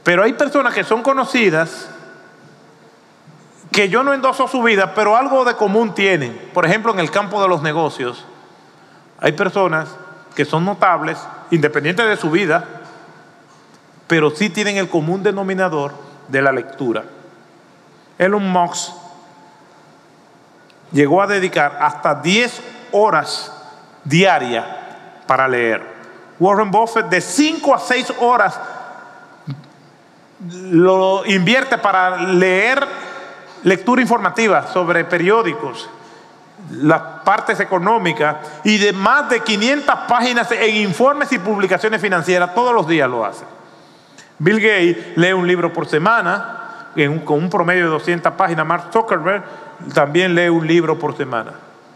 Pero 0.02 0.24
hay 0.24 0.32
personas 0.32 0.74
que 0.74 0.84
son 0.84 1.02
conocidas 1.02 1.88
que 3.70 3.88
yo 3.88 4.02
no 4.02 4.12
endoso 4.12 4.48
su 4.48 4.62
vida, 4.62 4.94
pero 4.94 5.16
algo 5.16 5.44
de 5.44 5.56
común 5.56 5.94
tienen. 5.94 6.50
Por 6.52 6.66
ejemplo, 6.66 6.92
en 6.92 7.00
el 7.00 7.10
campo 7.10 7.40
de 7.40 7.48
los 7.48 7.62
negocios, 7.62 8.24
hay 9.18 9.32
personas 9.32 9.88
que 10.34 10.44
son 10.44 10.64
notables, 10.64 11.18
independientes 11.50 12.06
de 12.06 12.16
su 12.16 12.30
vida, 12.30 12.66
pero 14.08 14.30
sí 14.30 14.50
tienen 14.50 14.76
el 14.76 14.90
común 14.90 15.22
denominador 15.22 15.92
de 16.32 16.42
la 16.42 16.50
lectura. 16.50 17.04
Elon 18.18 18.50
Musk 18.50 18.90
llegó 20.90 21.22
a 21.22 21.26
dedicar 21.26 21.78
hasta 21.78 22.14
10 22.14 22.62
horas 22.92 23.52
diarias 24.02 24.64
para 25.26 25.46
leer. 25.46 25.82
Warren 26.40 26.70
Buffett 26.70 27.06
de 27.06 27.20
5 27.20 27.74
a 27.74 27.78
6 27.78 28.14
horas 28.20 28.58
lo 30.70 31.24
invierte 31.26 31.78
para 31.78 32.16
leer 32.16 32.84
lectura 33.62 34.00
informativa 34.00 34.66
sobre 34.66 35.04
periódicos, 35.04 35.88
las 36.70 37.00
partes 37.24 37.60
económicas 37.60 38.36
y 38.64 38.78
de 38.78 38.92
más 38.92 39.28
de 39.28 39.40
500 39.40 39.94
páginas 40.08 40.50
en 40.50 40.76
informes 40.76 41.30
y 41.32 41.38
publicaciones 41.38 42.00
financieras, 42.00 42.54
todos 42.54 42.74
los 42.74 42.88
días 42.88 43.08
lo 43.08 43.24
hace. 43.24 43.44
Bill 44.42 44.56
Gates 44.56 45.16
lee 45.16 45.32
un 45.32 45.46
libro 45.46 45.72
por 45.72 45.86
semana, 45.86 46.88
con 47.24 47.38
un 47.38 47.48
promedio 47.48 47.84
de 47.84 47.90
200 47.90 48.32
páginas. 48.32 48.66
Mark 48.66 48.86
Zuckerberg 48.92 49.44
también 49.94 50.34
lee 50.34 50.48
un 50.48 50.66
libro 50.66 50.98
por 50.98 51.16
semana. 51.16 51.52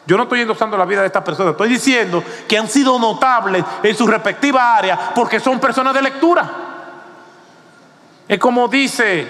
Yo 0.06 0.16
no 0.16 0.22
estoy 0.22 0.42
endosando 0.42 0.76
la 0.76 0.84
vida 0.84 1.00
de 1.00 1.08
estas 1.08 1.24
personas, 1.24 1.52
estoy 1.52 1.68
diciendo 1.68 2.22
que 2.46 2.56
han 2.56 2.68
sido 2.68 2.96
notables 3.00 3.64
en 3.82 3.96
su 3.96 4.06
respectiva 4.06 4.76
área 4.76 5.10
porque 5.12 5.40
son 5.40 5.58
personas 5.58 5.92
de 5.92 6.02
lectura. 6.02 6.48
Es 8.28 8.38
como 8.38 8.68
dice 8.68 9.26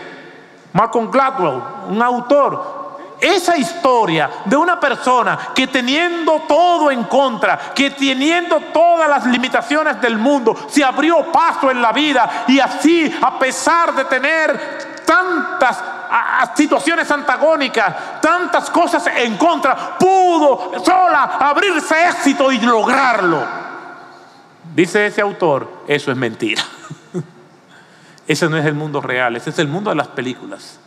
Malcolm 0.74 1.10
Gladwell, 1.10 1.62
un 1.88 2.02
autor, 2.02 2.75
esa 3.20 3.56
historia 3.56 4.30
de 4.44 4.56
una 4.56 4.78
persona 4.78 5.38
que 5.54 5.66
teniendo 5.66 6.42
todo 6.46 6.90
en 6.90 7.04
contra, 7.04 7.72
que 7.74 7.90
teniendo 7.90 8.60
todas 8.72 9.08
las 9.08 9.26
limitaciones 9.26 10.00
del 10.00 10.18
mundo, 10.18 10.56
se 10.68 10.84
abrió 10.84 11.30
paso 11.32 11.70
en 11.70 11.80
la 11.80 11.92
vida 11.92 12.44
y 12.48 12.60
así, 12.60 13.14
a 13.20 13.38
pesar 13.38 13.94
de 13.94 14.04
tener 14.04 15.02
tantas 15.04 15.82
situaciones 16.54 17.10
antagónicas, 17.10 18.20
tantas 18.20 18.70
cosas 18.70 19.06
en 19.16 19.36
contra, 19.36 19.96
pudo 19.98 20.72
sola 20.84 21.36
abrirse 21.40 22.08
éxito 22.08 22.50
y 22.52 22.58
lograrlo. 22.60 23.42
Dice 24.74 25.06
ese 25.06 25.20
autor, 25.20 25.84
eso 25.86 26.10
es 26.10 26.16
mentira. 26.16 26.62
Ese 28.26 28.48
no 28.48 28.56
es 28.56 28.66
el 28.66 28.74
mundo 28.74 29.00
real, 29.00 29.36
ese 29.36 29.50
es 29.50 29.58
el 29.60 29.68
mundo 29.68 29.90
de 29.90 29.94
las 29.94 30.08
películas. 30.08 30.80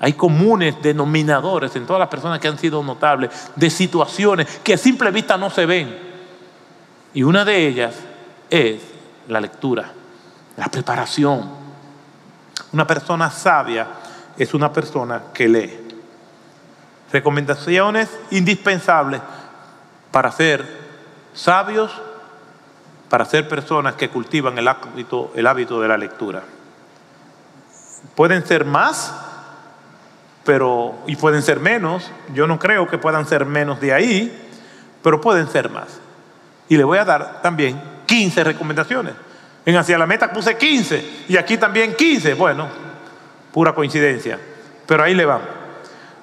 Hay 0.00 0.14
comunes 0.14 0.82
denominadores 0.82 1.74
en 1.76 1.86
todas 1.86 2.00
las 2.00 2.08
personas 2.08 2.40
que 2.40 2.48
han 2.48 2.58
sido 2.58 2.82
notables 2.82 3.30
de 3.54 3.70
situaciones 3.70 4.60
que 4.62 4.74
a 4.74 4.78
simple 4.78 5.10
vista 5.10 5.36
no 5.36 5.50
se 5.50 5.66
ven. 5.66 5.96
Y 7.14 7.22
una 7.22 7.44
de 7.44 7.66
ellas 7.66 7.94
es 8.50 8.82
la 9.28 9.40
lectura, 9.40 9.92
la 10.56 10.68
preparación. 10.68 11.48
Una 12.72 12.86
persona 12.86 13.30
sabia 13.30 13.86
es 14.36 14.52
una 14.52 14.72
persona 14.72 15.22
que 15.32 15.48
lee. 15.48 15.80
Recomendaciones 17.12 18.10
indispensables 18.32 19.20
para 20.10 20.32
ser 20.32 20.66
sabios, 21.32 21.92
para 23.08 23.24
ser 23.24 23.48
personas 23.48 23.94
que 23.94 24.08
cultivan 24.08 24.58
el 24.58 24.66
hábito, 24.66 25.32
el 25.36 25.46
hábito 25.46 25.80
de 25.80 25.88
la 25.88 25.96
lectura. 25.96 26.42
Pueden 28.16 28.44
ser 28.44 28.64
más 28.64 29.14
pero 30.44 30.94
y 31.06 31.16
pueden 31.16 31.42
ser 31.42 31.60
menos. 31.60 32.10
Yo 32.32 32.46
no 32.46 32.58
creo 32.58 32.86
que 32.86 32.98
puedan 32.98 33.26
ser 33.26 33.46
menos 33.46 33.80
de 33.80 33.92
ahí, 33.92 34.50
pero 35.02 35.20
pueden 35.20 35.48
ser 35.48 35.70
más. 35.70 36.00
Y 36.68 36.76
le 36.76 36.84
voy 36.84 36.98
a 36.98 37.04
dar 37.04 37.42
también 37.42 37.80
15 38.06 38.44
recomendaciones. 38.44 39.14
En 39.66 39.76
Hacia 39.76 39.98
la 39.98 40.06
Meta 40.06 40.30
puse 40.30 40.56
15 40.56 41.24
y 41.28 41.36
aquí 41.36 41.56
también 41.56 41.94
15. 41.94 42.34
Bueno, 42.34 42.68
pura 43.52 43.74
coincidencia, 43.74 44.38
pero 44.86 45.02
ahí 45.02 45.14
le 45.14 45.24
van. 45.24 45.40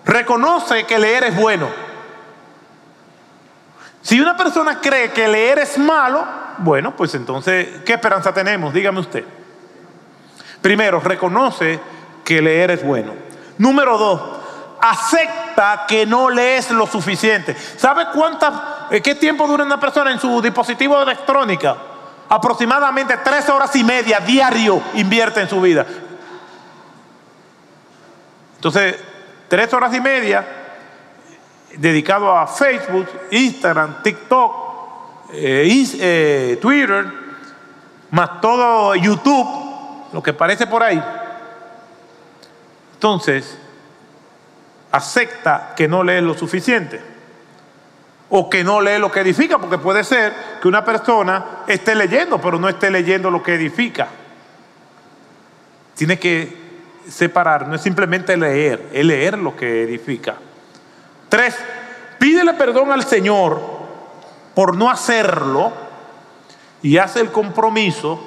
Reconoce 0.05 0.85
que 0.85 0.99
leer 0.99 1.23
es 1.25 1.35
bueno. 1.35 1.67
Si 4.01 4.19
una 4.19 4.35
persona 4.35 4.79
cree 4.81 5.11
que 5.11 5.27
leer 5.27 5.59
es 5.59 5.77
malo, 5.77 6.25
bueno, 6.57 6.95
pues 6.95 7.13
entonces, 7.15 7.81
¿qué 7.85 7.93
esperanza 7.93 8.33
tenemos? 8.33 8.73
Dígame 8.73 8.99
usted. 8.99 9.23
Primero, 10.61 10.99
reconoce 10.99 11.79
que 12.23 12.41
leer 12.41 12.71
es 12.71 12.83
bueno. 12.83 13.13
Número 13.61 13.95
dos, 13.95 14.21
acepta 14.81 15.85
que 15.87 16.03
no 16.07 16.31
lees 16.31 16.71
lo 16.71 16.87
suficiente. 16.87 17.55
¿Sabe 17.55 18.07
cuánta, 18.11 18.87
eh, 18.89 19.01
qué 19.01 19.13
tiempo 19.13 19.45
dura 19.45 19.63
una 19.63 19.79
persona 19.79 20.11
en 20.11 20.19
su 20.19 20.41
dispositivo 20.41 20.99
electrónico? 20.99 21.77
Aproximadamente 22.27 23.17
tres 23.23 23.47
horas 23.49 23.75
y 23.75 23.83
media 23.83 24.19
diario 24.19 24.81
invierte 24.95 25.41
en 25.41 25.47
su 25.47 25.61
vida. 25.61 25.85
Entonces, 28.55 28.95
tres 29.47 29.71
horas 29.75 29.93
y 29.93 30.01
media 30.01 30.43
dedicado 31.75 32.35
a 32.35 32.47
Facebook, 32.47 33.07
Instagram, 33.29 34.01
TikTok, 34.01 34.55
eh, 35.33 35.85
eh, 35.99 36.57
Twitter, 36.59 37.13
más 38.09 38.41
todo 38.41 38.95
YouTube, 38.95 40.09
lo 40.13 40.23
que 40.23 40.33
parece 40.33 40.65
por 40.65 40.81
ahí. 40.81 41.20
Entonces, 43.01 43.57
acepta 44.91 45.73
que 45.75 45.87
no 45.87 46.03
lee 46.03 46.21
lo 46.21 46.35
suficiente 46.35 47.01
o 48.29 48.47
que 48.47 48.63
no 48.63 48.79
lee 48.79 48.99
lo 48.99 49.11
que 49.11 49.21
edifica, 49.21 49.57
porque 49.57 49.79
puede 49.79 50.03
ser 50.03 50.31
que 50.61 50.67
una 50.67 50.85
persona 50.85 51.63
esté 51.65 51.95
leyendo, 51.95 52.39
pero 52.39 52.59
no 52.59 52.69
esté 52.69 52.91
leyendo 52.91 53.31
lo 53.31 53.41
que 53.41 53.55
edifica. 53.55 54.07
Tiene 55.95 56.19
que 56.19 56.55
separar, 57.09 57.67
no 57.67 57.73
es 57.73 57.81
simplemente 57.81 58.37
leer, 58.37 58.89
es 58.93 59.03
leer 59.03 59.39
lo 59.39 59.55
que 59.55 59.81
edifica. 59.81 60.35
Tres, 61.27 61.55
pídele 62.19 62.53
perdón 62.53 62.91
al 62.91 63.03
Señor 63.03 63.59
por 64.53 64.77
no 64.77 64.91
hacerlo 64.91 65.73
y 66.83 66.99
hace 66.99 67.19
el 67.19 67.31
compromiso 67.31 68.23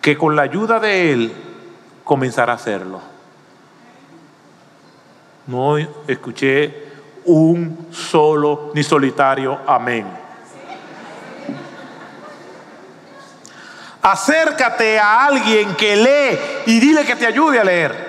que 0.00 0.16
con 0.16 0.34
la 0.34 0.40
ayuda 0.40 0.80
de 0.80 1.12
Él 1.12 1.45
comenzar 2.06 2.48
a 2.48 2.52
hacerlo. 2.52 3.00
No 5.48 5.76
escuché 5.76 6.86
un 7.24 7.88
solo 7.90 8.70
ni 8.74 8.84
solitario 8.84 9.58
amén. 9.66 10.06
Acércate 14.00 15.00
a 15.00 15.26
alguien 15.26 15.74
que 15.74 15.96
lee 15.96 16.38
y 16.66 16.78
dile 16.78 17.04
que 17.04 17.16
te 17.16 17.26
ayude 17.26 17.58
a 17.58 17.64
leer. 17.64 18.06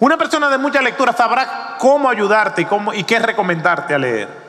Una 0.00 0.16
persona 0.16 0.48
de 0.48 0.56
mucha 0.56 0.80
lectura 0.80 1.12
sabrá 1.12 1.76
cómo 1.78 2.08
ayudarte 2.08 2.62
y, 2.62 2.64
cómo, 2.64 2.94
y 2.94 3.04
qué 3.04 3.18
recomendarte 3.18 3.94
a 3.94 3.98
leer. 3.98 4.43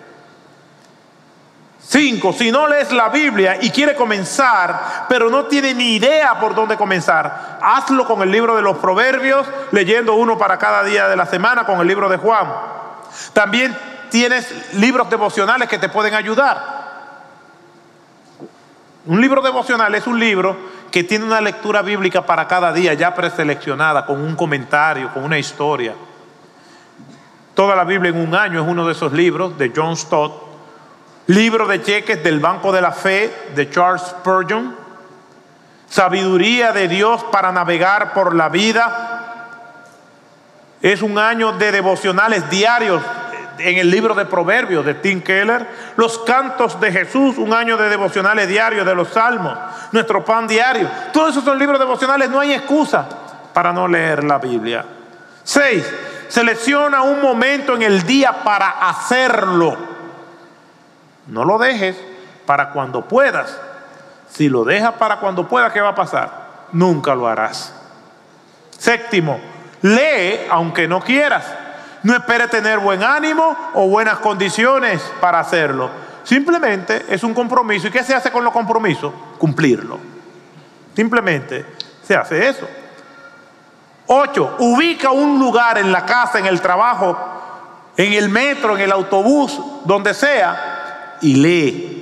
Cinco, 1.87 2.33
si 2.33 2.51
no 2.51 2.67
lees 2.67 2.91
la 2.91 3.09
Biblia 3.09 3.59
y 3.61 3.69
quiere 3.69 3.93
comenzar, 3.93 5.05
pero 5.07 5.29
no 5.29 5.45
tiene 5.45 5.73
ni 5.75 5.95
idea 5.95 6.39
por 6.39 6.55
dónde 6.55 6.77
comenzar, 6.77 7.59
hazlo 7.61 8.05
con 8.05 8.23
el 8.23 8.31
libro 8.31 8.55
de 8.55 8.63
los 8.63 8.77
Proverbios, 8.77 9.45
leyendo 9.71 10.15
uno 10.15 10.35
para 10.35 10.57
cada 10.57 10.83
día 10.83 11.07
de 11.07 11.15
la 11.15 11.27
semana 11.27 11.63
con 11.63 11.79
el 11.79 11.87
libro 11.87 12.09
de 12.09 12.17
Juan. 12.17 12.47
También 13.33 13.77
tienes 14.09 14.73
libros 14.73 15.09
devocionales 15.11 15.69
que 15.69 15.77
te 15.77 15.89
pueden 15.89 16.15
ayudar. 16.15 16.85
Un 19.05 19.21
libro 19.21 19.43
devocional 19.43 19.93
es 19.93 20.07
un 20.07 20.19
libro 20.19 20.57
que 20.89 21.03
tiene 21.03 21.25
una 21.25 21.39
lectura 21.39 21.83
bíblica 21.83 22.25
para 22.25 22.47
cada 22.47 22.73
día, 22.73 22.95
ya 22.95 23.13
preseleccionada, 23.13 24.07
con 24.07 24.19
un 24.19 24.35
comentario, 24.35 25.13
con 25.13 25.23
una 25.23 25.37
historia. 25.37 25.93
Toda 27.53 27.75
la 27.75 27.83
Biblia 27.83 28.09
en 28.09 28.27
un 28.27 28.33
año 28.33 28.63
es 28.63 28.67
uno 28.67 28.87
de 28.87 28.93
esos 28.93 29.13
libros 29.13 29.55
de 29.57 29.71
John 29.75 29.95
Stott 29.95 30.44
Libro 31.27 31.65
de 31.65 31.81
cheques 31.81 32.23
del 32.23 32.39
Banco 32.39 32.71
de 32.71 32.81
la 32.81 32.91
Fe 32.91 33.49
de 33.55 33.67
Charles 33.69 34.03
Spurgeon. 34.03 34.75
Sabiduría 35.89 36.71
de 36.71 36.87
Dios 36.87 37.23
para 37.31 37.51
navegar 37.51 38.13
por 38.13 38.35
la 38.35 38.49
vida. 38.49 39.47
Es 40.81 41.01
un 41.01 41.17
año 41.17 41.53
de 41.53 41.71
devocionales 41.71 42.47
diarios 42.51 43.01
en 43.57 43.77
el 43.79 43.89
libro 43.89 44.13
de 44.13 44.25
Proverbios 44.25 44.85
de 44.85 44.93
Tim 44.93 45.21
Keller. 45.21 45.67
Los 45.95 46.19
cantos 46.19 46.79
de 46.79 46.91
Jesús, 46.91 47.39
un 47.39 47.53
año 47.53 47.75
de 47.75 47.89
devocionales 47.89 48.47
diarios 48.47 48.85
de 48.85 48.93
los 48.93 49.07
Salmos. 49.09 49.57
Nuestro 49.93 50.23
pan 50.23 50.45
diario. 50.45 50.87
Todos 51.11 51.31
esos 51.31 51.43
son 51.43 51.57
libros 51.57 51.79
devocionales. 51.79 52.29
No 52.29 52.39
hay 52.39 52.53
excusa 52.53 53.07
para 53.51 53.73
no 53.73 53.87
leer 53.87 54.23
la 54.23 54.37
Biblia. 54.37 54.85
Seis, 55.43 55.91
selecciona 56.27 57.01
un 57.01 57.19
momento 57.19 57.73
en 57.73 57.81
el 57.81 58.03
día 58.03 58.43
para 58.43 58.69
hacerlo. 58.87 59.94
No 61.27 61.45
lo 61.45 61.57
dejes 61.57 61.95
para 62.45 62.71
cuando 62.71 63.07
puedas. 63.07 63.57
Si 64.29 64.49
lo 64.49 64.63
dejas 64.63 64.93
para 64.93 65.19
cuando 65.19 65.47
puedas, 65.47 65.71
¿qué 65.71 65.81
va 65.81 65.89
a 65.89 65.95
pasar? 65.95 66.45
Nunca 66.71 67.15
lo 67.15 67.27
harás. 67.27 67.73
Séptimo, 68.77 69.39
lee 69.81 70.41
aunque 70.49 70.87
no 70.87 71.01
quieras. 71.01 71.45
No 72.03 72.13
espere 72.13 72.47
tener 72.47 72.79
buen 72.79 73.03
ánimo 73.03 73.55
o 73.73 73.87
buenas 73.87 74.19
condiciones 74.19 75.01
para 75.19 75.39
hacerlo. 75.39 75.89
Simplemente 76.23 77.05
es 77.09 77.23
un 77.23 77.33
compromiso. 77.33 77.87
¿Y 77.87 77.91
qué 77.91 78.03
se 78.03 78.13
hace 78.13 78.31
con 78.31 78.43
los 78.43 78.53
compromisos? 78.53 79.13
Cumplirlo. 79.37 79.99
Simplemente 80.95 81.65
se 82.03 82.15
hace 82.15 82.47
eso. 82.47 82.67
Ocho, 84.07 84.55
ubica 84.59 85.11
un 85.11 85.39
lugar 85.39 85.77
en 85.79 85.91
la 85.91 86.05
casa, 86.05 86.37
en 86.37 86.45
el 86.45 86.61
trabajo, 86.61 87.17
en 87.97 88.13
el 88.13 88.29
metro, 88.29 88.75
en 88.75 88.83
el 88.83 88.91
autobús, 88.91 89.59
donde 89.83 90.13
sea, 90.13 90.74
y 91.21 91.35
lee. 91.35 92.01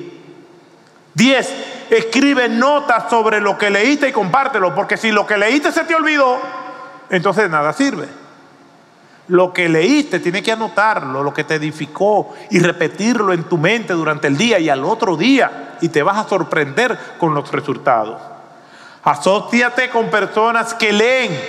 10. 1.14 1.53
escribe 1.91 2.49
notas 2.49 3.09
sobre 3.09 3.39
lo 3.39 3.57
que 3.57 3.70
leíste 3.70 4.09
y 4.09 4.11
compártelo, 4.11 4.74
porque 4.74 4.97
si 4.97 5.11
lo 5.11 5.28
que 5.28 5.38
leíste 5.38 5.72
se 5.72 5.84
te 5.84 5.95
olvidó, 5.95 6.39
entonces 7.09 7.49
nada 7.49 7.74
sirve. 7.74 8.07
Lo 9.28 9.53
que 9.53 9.70
leíste 9.70 10.20
tiene 10.20 10.43
que 10.43 10.51
anotarlo, 10.51 11.24
lo 11.24 11.34
que 11.34 11.45
te 11.45 11.55
edificó 11.55 12.34
y 12.49 12.59
repetirlo 12.59 13.32
en 13.32 13.43
tu 13.43 13.57
mente 13.57 13.93
durante 13.93 14.28
el 14.28 14.38
día 14.38 14.59
y 14.59 14.70
al 14.70 14.84
otro 14.84 15.16
día 15.16 15.78
y 15.82 15.89
te 15.89 16.03
vas 16.03 16.18
a 16.18 16.28
sorprender 16.28 16.97
con 17.18 17.34
los 17.34 17.49
resultados. 17.51 18.22
Asociate 19.03 19.89
con 19.89 20.09
personas 20.09 20.74
que 20.74 20.91
leen, 20.91 21.39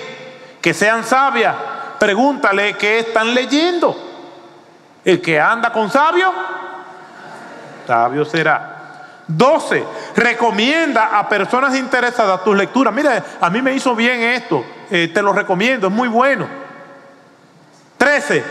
que 0.61 0.75
sean 0.75 1.05
sabias. 1.05 1.55
Pregúntale 1.99 2.75
qué 2.75 3.01
están 3.01 3.35
leyendo. 3.35 3.97
El 5.05 5.21
que 5.21 5.41
anda 5.41 5.73
con 5.73 5.91
sabio, 5.91 6.33
sabio 7.87 8.25
será. 8.25 8.75
12. 9.27 9.85
Recomienda 10.17 11.19
a 11.19 11.29
personas 11.29 11.77
interesadas 11.77 12.45
tus 12.45 12.57
lecturas. 12.57 12.93
Mira, 12.93 13.25
a 13.41 13.51
mí 13.51 13.63
me 13.63 13.75
hizo 13.75 13.95
bien 13.97 14.21
esto. 14.21 14.65
Eh, 14.91 15.11
te 15.13 15.23
lo 15.23 15.33
recomiendo, 15.33 15.87
es 15.87 15.93
muy 15.93 16.09
bueno. 16.09 16.47
13. 17.97 18.45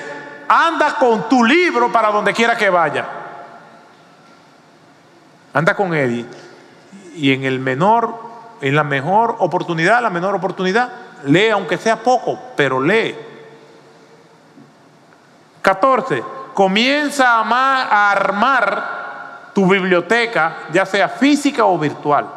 Anda 0.48 0.96
con 0.96 1.30
tu 1.30 1.44
libro 1.44 1.92
para 1.92 2.10
donde 2.10 2.34
quiera 2.34 2.58
que 2.58 2.70
vaya. 2.70 3.06
Anda 5.54 5.76
con 5.76 5.94
él. 5.94 6.28
Y 7.16 7.34
en 7.34 7.44
el 7.44 7.60
menor, 7.60 8.16
en 8.62 8.76
la 8.76 8.84
mejor 8.84 9.36
oportunidad, 9.40 10.02
la 10.02 10.10
menor 10.10 10.34
oportunidad, 10.34 10.90
lee 11.26 11.50
aunque 11.50 11.78
sea 11.78 11.98
poco, 11.98 12.40
pero 12.56 12.82
lee. 12.82 13.16
14. 15.62 16.24
Comienza 16.54 17.40
a 17.40 18.12
armar 18.12 18.93
tu 19.54 19.68
biblioteca, 19.68 20.68
ya 20.72 20.86
sea 20.86 21.08
física 21.08 21.66
o 21.66 21.78
virtual. 21.78 22.28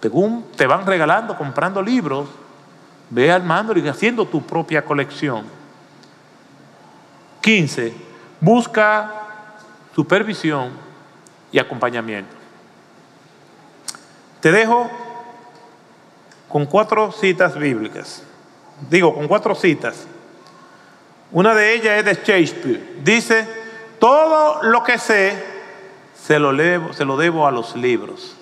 Según 0.00 0.46
te 0.56 0.66
van 0.66 0.86
regalando, 0.86 1.36
comprando 1.36 1.82
libros, 1.82 2.28
ve 3.10 3.32
armando 3.32 3.76
y 3.76 3.88
haciendo 3.88 4.26
tu 4.26 4.42
propia 4.42 4.84
colección. 4.84 5.44
15. 7.40 7.94
Busca 8.40 9.12
supervisión 9.94 10.70
y 11.50 11.58
acompañamiento. 11.58 12.34
Te 14.40 14.52
dejo 14.52 14.90
con 16.48 16.66
cuatro 16.66 17.10
citas 17.10 17.58
bíblicas. 17.58 18.22
Digo, 18.90 19.14
con 19.14 19.26
cuatro 19.26 19.54
citas. 19.54 20.06
Una 21.32 21.54
de 21.54 21.74
ellas 21.74 21.98
es 21.98 22.04
de 22.04 22.14
Shakespeare. 22.14 22.96
Dice, 23.02 23.63
todo 23.98 24.62
lo 24.62 24.82
que 24.82 24.98
sé 24.98 25.54
se 26.24 26.38
lo, 26.38 26.52
debo 27.16 27.46
a 27.46 27.50
los 27.50 27.76
libros. 27.76 28.34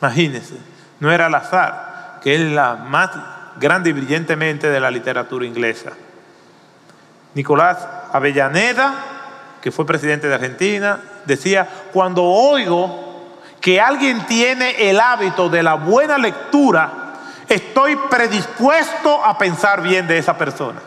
Imagínense, 0.00 0.56
no 1.00 1.10
era 1.10 1.26
al 1.26 1.34
azar, 1.34 2.20
que 2.22 2.34
es 2.34 2.40
la 2.40 2.76
más 2.76 3.10
grande 3.58 3.90
y 3.90 3.92
brillantemente 3.92 4.68
de 4.68 4.80
la 4.80 4.90
literatura 4.90 5.44
inglesa. 5.44 5.92
Nicolás 7.34 7.86
Avellaneda, 8.12 8.94
que 9.60 9.72
fue 9.72 9.84
presidente 9.84 10.28
de 10.28 10.34
Argentina, 10.34 11.00
decía, 11.24 11.68
cuando 11.92 12.22
oigo 12.22 13.34
que 13.60 13.80
alguien 13.80 14.24
tiene 14.26 14.88
el 14.88 15.00
hábito 15.00 15.48
de 15.48 15.62
la 15.62 15.74
buena 15.74 16.18
lectura, 16.18 16.90
estoy 17.48 17.96
predispuesto 18.08 19.24
a 19.24 19.36
pensar 19.36 19.82
bien 19.82 20.06
de 20.06 20.18
esa 20.18 20.38
persona. 20.38 20.80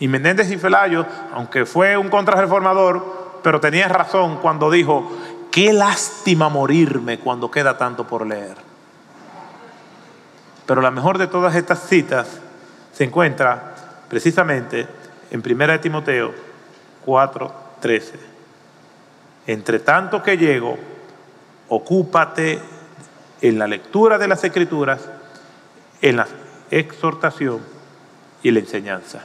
Y 0.00 0.08
Menéndez 0.08 0.50
y 0.50 0.58
Felayo, 0.58 1.06
aunque 1.32 1.66
fue 1.66 1.96
un 1.96 2.08
contrarreformador, 2.08 3.40
pero 3.42 3.60
tenía 3.60 3.88
razón 3.88 4.38
cuando 4.38 4.70
dijo, 4.70 5.10
qué 5.50 5.72
lástima 5.72 6.48
morirme 6.48 7.18
cuando 7.18 7.50
queda 7.50 7.78
tanto 7.78 8.06
por 8.06 8.26
leer. 8.26 8.56
Pero 10.66 10.80
la 10.80 10.90
mejor 10.90 11.18
de 11.18 11.26
todas 11.26 11.54
estas 11.54 11.86
citas 11.86 12.40
se 12.92 13.04
encuentra 13.04 13.74
precisamente 14.08 14.88
en 15.30 15.42
1 15.44 15.80
Timoteo 15.80 16.32
4:13. 17.04 18.12
Entre 19.46 19.78
tanto 19.78 20.22
que 20.22 20.38
llego, 20.38 20.78
ocúpate 21.68 22.60
en 23.40 23.58
la 23.58 23.66
lectura 23.66 24.16
de 24.16 24.28
las 24.28 24.42
escrituras, 24.42 25.08
en 26.00 26.16
la 26.16 26.26
exhortación 26.70 27.60
y 28.42 28.50
la 28.50 28.60
enseñanza. 28.60 29.24